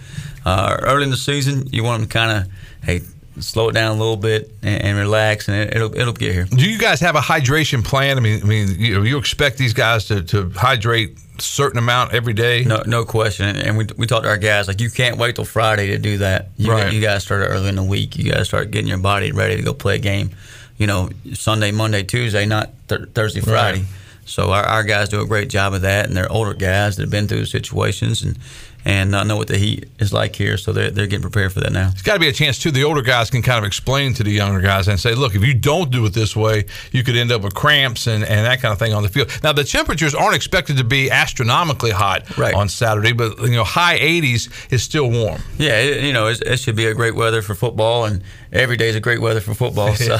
uh, 0.45 0.77
early 0.81 1.03
in 1.03 1.09
the 1.11 1.17
season, 1.17 1.67
you 1.71 1.83
want 1.83 2.01
them 2.01 2.09
to 2.09 2.13
kind 2.13 2.31
of, 2.37 2.51
hey, 2.83 3.01
slow 3.39 3.69
it 3.69 3.73
down 3.73 3.95
a 3.95 3.99
little 3.99 4.17
bit 4.17 4.51
and, 4.61 4.83
and 4.83 4.97
relax, 4.97 5.47
and 5.47 5.57
it, 5.57 5.75
it'll 5.75 5.95
it'll 5.95 6.13
get 6.13 6.33
here. 6.33 6.45
Do 6.45 6.69
you 6.69 6.77
guys 6.77 6.99
have 6.99 7.15
a 7.15 7.21
hydration 7.21 7.83
plan? 7.83 8.17
I 8.17 8.21
mean, 8.21 8.41
I 8.43 8.45
mean, 8.45 8.75
you 8.77 9.03
you 9.03 9.17
expect 9.17 9.57
these 9.57 9.73
guys 9.73 10.05
to, 10.05 10.21
to 10.23 10.49
hydrate 10.51 11.17
a 11.39 11.41
certain 11.41 11.79
amount 11.79 12.13
every 12.13 12.33
day. 12.33 12.63
No, 12.63 12.83
no 12.85 13.05
question. 13.05 13.47
And- 13.47 13.57
And 13.67 13.77
we, 13.77 13.87
we 13.97 14.05
talked 14.05 14.23
to 14.25 14.29
our 14.29 14.37
guys 14.37 14.67
like 14.67 14.79
you 14.81 14.91
can't 14.91 15.17
wait 15.17 15.35
till 15.35 15.45
Friday 15.45 15.87
to 15.87 15.97
do 15.97 16.17
that. 16.19 16.49
You, 16.57 16.71
Right. 16.71 16.93
you 16.93 17.01
guys 17.01 17.23
start 17.23 17.41
early 17.49 17.69
in 17.69 17.75
the 17.75 17.83
week. 17.83 18.15
You 18.17 18.31
guys 18.31 18.47
start 18.47 18.69
getting 18.69 18.87
your 18.89 18.99
body 18.99 19.31
ready 19.31 19.55
to 19.55 19.63
go 19.63 19.73
play 19.73 19.95
a 19.95 19.99
game. 19.99 20.29
You 20.77 20.87
know, 20.87 21.09
Sunday, 21.33 21.71
Monday, 21.71 22.03
Tuesday, 22.03 22.45
not 22.45 22.71
th- 22.87 23.09
Thursday, 23.13 23.41
Friday. 23.41 23.79
Right. 23.79 23.87
So 24.25 24.51
our, 24.51 24.63
our 24.63 24.83
guys 24.83 25.09
do 25.09 25.21
a 25.21 25.25
great 25.25 25.49
job 25.49 25.73
of 25.73 25.81
that, 25.81 26.07
and 26.07 26.15
they're 26.15 26.31
older 26.31 26.53
guys 26.53 26.95
that 26.95 27.03
have 27.03 27.11
been 27.11 27.27
through 27.27 27.45
situations 27.45 28.23
and 28.23 28.37
and 28.85 29.15
uh, 29.15 29.23
know 29.23 29.37
what 29.37 29.47
the 29.47 29.57
heat 29.57 29.85
is 29.99 30.11
like 30.11 30.35
here. 30.35 30.57
So 30.57 30.73
they're 30.73 30.91
they're 30.91 31.07
getting 31.07 31.21
prepared 31.21 31.53
for 31.53 31.61
that 31.61 31.71
now. 31.71 31.89
It's 31.91 32.01
got 32.01 32.13
to 32.15 32.19
be 32.19 32.27
a 32.27 32.33
chance 32.33 32.59
too. 32.59 32.71
The 32.71 32.83
older 32.83 33.01
guys 33.01 33.29
can 33.29 33.41
kind 33.41 33.57
of 33.59 33.63
explain 33.65 34.13
to 34.15 34.23
the 34.23 34.31
younger 34.31 34.59
guys 34.61 34.87
and 34.87 34.99
say, 34.99 35.15
"Look, 35.15 35.35
if 35.35 35.43
you 35.45 35.53
don't 35.53 35.89
do 35.91 36.05
it 36.05 36.13
this 36.13 36.35
way, 36.35 36.65
you 36.91 37.03
could 37.03 37.15
end 37.15 37.31
up 37.31 37.41
with 37.41 37.53
cramps 37.53 38.07
and, 38.07 38.23
and 38.23 38.45
that 38.45 38.61
kind 38.61 38.71
of 38.71 38.79
thing 38.79 38.93
on 38.93 39.03
the 39.03 39.09
field." 39.09 39.29
Now, 39.43 39.53
the 39.53 39.63
temperatures 39.63 40.13
aren't 40.13 40.35
expected 40.35 40.77
to 40.77 40.83
be 40.83 41.09
astronomically 41.11 41.91
hot 41.91 42.37
Right. 42.37 42.53
on 42.53 42.69
Saturday, 42.69 43.13
but 43.13 43.37
you 43.39 43.51
know, 43.51 43.63
high 43.63 43.97
80s 43.99 44.49
is 44.71 44.83
still 44.83 45.09
warm. 45.09 45.41
Yeah, 45.57 45.77
it, 45.79 46.03
you 46.03 46.13
know, 46.13 46.27
it's, 46.27 46.41
it 46.41 46.57
should 46.59 46.75
be 46.75 46.85
a 46.87 46.93
great 46.93 47.15
weather 47.15 47.41
for 47.41 47.55
football, 47.55 48.05
and 48.05 48.21
every 48.51 48.75
day 48.77 48.89
is 48.89 48.95
a 48.95 48.99
great 48.99 49.21
weather 49.21 49.39
for 49.41 49.53
football. 49.53 49.93
So, 50.03 50.17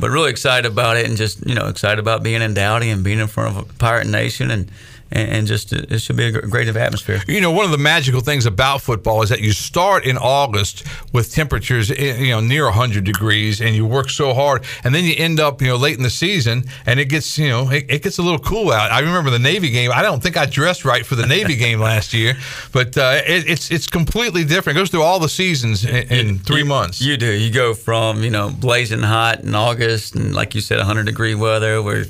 but 0.00 0.10
really 0.10 0.30
excited 0.30 0.70
about 0.70 0.96
it, 0.96 1.06
and 1.06 1.16
just 1.16 1.46
you 1.46 1.54
know, 1.54 1.66
excited 1.66 1.98
about 1.98 2.22
being 2.22 2.40
in 2.40 2.54
Dowdy 2.54 2.88
and 2.90 3.04
being 3.04 3.18
in 3.18 3.26
front 3.26 3.56
of 3.56 3.68
a 3.68 3.72
Pirate 3.74 4.06
Nation, 4.06 4.50
and 4.50 4.70
and, 5.10 5.28
and 5.30 5.46
just 5.46 5.72
it, 5.72 5.90
it 5.92 5.98
should 6.00 6.16
be 6.16 6.26
a 6.26 6.32
gr- 6.32 6.46
great 6.46 6.68
atmosphere. 6.68 7.22
You 7.26 7.40
know, 7.40 7.50
one 7.50 7.64
of 7.64 7.70
the 7.70 7.78
magical 7.78 8.20
things 8.20 8.46
about 8.46 8.82
football 8.82 9.22
is 9.22 9.28
that 9.30 9.40
you 9.40 9.52
start 9.52 10.04
in 10.04 10.16
August 10.18 10.84
with 11.12 11.32
temperatures, 11.32 11.90
eh, 11.90 12.16
you 12.16 12.30
know, 12.30 12.40
near 12.40 12.64
100 12.64 13.04
degrees, 13.04 13.60
and 13.60 13.74
you 13.74 13.86
work 13.86 14.10
so 14.10 14.34
hard, 14.34 14.64
and 14.84 14.94
then 14.94 15.04
you 15.04 15.14
end 15.16 15.40
up, 15.40 15.62
you 15.62 15.68
know, 15.68 15.76
late 15.76 15.96
in 15.96 16.02
the 16.02 16.10
season, 16.10 16.64
and 16.86 16.98
it 16.98 17.06
gets, 17.06 17.38
you 17.38 17.48
know, 17.48 17.70
it, 17.70 17.86
it 17.88 18.02
gets 18.02 18.18
a 18.18 18.22
little 18.22 18.38
cool 18.38 18.72
out. 18.72 18.90
I 18.90 19.00
remember 19.00 19.30
the 19.30 19.38
Navy 19.38 19.70
game. 19.70 19.90
I 19.92 20.02
don't 20.02 20.22
think 20.22 20.36
I 20.36 20.46
dressed 20.46 20.84
right 20.84 21.04
for 21.04 21.14
the 21.14 21.26
Navy 21.26 21.56
game 21.66 21.80
last 21.80 22.12
year, 22.12 22.34
but 22.72 22.96
uh, 22.96 23.20
it, 23.26 23.48
it's 23.48 23.70
it's 23.70 23.86
completely 23.86 24.44
different. 24.44 24.76
It 24.76 24.80
goes 24.80 24.90
through 24.90 25.02
all 25.02 25.18
the 25.20 25.28
seasons 25.28 25.84
in, 25.84 26.08
in 26.12 26.38
three 26.38 26.64
months. 26.64 27.00
You 27.00 27.16
do. 27.16 27.30
You 27.30 27.52
go 27.52 27.74
from 27.74 28.22
you 28.22 28.30
know 28.30 28.50
blazing 28.50 29.02
hot 29.02 29.40
in 29.40 29.54
August, 29.54 30.14
and 30.14 30.34
like 30.34 30.54
you 30.54 30.60
said, 30.60 30.78
100 30.78 31.06
degree 31.06 31.34
weather 31.34 31.82
where 31.82 32.06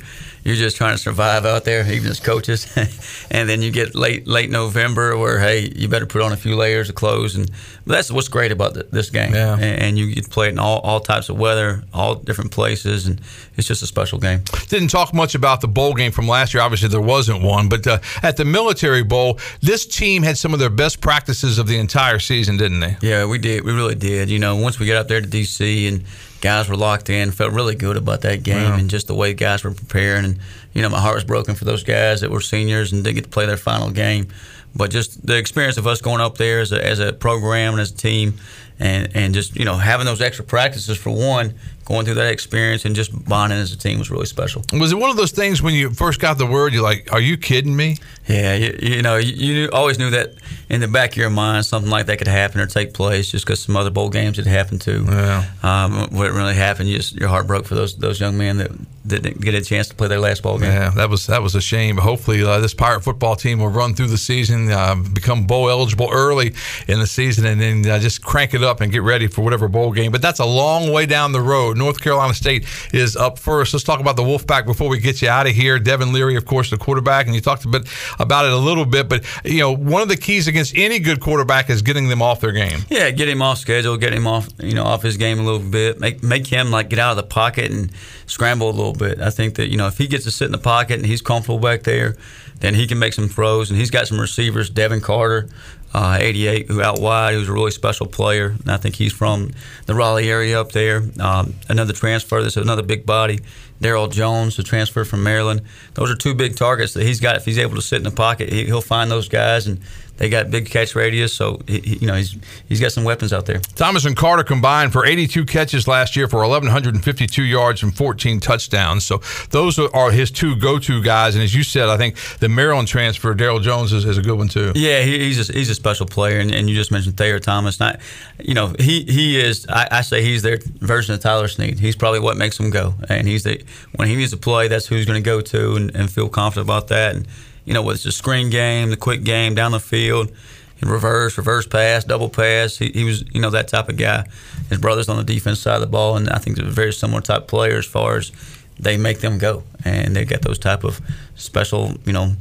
you're 0.47 0.55
just 0.55 0.77
trying 0.77 0.95
to 0.95 0.99
survive 0.99 1.45
out 1.45 1.65
there, 1.65 1.85
even 1.91 2.09
as 2.09 2.21
coaches. 2.21 2.73
and 3.33 3.49
then 3.49 3.63
you 3.63 3.73
get 3.73 3.97
late 3.97 4.29
late 4.29 4.49
November 4.49 5.19
where 5.19 5.41
hey, 5.41 5.73
you 5.75 5.89
better 5.89 6.07
put 6.07 6.23
on 6.23 6.33
a 6.33 6.37
few 6.37 6.55
layers 6.55 6.89
of 6.89 6.95
clothes, 6.95 7.35
and 7.35 7.51
that's 7.85 8.13
what's 8.13 8.29
great 8.29 8.53
about 8.53 8.75
th- 8.75 8.87
this 8.93 9.11
game. 9.11 9.35
Yeah. 9.35 9.55
And, 9.55 9.83
and 9.83 9.99
you 9.99 10.15
get 10.15 10.31
play 10.31 10.47
it 10.47 10.51
in 10.51 10.61
all, 10.61 10.79
all 10.81 11.01
types 11.01 11.29
of 11.29 11.37
weather, 11.37 11.83
all 11.93 12.15
different 12.15 12.53
places, 12.53 13.09
and 13.09 13.21
it's 13.57 13.67
just 13.67 13.83
a 13.83 13.89
special 13.89 14.21
game. 14.21 14.43
Didn't 14.69 14.89
talk 14.89 15.13
much 15.13 15.35
about 15.35 15.61
the 15.61 15.69
bowl 15.69 15.95
game 15.95 16.13
from 16.13 16.29
last 16.29 16.55
year. 16.55 16.63
Obviously, 16.63 16.89
there 16.89 17.01
wasn't 17.01 17.43
one, 17.43 17.69
but 17.69 17.85
uh, 17.85 17.99
at 18.23 18.37
the 18.37 18.45
Military 18.45 19.03
Bowl, 19.03 19.41
this 19.63 19.85
team 19.85 20.23
had 20.23 20.39
some 20.39 20.53
of 20.53 20.61
their 20.61 20.71
best 20.71 21.01
practices 21.01 21.59
of 21.59 21.67
the 21.67 21.77
entire 21.77 22.21
season, 22.21 22.57
didn't 22.57 22.79
they? 22.79 22.97
Yeah, 23.03 23.27
we 23.27 23.39
did. 23.39 23.65
We 23.65 23.73
really 23.73 23.97
did. 23.97 24.31
You 24.31 24.39
know, 24.39 24.55
once 24.55 24.79
we 24.79 24.87
got 24.87 24.99
up 24.99 25.09
there 25.09 25.21
to 25.21 25.27
DC 25.27 25.89
and 25.89 26.05
guys 26.47 26.69
were 26.69 26.77
locked 26.77 27.11
in, 27.11 27.33
felt 27.33 27.53
really 27.53 27.75
good 27.75 27.97
about 27.97 28.21
that 28.21 28.45
game 28.45 28.75
and 28.79 28.89
just 28.89 29.09
the 29.09 29.15
way 29.17 29.35
guys 29.35 29.65
were 29.65 29.73
preparing. 29.73 30.25
And 30.25 30.39
you 30.75 30.81
know, 30.81 30.89
my 30.89 31.01
heart 31.01 31.17
was 31.17 31.25
broken 31.25 31.57
for 31.57 31.65
those 31.65 31.83
guys 31.83 32.21
that 32.21 32.31
were 32.31 32.41
seniors 32.41 32.93
and 32.93 33.03
didn't 33.03 33.17
get 33.17 33.25
to 33.25 33.31
play 33.31 33.47
their 33.47 33.57
final 33.57 33.91
game. 33.91 34.29
But 34.73 34.93
just 34.93 35.27
the 35.27 35.37
experience 35.37 35.77
of 35.77 35.89
us 35.89 36.01
going 36.01 36.21
up 36.21 36.39
there 36.39 36.61
as 36.61 36.71
a, 36.71 36.87
as 36.87 37.01
a 37.01 37.13
program 37.13 37.73
and 37.73 37.81
as 37.81 37.91
a 37.91 37.97
team, 37.97 38.35
and 38.79 39.09
and 39.17 39.35
just 39.35 39.57
you 39.57 39.65
know 39.65 39.75
having 39.75 40.07
those 40.07 40.21
extra 40.21 40.45
practices 40.45 40.97
for 40.97 41.11
one, 41.11 41.55
going 41.87 42.05
through 42.05 42.15
that 42.15 42.31
experience 42.31 42.85
and 42.85 42.95
just 42.95 43.11
bonding 43.27 43.59
as 43.59 43.73
a 43.73 43.79
team 43.79 43.99
was 43.99 44.11
really 44.11 44.27
special. 44.27 44.63
Was 44.73 44.93
it 44.93 44.97
one 44.97 45.09
of 45.09 45.17
those 45.17 45.31
things 45.31 45.63
when 45.63 45.73
you 45.75 45.91
first 45.91 46.21
got 46.21 46.37
the 46.37 46.47
word, 46.47 46.75
you're 46.75 46.83
like, 46.83 47.09
"Are 47.13 47.21
you 47.21 47.37
kidding 47.39 47.75
me?" 47.75 47.97
Yeah, 48.29 48.55
you, 48.55 48.79
you 48.83 49.03
know, 49.03 49.17
you, 49.17 49.33
you 49.33 49.71
always 49.73 49.99
knew 49.99 50.11
that 50.11 50.35
in 50.69 50.81
the 50.81 50.89
back 50.89 51.13
of 51.13 51.17
your 51.17 51.31
mind 51.31 51.65
something 51.65 51.91
like 51.91 52.07
that 52.07 52.19
could 52.19 52.27
happen 52.27 52.61
or 52.61 52.67
take 52.67 52.93
place 52.93 53.31
just 53.31 53.47
because 53.47 53.63
some 53.63 53.77
other 53.77 53.91
bowl 53.91 54.11
games 54.11 54.37
had 54.37 54.47
happened 54.47 54.81
too. 54.81 55.05
Yeah. 55.09 55.45
Um, 55.63 56.09
when 56.11 56.27
it 56.27 56.33
really 56.33 56.55
happened, 56.55 56.89
you 56.89 56.97
just, 56.97 57.15
your 57.15 57.29
heart 57.29 57.47
broke 57.47 57.67
for 57.67 57.77
those 57.77 57.97
those 57.97 58.21
young 58.21 58.37
men 58.37 58.59
that, 58.59 58.71
didn't 59.07 59.41
get 59.41 59.55
a 59.55 59.63
chance 59.63 59.89
to 59.89 59.95
play 59.95 60.09
their 60.09 60.19
last 60.19 60.43
bowl 60.43 60.59
game. 60.59 60.73
Yeah, 60.73 60.91
that 60.91 61.09
was 61.09 61.27
that 61.27 61.43
was 61.43 61.55
a 61.55 61.61
shame. 61.61 61.97
But 61.97 62.03
hopefully, 62.03 62.43
uh, 62.43 62.59
this 62.59 62.75
Pirate 62.75 63.03
football 63.03 63.37
team 63.37 63.61
will 63.61 63.69
run 63.69 63.95
through 63.95 64.09
the 64.09 64.19
season, 64.19 64.71
uh, 64.71 64.97
become 64.97 65.47
bowl 65.47 65.71
eligible 65.71 66.09
early 66.11 66.55
in 66.89 66.99
the 66.99 67.07
season, 67.07 67.47
and 67.47 67.61
then 67.61 67.89
uh, 67.89 67.99
just 67.99 68.23
crank 68.23 68.55
it 68.55 68.63
up 68.63 68.81
and 68.81 68.91
get 68.93 69.03
ready 69.03 69.27
for 69.27 69.43
whatever 69.43 69.69
bowl 69.69 69.93
game. 69.93 70.13
But 70.13 70.23
that's 70.23 70.41
a 70.41 70.45
long 70.45 70.93
way 70.93 71.07
down 71.07 71.33
the 71.33 71.41
road. 71.41 71.76
North 71.77 72.01
Carolina 72.01 72.35
State 72.35 72.67
is 72.93 73.17
up 73.17 73.39
first. 73.39 73.73
Let's 73.73 73.85
talk 73.85 74.01
about 74.01 74.17
the 74.17 74.23
Wolfpack 74.23 74.67
before 74.67 74.89
we 74.89 74.99
get 74.99 75.23
you 75.23 75.29
out 75.29 75.47
of 75.47 75.53
here. 75.53 75.79
Devin 75.79 76.13
Leary, 76.13 76.37
of 76.37 76.45
course, 76.45 76.71
the 76.71 76.77
quarterback, 76.77 77.27
and 77.27 77.35
you 77.35 77.41
talked 77.41 77.65
a 77.65 77.69
bit 77.69 77.89
about 78.19 78.45
it 78.45 78.53
a 78.53 78.57
little 78.57 78.85
bit. 78.85 79.09
But 79.09 79.25
you 79.45 79.61
know, 79.61 79.73
one 79.73 80.03
of 80.03 80.09
the 80.09 80.17
keys 80.17 80.49
against 80.49 80.77
any 80.77 80.99
good 80.99 81.21
quarterback 81.21 81.71
is 81.71 81.83
getting 81.83 82.09
them 82.09 82.23
off 82.23 82.41
their 82.41 82.53
game. 82.53 82.81
Yeah, 82.89 83.11
get 83.11 83.29
him 83.29 83.43
off 83.43 83.59
schedule, 83.59 83.97
get 83.97 84.13
him 84.13 84.27
off, 84.27 84.49
you 84.59 84.75
know, 84.75 84.85
off 84.85 85.03
his 85.03 85.17
game 85.17 85.39
a 85.39 85.43
little 85.43 85.61
bit. 85.61 86.01
Make 86.01 86.23
make 86.23 86.47
him 86.47 86.71
like 86.71 86.89
get 86.89 86.99
out 86.99 87.11
of 87.11 87.17
the 87.17 87.23
pocket 87.23 87.71
and 87.71 87.91
scramble 88.27 88.69
a 88.69 88.73
little 88.73 88.95
bit. 88.95 89.21
I 89.21 89.31
think 89.31 89.55
that 89.57 89.69
you 89.69 89.77
know 89.77 89.87
if 89.87 89.99
he 89.99 90.07
gets 90.07 90.25
to 90.25 90.31
sit 90.31 90.47
in 90.47 90.53
the 90.53 90.59
pocket 90.59 90.97
and 90.97 91.07
he's 91.07 91.23
comfortable 91.23 91.59
back 91.59 91.83
there, 91.83 92.17
then 92.61 92.75
he 92.75 92.87
can 92.87 92.99
make 92.99 93.13
some 93.13 93.29
throws. 93.29 93.71
And 93.71 93.79
he's 93.79 93.91
got 93.91 94.09
some 94.09 94.21
receivers, 94.21 94.71
Devin 94.71 95.01
Carter, 95.01 95.49
uh, 95.97 96.19
88, 96.21 96.67
who 96.69 96.83
out 96.83 97.01
wide, 97.01 97.33
who's 97.33 97.49
a 97.49 97.53
really 97.53 97.71
special 97.71 98.07
player. 98.07 98.49
And 98.49 98.71
I 98.71 98.77
think 98.77 98.97
he's 98.97 99.15
from 99.15 99.53
the 99.87 99.95
Raleigh 99.95 100.31
area 100.31 100.61
up 100.61 100.73
there. 100.73 101.03
Um, 101.19 101.55
another 101.71 101.95
transfer, 101.95 102.43
that's 102.43 102.59
another 102.59 102.83
big 102.83 103.07
body. 103.07 103.41
Daryl 103.81 104.13
Jones, 104.13 104.59
the 104.59 104.63
transfer 104.63 105.07
from 105.07 105.23
Maryland. 105.23 105.63
Those 105.95 106.11
are 106.11 106.15
two 106.15 106.35
big 106.35 106.55
targets 106.55 106.93
that 106.95 107.05
he's 107.05 107.19
got. 107.19 107.37
If 107.37 107.47
he's 107.47 107.59
able 107.59 107.77
to 107.77 107.83
sit 107.83 107.97
in 107.97 108.03
the 108.03 108.11
pocket, 108.11 108.53
he, 108.53 108.67
he'll 108.67 108.83
find 108.83 109.11
those 109.11 109.29
guys 109.29 109.67
and. 109.67 109.81
They 110.19 110.29
got 110.31 110.51
big 110.51 110.67
catch 110.71 110.95
radius, 110.95 111.35
so 111.35 111.61
he, 111.67 111.81
he- 111.81 111.97
you 111.99 112.07
know 112.07 112.15
he's 112.15 112.37
he's 112.69 112.81
got 112.81 112.93
some 112.93 113.05
weapons 113.05 113.33
out 113.33 113.45
there. 113.47 113.59
Thomas 113.75 114.05
and 114.07 114.17
Carter 114.17 114.45
combined 114.45 114.93
for 114.93 115.05
82 115.05 115.45
catches 115.45 115.87
last 115.87 116.17
year 116.17 116.27
for 116.29 116.39
1,152 116.41 117.43
yards 117.43 117.83
and 117.83 117.95
14 117.97 118.41
touchdowns. 118.41 119.05
So 119.05 119.21
those 119.51 119.79
are- 119.79 119.95
are 119.95 120.11
his 120.11 120.31
two 120.31 120.57
go-to 120.57 121.03
guys. 121.03 121.35
And 121.35 121.45
as 121.45 121.55
you 121.55 121.63
said, 121.63 121.89
I 121.89 121.97
think 121.97 122.17
the 122.39 122.49
Maryland 122.49 122.89
transfer, 122.89 123.35
Daryl 123.35 123.61
Jones, 123.63 123.93
is, 123.93 124.05
is 124.05 124.17
a 124.19 124.23
good 124.23 124.39
one 124.39 124.49
too. 124.49 124.73
Yeah, 124.75 125.03
he, 125.03 125.19
he's 125.19 125.49
a, 125.49 125.53
he's 125.53 125.69
a 125.71 125.75
special 125.75 126.07
player, 126.07 126.39
and, 126.41 126.51
and 126.55 126.69
you 126.69 126.75
just 126.75 126.91
mentioned 126.91 127.17
Thayer 127.17 127.39
Thomas. 127.39 127.79
Not, 127.81 128.01
you 128.41 128.55
know, 128.55 128.75
he 128.79 129.03
he 129.05 129.39
is. 129.39 129.67
I, 129.69 129.89
I 129.91 130.01
say 130.01 130.23
he's 130.23 130.43
their 130.43 130.59
version 130.81 131.15
of 131.15 131.21
Tyler 131.21 131.49
Snead. 131.49 131.79
He's 131.79 131.97
probably 131.97 132.21
what 132.21 132.37
makes 132.37 132.57
them 132.57 132.71
go, 132.71 132.95
and 133.09 133.29
he's 133.29 133.43
the 133.45 133.63
when 133.97 134.09
he 134.09 134.17
needs 134.17 134.31
to 134.33 134.37
play, 134.39 134.69
that's 134.69 134.87
who 134.87 134.95
he's 134.97 135.05
going 135.07 135.23
to 135.23 135.25
go 135.25 135.41
to, 135.41 135.77
and, 135.77 135.95
and 135.95 136.11
feel 136.11 136.29
confident 136.29 136.67
about 136.67 136.89
that. 136.89 137.15
And 137.15 137.27
you 137.67 137.75
know, 137.75 137.83
whether 137.83 137.97
it's 137.97 138.05
the 138.05 138.13
screen 138.13 138.49
game, 138.49 138.89
the 138.89 138.97
quick 138.97 139.25
game 139.25 139.55
down 139.55 139.73
the 139.73 139.81
field, 139.81 140.33
in 140.81 140.89
reverse, 140.89 141.37
reverse 141.37 141.67
pass, 141.67 142.05
double 142.05 142.29
pass. 142.29 142.77
He, 142.79 142.91
he 142.91 143.05
was, 143.05 143.25
you 143.33 143.41
know, 143.41 143.51
that 143.51 143.69
type 143.69 143.89
of 143.89 143.97
guy. 143.97 144.27
His 144.71 144.79
brother's 144.79 145.09
on 145.09 145.17
the 145.17 145.25
defense 145.25 145.61
side 145.61 145.75
of 145.75 145.81
the 145.81 145.87
ball, 145.87 146.17
and 146.17 146.31
I 146.31 146.39
think 146.39 146.57
they're 146.57 146.67
a 146.67 146.71
very 146.71 146.93
similar 146.93 147.21
type 147.21 147.49
player 147.49 147.77
as 147.79 147.87
far 147.87 148.17
as 148.17 148.33
they 148.79 148.97
make 148.97 149.21
them 149.21 149.39
go, 149.39 149.65
and 149.85 150.15
they 150.15 150.25
got 150.25 150.43
those 150.43 150.59
type 150.59 150.85
of 150.85 151.01
special, 151.35 151.95
you 152.05 152.13
know. 152.13 152.33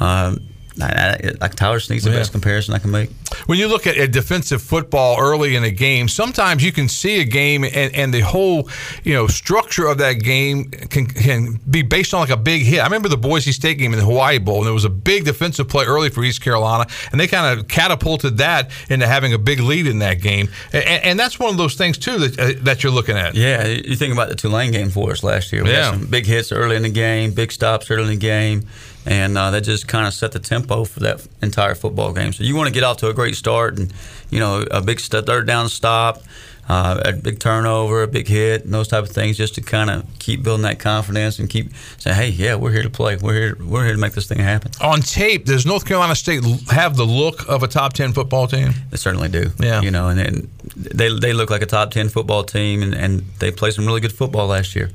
Um, 0.00 0.48
like 0.76 1.54
Tyler 1.54 1.80
Snead's 1.80 2.04
the 2.04 2.10
yeah. 2.10 2.16
best 2.16 2.32
comparison 2.32 2.74
I 2.74 2.78
can 2.78 2.90
make. 2.90 3.10
When 3.46 3.58
you 3.58 3.68
look 3.68 3.86
at 3.86 3.96
a 3.96 4.06
defensive 4.08 4.62
football 4.62 5.18
early 5.18 5.56
in 5.56 5.64
a 5.64 5.70
game, 5.70 6.08
sometimes 6.08 6.64
you 6.64 6.72
can 6.72 6.88
see 6.88 7.20
a 7.20 7.24
game 7.24 7.64
and, 7.64 7.94
and 7.94 8.12
the 8.12 8.20
whole 8.20 8.68
you 9.04 9.14
know 9.14 9.26
structure 9.26 9.86
of 9.86 9.98
that 9.98 10.14
game 10.14 10.70
can, 10.70 11.06
can 11.06 11.60
be 11.68 11.82
based 11.82 12.14
on 12.14 12.20
like 12.20 12.30
a 12.30 12.36
big 12.36 12.62
hit. 12.62 12.80
I 12.80 12.84
remember 12.84 13.08
the 13.08 13.16
Boise 13.16 13.52
State 13.52 13.78
game 13.78 13.92
in 13.92 13.98
the 13.98 14.04
Hawaii 14.04 14.38
Bowl, 14.38 14.58
and 14.58 14.66
there 14.66 14.74
was 14.74 14.84
a 14.84 14.90
big 14.90 15.24
defensive 15.24 15.68
play 15.68 15.84
early 15.84 16.10
for 16.10 16.22
East 16.24 16.42
Carolina, 16.42 16.86
and 17.10 17.20
they 17.20 17.26
kind 17.26 17.58
of 17.58 17.68
catapulted 17.68 18.38
that 18.38 18.70
into 18.88 19.06
having 19.06 19.32
a 19.32 19.38
big 19.38 19.60
lead 19.60 19.86
in 19.86 19.98
that 20.00 20.20
game. 20.20 20.48
And, 20.72 20.84
and 20.84 21.20
that's 21.20 21.38
one 21.38 21.50
of 21.50 21.56
those 21.56 21.74
things 21.74 21.98
too 21.98 22.18
that 22.18 22.38
uh, 22.38 22.52
that 22.62 22.82
you're 22.82 22.92
looking 22.92 23.16
at. 23.16 23.34
Yeah, 23.34 23.66
you 23.66 23.96
think 23.96 24.12
about 24.12 24.28
the 24.28 24.36
Tulane 24.36 24.72
game 24.72 24.90
for 24.90 25.10
us 25.10 25.22
last 25.22 25.52
year. 25.52 25.64
We 25.64 25.70
yeah, 25.70 25.98
big 26.10 26.26
hits 26.26 26.52
early 26.52 26.76
in 26.76 26.82
the 26.82 26.90
game, 26.90 27.32
big 27.32 27.52
stops 27.52 27.90
early 27.90 28.04
in 28.04 28.08
the 28.10 28.16
game 28.16 28.66
and 29.04 29.36
uh, 29.36 29.50
that 29.50 29.62
just 29.62 29.88
kind 29.88 30.06
of 30.06 30.14
set 30.14 30.32
the 30.32 30.38
tempo 30.38 30.84
for 30.84 31.00
that 31.00 31.26
entire 31.42 31.74
football 31.74 32.12
game. 32.12 32.32
So 32.32 32.44
you 32.44 32.54
want 32.54 32.68
to 32.68 32.72
get 32.72 32.84
off 32.84 32.98
to 32.98 33.08
a 33.08 33.14
great 33.14 33.21
start, 33.30 33.78
and 33.78 33.92
you 34.30 34.40
know 34.40 34.64
a 34.70 34.80
big 34.80 35.00
third 35.00 35.46
down 35.46 35.68
stop, 35.68 36.22
uh, 36.68 37.00
a 37.04 37.12
big 37.12 37.38
turnover, 37.38 38.02
a 38.02 38.08
big 38.08 38.28
hit, 38.28 38.64
and 38.64 38.74
those 38.74 38.88
type 38.88 39.04
of 39.04 39.10
things, 39.10 39.36
just 39.36 39.54
to 39.54 39.60
kind 39.60 39.90
of 39.90 40.04
keep 40.18 40.42
building 40.42 40.62
that 40.62 40.78
confidence 40.78 41.38
and 41.38 41.48
keep 41.48 41.70
saying, 41.98 42.16
"Hey, 42.16 42.28
yeah, 42.28 42.54
we're 42.54 42.72
here 42.72 42.82
to 42.82 42.90
play. 42.90 43.16
We're 43.16 43.34
here. 43.34 43.56
We're 43.60 43.84
here 43.84 43.94
to 43.94 44.00
make 44.00 44.12
this 44.12 44.26
thing 44.26 44.38
happen." 44.38 44.72
On 44.80 45.00
tape, 45.00 45.44
does 45.44 45.64
North 45.64 45.84
Carolina 45.84 46.14
State 46.14 46.42
have 46.70 46.96
the 46.96 47.04
look 47.06 47.48
of 47.48 47.62
a 47.62 47.68
top 47.68 47.92
ten 47.92 48.12
football 48.12 48.46
team? 48.46 48.72
They 48.90 48.96
certainly 48.96 49.28
do. 49.28 49.50
Yeah, 49.58 49.80
you 49.80 49.90
know, 49.90 50.08
and, 50.08 50.20
and 50.20 50.50
they 50.76 51.16
they 51.16 51.32
look 51.32 51.50
like 51.50 51.62
a 51.62 51.66
top 51.66 51.90
ten 51.90 52.08
football 52.08 52.44
team, 52.44 52.82
and, 52.82 52.94
and 52.94 53.22
they 53.38 53.50
played 53.50 53.74
some 53.74 53.86
really 53.86 54.00
good 54.00 54.12
football 54.12 54.46
last 54.48 54.74
year. 54.74 54.90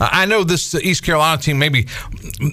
I 0.00 0.26
know 0.26 0.44
this 0.44 0.74
East 0.74 1.02
Carolina 1.04 1.40
team 1.40 1.58
maybe 1.58 1.86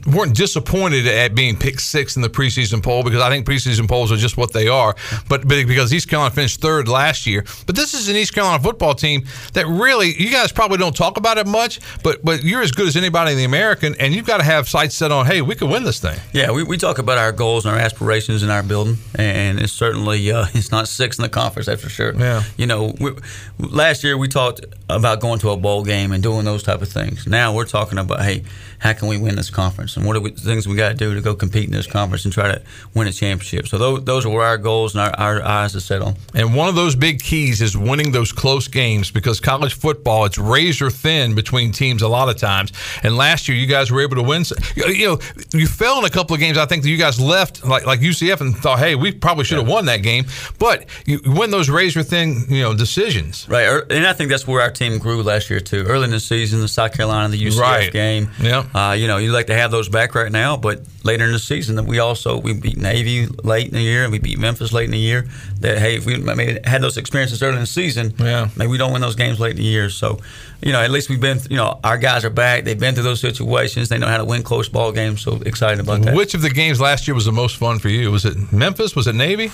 weren't 0.08 0.36
disappointed 0.36 1.08
at 1.08 1.34
being 1.36 1.58
picked 1.58 1.82
sixth 1.82 2.16
in 2.16 2.22
the 2.22 2.30
preseason 2.30 2.84
poll 2.84 3.04
because 3.04 3.22
I 3.22 3.30
think 3.30 3.46
preseason 3.46 3.88
polls 3.88 4.12
are 4.12 4.18
just 4.18 4.38
what 4.38 4.54
they 4.54 4.68
are. 4.68 4.96
But, 5.28 5.48
but 5.48 5.66
because 5.68 5.94
East 5.94 6.10
Carolina 6.10 6.34
finished 6.34 6.62
third 6.62 6.88
last 6.88 7.26
year, 7.26 7.44
but 7.66 7.76
this 7.76 7.94
is 7.94 8.10
an 8.10 8.16
East 8.16 8.34
Carolina 8.34 8.62
football 8.62 8.94
team 8.94 9.26
that 9.54 9.66
really 9.68 10.14
you 10.22 10.32
guys 10.32 10.52
probably 10.52 10.78
don't 10.78 10.96
talk 10.96 11.18
about 11.18 11.38
it 11.38 11.48
much, 11.48 11.80
but 12.04 12.24
but 12.24 12.44
you're 12.44 12.62
as 12.62 12.72
good 12.72 12.88
as 12.88 12.96
anybody 12.96 13.32
in 13.32 13.38
the 13.38 13.44
American, 13.44 13.96
and 14.00 14.14
you've 14.14 14.26
got 14.26 14.38
to 14.38 14.44
have 14.44 14.68
sights 14.70 14.96
set 14.96 15.12
on 15.12 15.26
hey 15.26 15.42
we 15.42 15.56
could 15.56 15.70
win 15.70 15.84
this 15.84 16.00
thing. 16.00 16.20
Yeah, 16.34 16.52
we, 16.52 16.64
we 16.64 16.78
talk 16.78 17.00
about 17.00 17.18
our 17.18 17.32
goals 17.32 17.66
and 17.66 17.74
our 17.74 17.80
aspirations 17.80 18.44
in 18.44 18.50
our 18.50 18.64
building, 18.64 18.98
and 19.16 19.60
it's 19.60 19.74
certainly 19.74 20.32
uh, 20.32 20.46
it's 20.54 20.72
not 20.72 20.88
sixth 20.88 21.20
in 21.20 21.24
the 21.24 21.30
conference 21.30 21.66
that's 21.66 21.82
for 21.82 21.90
sure. 21.90 22.14
Yeah, 22.16 22.44
you 22.58 22.68
know, 22.68 22.94
we, 23.00 23.12
last 23.58 24.04
year 24.04 24.18
we 24.18 24.28
talked 24.28 24.62
about 24.90 25.20
going 25.20 25.40
to 25.40 25.50
a 25.50 25.58
bowl 25.58 25.84
game 25.84 26.12
and 26.12 26.22
doing 26.22 26.46
those 26.46 26.64
type 26.64 26.82
of 26.82 26.90
things. 26.90 27.26
Now 27.32 27.54
we're 27.54 27.66
talking 27.66 27.98
about, 27.98 28.22
hey, 28.22 28.44
how 28.80 28.94
can 28.94 29.08
we 29.08 29.18
win 29.18 29.36
this 29.36 29.50
conference, 29.50 29.96
and 29.96 30.06
what 30.06 30.16
are 30.16 30.20
we, 30.20 30.32
the 30.32 30.42
things 30.42 30.68
we 30.68 30.76
got 30.76 30.90
to 30.90 30.96
do 30.96 31.14
to 31.14 31.22
go 31.22 31.36
compete 31.36 31.66
in 31.66 31.72
this 31.72 31.88
conference 31.88 32.26
and 32.26 32.34
try 32.34 32.52
to 32.52 32.62
win 32.96 33.08
a 33.08 33.12
championship. 33.12 33.68
So 33.68 33.78
those, 33.78 34.04
those 34.06 34.26
are 34.26 34.30
where 34.30 34.46
our 34.46 34.58
goals 34.58 34.96
and 34.96 35.02
our, 35.02 35.20
our 35.20 35.42
eyes 35.44 35.76
are 35.76 35.80
set 35.80 36.02
on. 36.02 36.16
And 36.34 36.56
one 36.56 36.68
of 36.68 36.76
those 36.76 36.96
big 36.96 37.22
keys 37.22 37.62
is 37.62 37.78
winning 37.78 38.12
those 38.12 38.32
close 38.32 38.68
games 38.68 39.12
because 39.12 39.40
college 39.40 39.76
football 39.76 40.26
it's 40.26 40.38
razor 40.38 40.90
thin 40.90 41.36
between 41.36 41.72
teams 41.72 42.02
a 42.02 42.08
lot 42.08 42.30
of 42.30 42.38
times. 42.38 42.72
And 43.04 43.16
last 43.16 43.48
year 43.48 43.58
you 43.58 43.68
guys 43.68 43.92
were 43.92 44.02
able 44.02 44.16
to 44.16 44.24
win. 44.24 44.44
You 44.76 45.08
know, 45.08 45.20
you 45.54 45.68
fell 45.68 46.00
in 46.00 46.06
a 46.06 46.10
couple 46.10 46.34
of 46.34 46.40
games. 46.40 46.58
I 46.58 46.66
think 46.66 46.84
that 46.84 46.90
you 46.90 46.98
guys 46.98 47.20
left 47.20 47.64
like 47.64 47.86
like 47.86 48.00
UCF 48.00 48.42
and 48.42 48.56
thought, 48.56 48.80
hey, 48.80 48.96
we 48.96 49.12
probably 49.12 49.46
should 49.46 49.60
have 49.60 49.68
yeah. 49.68 49.74
won 49.74 49.86
that 49.86 49.98
game. 49.98 50.26
But 50.58 50.86
you 51.06 51.20
win 51.26 51.52
those 51.52 51.70
razor 51.70 52.04
thin, 52.04 52.46
you 52.50 52.62
know, 52.62 52.74
decisions. 52.74 53.48
Right, 53.48 53.68
er, 53.68 53.86
and 53.90 54.08
I 54.08 54.14
think 54.14 54.30
that's 54.30 54.48
where 54.48 54.62
our 54.62 54.72
team 54.72 54.98
grew 54.98 55.22
last 55.22 55.50
year 55.50 55.60
too. 55.60 55.84
Early 55.84 56.06
in 56.06 56.12
the 56.12 56.20
season, 56.20 56.62
the 56.62 56.68
South 56.68 56.94
Carolina, 56.94 57.21
the 57.30 57.38
UCF 57.38 57.60
right. 57.60 57.92
game. 57.94 58.32
Yeah. 58.40 58.66
Uh, 58.74 58.94
you 58.94 59.08
know, 59.08 59.18
you 59.18 59.32
like 59.32 59.48
to 59.48 59.54
have 59.54 59.70
those 59.70 59.88
back 59.90 60.16
right 60.16 60.32
now, 60.32 60.58
but 60.58 60.82
later 61.04 61.26
in 61.26 61.32
the 61.32 61.40
season, 61.40 61.86
we 61.86 62.00
also 62.00 62.38
we 62.38 62.54
beat 62.54 62.78
Navy 62.78 63.28
late 63.44 63.68
in 63.68 63.74
the 63.74 63.82
year, 63.82 64.04
and 64.04 64.12
we 64.12 64.18
beat 64.18 64.40
Memphis 64.40 64.74
late 64.74 64.86
in 64.86 64.92
the 64.92 64.98
year. 64.98 65.28
That 65.60 65.78
hey, 65.78 65.98
if 65.98 66.06
we 66.08 66.18
maybe 66.18 66.60
had 66.64 66.82
those 66.82 66.98
experiences 66.98 67.44
early 67.44 67.56
in 67.56 67.62
the 67.62 67.68
season, 67.68 68.16
yeah. 68.18 68.50
maybe 68.56 68.72
we 68.72 68.80
don't 68.80 68.92
win 68.92 69.02
those 69.02 69.16
games 69.16 69.40
late 69.40 69.52
in 69.52 69.58
the 69.58 69.64
year. 69.64 69.90
So 69.90 70.20
you 70.62 70.72
know, 70.72 70.82
at 70.82 70.92
least 70.92 71.10
we've 71.10 71.20
been, 71.20 71.40
you 71.50 71.58
know, 71.58 71.80
our 71.84 71.98
guys 71.98 72.24
are 72.24 72.30
back. 72.30 72.64
They've 72.64 72.80
been 72.80 72.94
through 72.94 73.04
those 73.04 73.20
situations. 73.20 73.90
They 73.90 73.98
know 73.98 74.08
how 74.08 74.18
to 74.18 74.26
win 74.26 74.44
close 74.44 74.70
ball 74.70 74.92
games. 74.92 75.22
So 75.22 75.42
excited 75.46 75.80
about 75.80 76.04
that. 76.04 76.16
Which 76.16 76.34
of 76.34 76.42
the 76.42 76.50
games 76.50 76.80
last 76.80 77.08
year 77.08 77.16
was 77.16 77.26
the 77.26 77.32
most 77.32 77.58
fun 77.58 77.80
for 77.80 77.90
you? 77.90 78.12
Was 78.12 78.26
it 78.26 78.52
Memphis? 78.52 78.96
Was 78.96 79.08
it 79.08 79.16
Navy? 79.16 79.52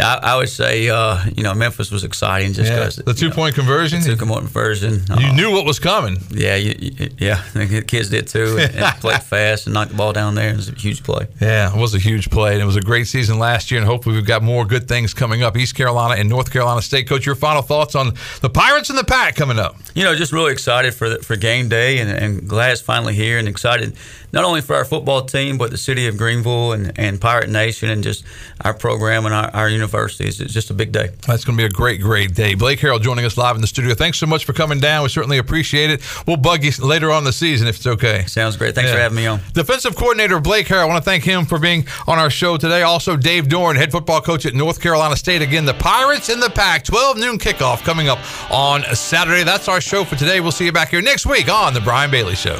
I, 0.00 0.20
I 0.22 0.36
would 0.36 0.48
say, 0.48 0.88
uh, 0.88 1.18
you 1.34 1.42
know, 1.42 1.54
Memphis 1.54 1.90
was 1.90 2.04
exciting 2.04 2.52
just 2.52 2.70
because 2.70 2.98
yeah. 2.98 3.04
the 3.06 3.14
two 3.14 3.30
point 3.30 3.56
know, 3.56 3.62
conversion. 3.62 4.02
Two 4.02 4.16
point 4.16 4.40
conversion. 4.40 5.02
You 5.18 5.28
uh, 5.28 5.32
knew 5.34 5.50
what 5.50 5.64
was 5.64 5.78
coming. 5.78 6.18
Yeah, 6.30 6.56
you, 6.56 6.74
you, 6.78 7.10
yeah. 7.18 7.42
The 7.58 7.82
kids 7.82 8.10
did 8.10 8.28
too. 8.28 8.56
And, 8.58 8.74
and 8.74 8.96
played 9.00 9.22
fast 9.22 9.66
and 9.66 9.74
knocked 9.74 9.90
the 9.90 9.96
ball 9.96 10.12
down 10.12 10.34
there. 10.34 10.50
It 10.50 10.56
was 10.56 10.68
a 10.68 10.74
huge 10.74 11.02
play. 11.02 11.26
Yeah, 11.40 11.74
it 11.74 11.78
was 11.78 11.94
a 11.94 11.98
huge 11.98 12.30
play, 12.30 12.52
and 12.52 12.62
it 12.62 12.66
was 12.66 12.76
a 12.76 12.80
great 12.80 13.06
season 13.06 13.38
last 13.38 13.70
year. 13.70 13.80
And 13.80 13.88
hopefully, 13.88 14.14
we've 14.14 14.26
got 14.26 14.42
more 14.42 14.64
good 14.64 14.88
things 14.88 15.14
coming 15.14 15.42
up. 15.42 15.56
East 15.56 15.74
Carolina 15.74 16.14
and 16.20 16.28
North 16.28 16.52
Carolina 16.52 16.82
State. 16.82 17.08
Coach, 17.08 17.26
your 17.26 17.34
final 17.34 17.62
thoughts 17.62 17.94
on 17.94 18.14
the 18.40 18.50
Pirates 18.50 18.90
and 18.90 18.98
the 18.98 19.04
Pack 19.04 19.34
coming 19.34 19.58
up? 19.58 19.76
You 19.94 20.04
know, 20.04 20.14
just 20.18 20.32
really 20.32 20.52
excited 20.52 20.94
for 20.94 21.08
the, 21.08 21.18
for 21.20 21.36
game 21.36 21.68
day, 21.68 21.98
and, 21.98 22.10
and 22.10 22.48
glad 22.48 22.72
it's 22.72 22.80
finally 22.80 23.14
here, 23.14 23.38
and 23.38 23.48
excited 23.48 23.96
not 24.32 24.44
only 24.44 24.60
for 24.60 24.76
our 24.76 24.84
football 24.84 25.22
team, 25.22 25.58
but 25.58 25.70
the 25.70 25.78
city 25.78 26.06
of 26.06 26.16
Greenville 26.16 26.72
and, 26.72 26.92
and 26.98 27.20
Pirate 27.20 27.48
Nation 27.48 27.90
and 27.90 28.02
just 28.02 28.24
our 28.62 28.74
program 28.74 29.26
and 29.26 29.34
our, 29.34 29.50
our 29.54 29.68
universities. 29.68 30.40
It's 30.40 30.52
just 30.52 30.70
a 30.70 30.74
big 30.74 30.92
day. 30.92 31.10
That's 31.26 31.44
going 31.44 31.56
to 31.56 31.62
be 31.62 31.64
a 31.64 31.70
great, 31.70 32.00
great 32.00 32.34
day. 32.34 32.54
Blake 32.54 32.78
Harrell 32.80 33.00
joining 33.00 33.24
us 33.24 33.36
live 33.36 33.54
in 33.54 33.60
the 33.60 33.66
studio. 33.66 33.94
Thanks 33.94 34.18
so 34.18 34.26
much 34.26 34.44
for 34.44 34.52
coming 34.52 34.80
down. 34.80 35.02
We 35.02 35.08
certainly 35.08 35.38
appreciate 35.38 35.90
it. 35.90 36.02
We'll 36.26 36.36
bug 36.36 36.64
you 36.64 36.72
later 36.80 37.10
on 37.10 37.24
the 37.24 37.32
season 37.32 37.68
if 37.68 37.76
it's 37.76 37.86
okay. 37.86 38.24
Sounds 38.26 38.56
great. 38.56 38.74
Thanks 38.74 38.90
yeah. 38.90 38.96
for 38.96 39.00
having 39.00 39.16
me 39.16 39.26
on. 39.26 39.40
Defensive 39.54 39.96
coordinator 39.96 40.40
Blake 40.40 40.66
Harrell. 40.66 40.82
I 40.82 40.84
want 40.84 41.02
to 41.02 41.08
thank 41.08 41.24
him 41.24 41.44
for 41.44 41.58
being 41.58 41.86
on 42.06 42.18
our 42.18 42.30
show 42.30 42.56
today. 42.56 42.82
Also, 42.82 43.16
Dave 43.16 43.48
Doeren, 43.48 43.76
head 43.76 43.92
football 43.92 44.20
coach 44.20 44.46
at 44.46 44.54
North 44.54 44.80
Carolina 44.80 45.16
State. 45.16 45.42
Again, 45.42 45.64
the 45.64 45.74
Pirates 45.74 46.28
in 46.28 46.40
the 46.40 46.50
Pack. 46.50 46.84
12 46.84 47.18
noon 47.18 47.38
kickoff 47.38 47.82
coming 47.82 48.08
up 48.08 48.18
on 48.50 48.82
Saturday. 48.94 49.44
That's 49.44 49.68
our 49.68 49.80
show 49.80 50.04
for 50.04 50.16
today. 50.16 50.40
We'll 50.40 50.52
see 50.52 50.64
you 50.64 50.72
back 50.72 50.90
here 50.90 51.02
next 51.02 51.26
week 51.26 51.48
on 51.48 51.74
The 51.74 51.80
Brian 51.80 52.10
Bailey 52.10 52.34
Show. 52.34 52.58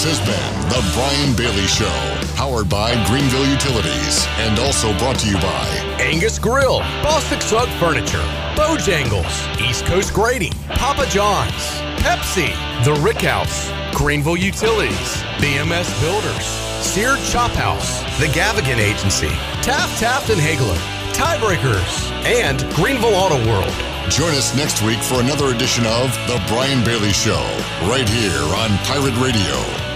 This 0.00 0.04
has 0.04 0.20
been 0.20 0.68
The 0.70 0.80
Brian 0.94 1.36
Bailey 1.36 1.66
Show, 1.66 1.92
powered 2.34 2.70
by 2.70 2.94
Greenville 3.06 3.44
Utilities, 3.46 4.26
and 4.38 4.58
also 4.58 4.96
brought 4.98 5.18
to 5.18 5.28
you 5.28 5.34
by 5.36 5.66
Angus 6.00 6.38
Grill, 6.38 6.80
Bostic 7.04 7.42
Sugg 7.42 7.68
Furniture, 7.78 8.24
Bojangles, 8.56 9.60
East 9.60 9.84
Coast 9.84 10.14
Grading, 10.14 10.54
Papa 10.68 11.06
John's, 11.10 11.52
Pepsi, 12.00 12.48
The 12.84 12.94
Rick 13.02 13.20
House, 13.22 13.70
Greenville 13.94 14.38
Utilities, 14.38 15.22
BMS 15.36 15.90
Builders, 16.00 16.46
Seared 16.80 17.18
Chop 17.28 17.50
House, 17.50 18.00
The 18.18 18.26
Gavigan 18.28 18.78
Agency, 18.78 19.28
Taft 19.60 20.00
Taft 20.00 20.30
and 20.30 20.40
Haigler, 20.40 20.78
Tiebreakers, 21.12 22.10
and 22.24 22.60
Greenville 22.74 23.14
Auto 23.14 23.36
World. 23.46 23.89
Join 24.08 24.34
us 24.34 24.56
next 24.56 24.82
week 24.82 24.98
for 25.00 25.20
another 25.20 25.54
edition 25.54 25.84
of 25.86 26.12
The 26.26 26.42
Brian 26.48 26.84
Bailey 26.84 27.12
Show, 27.12 27.42
right 27.82 28.08
here 28.08 28.42
on 28.42 28.76
Pirate 28.78 29.16
Radio. 29.20 29.89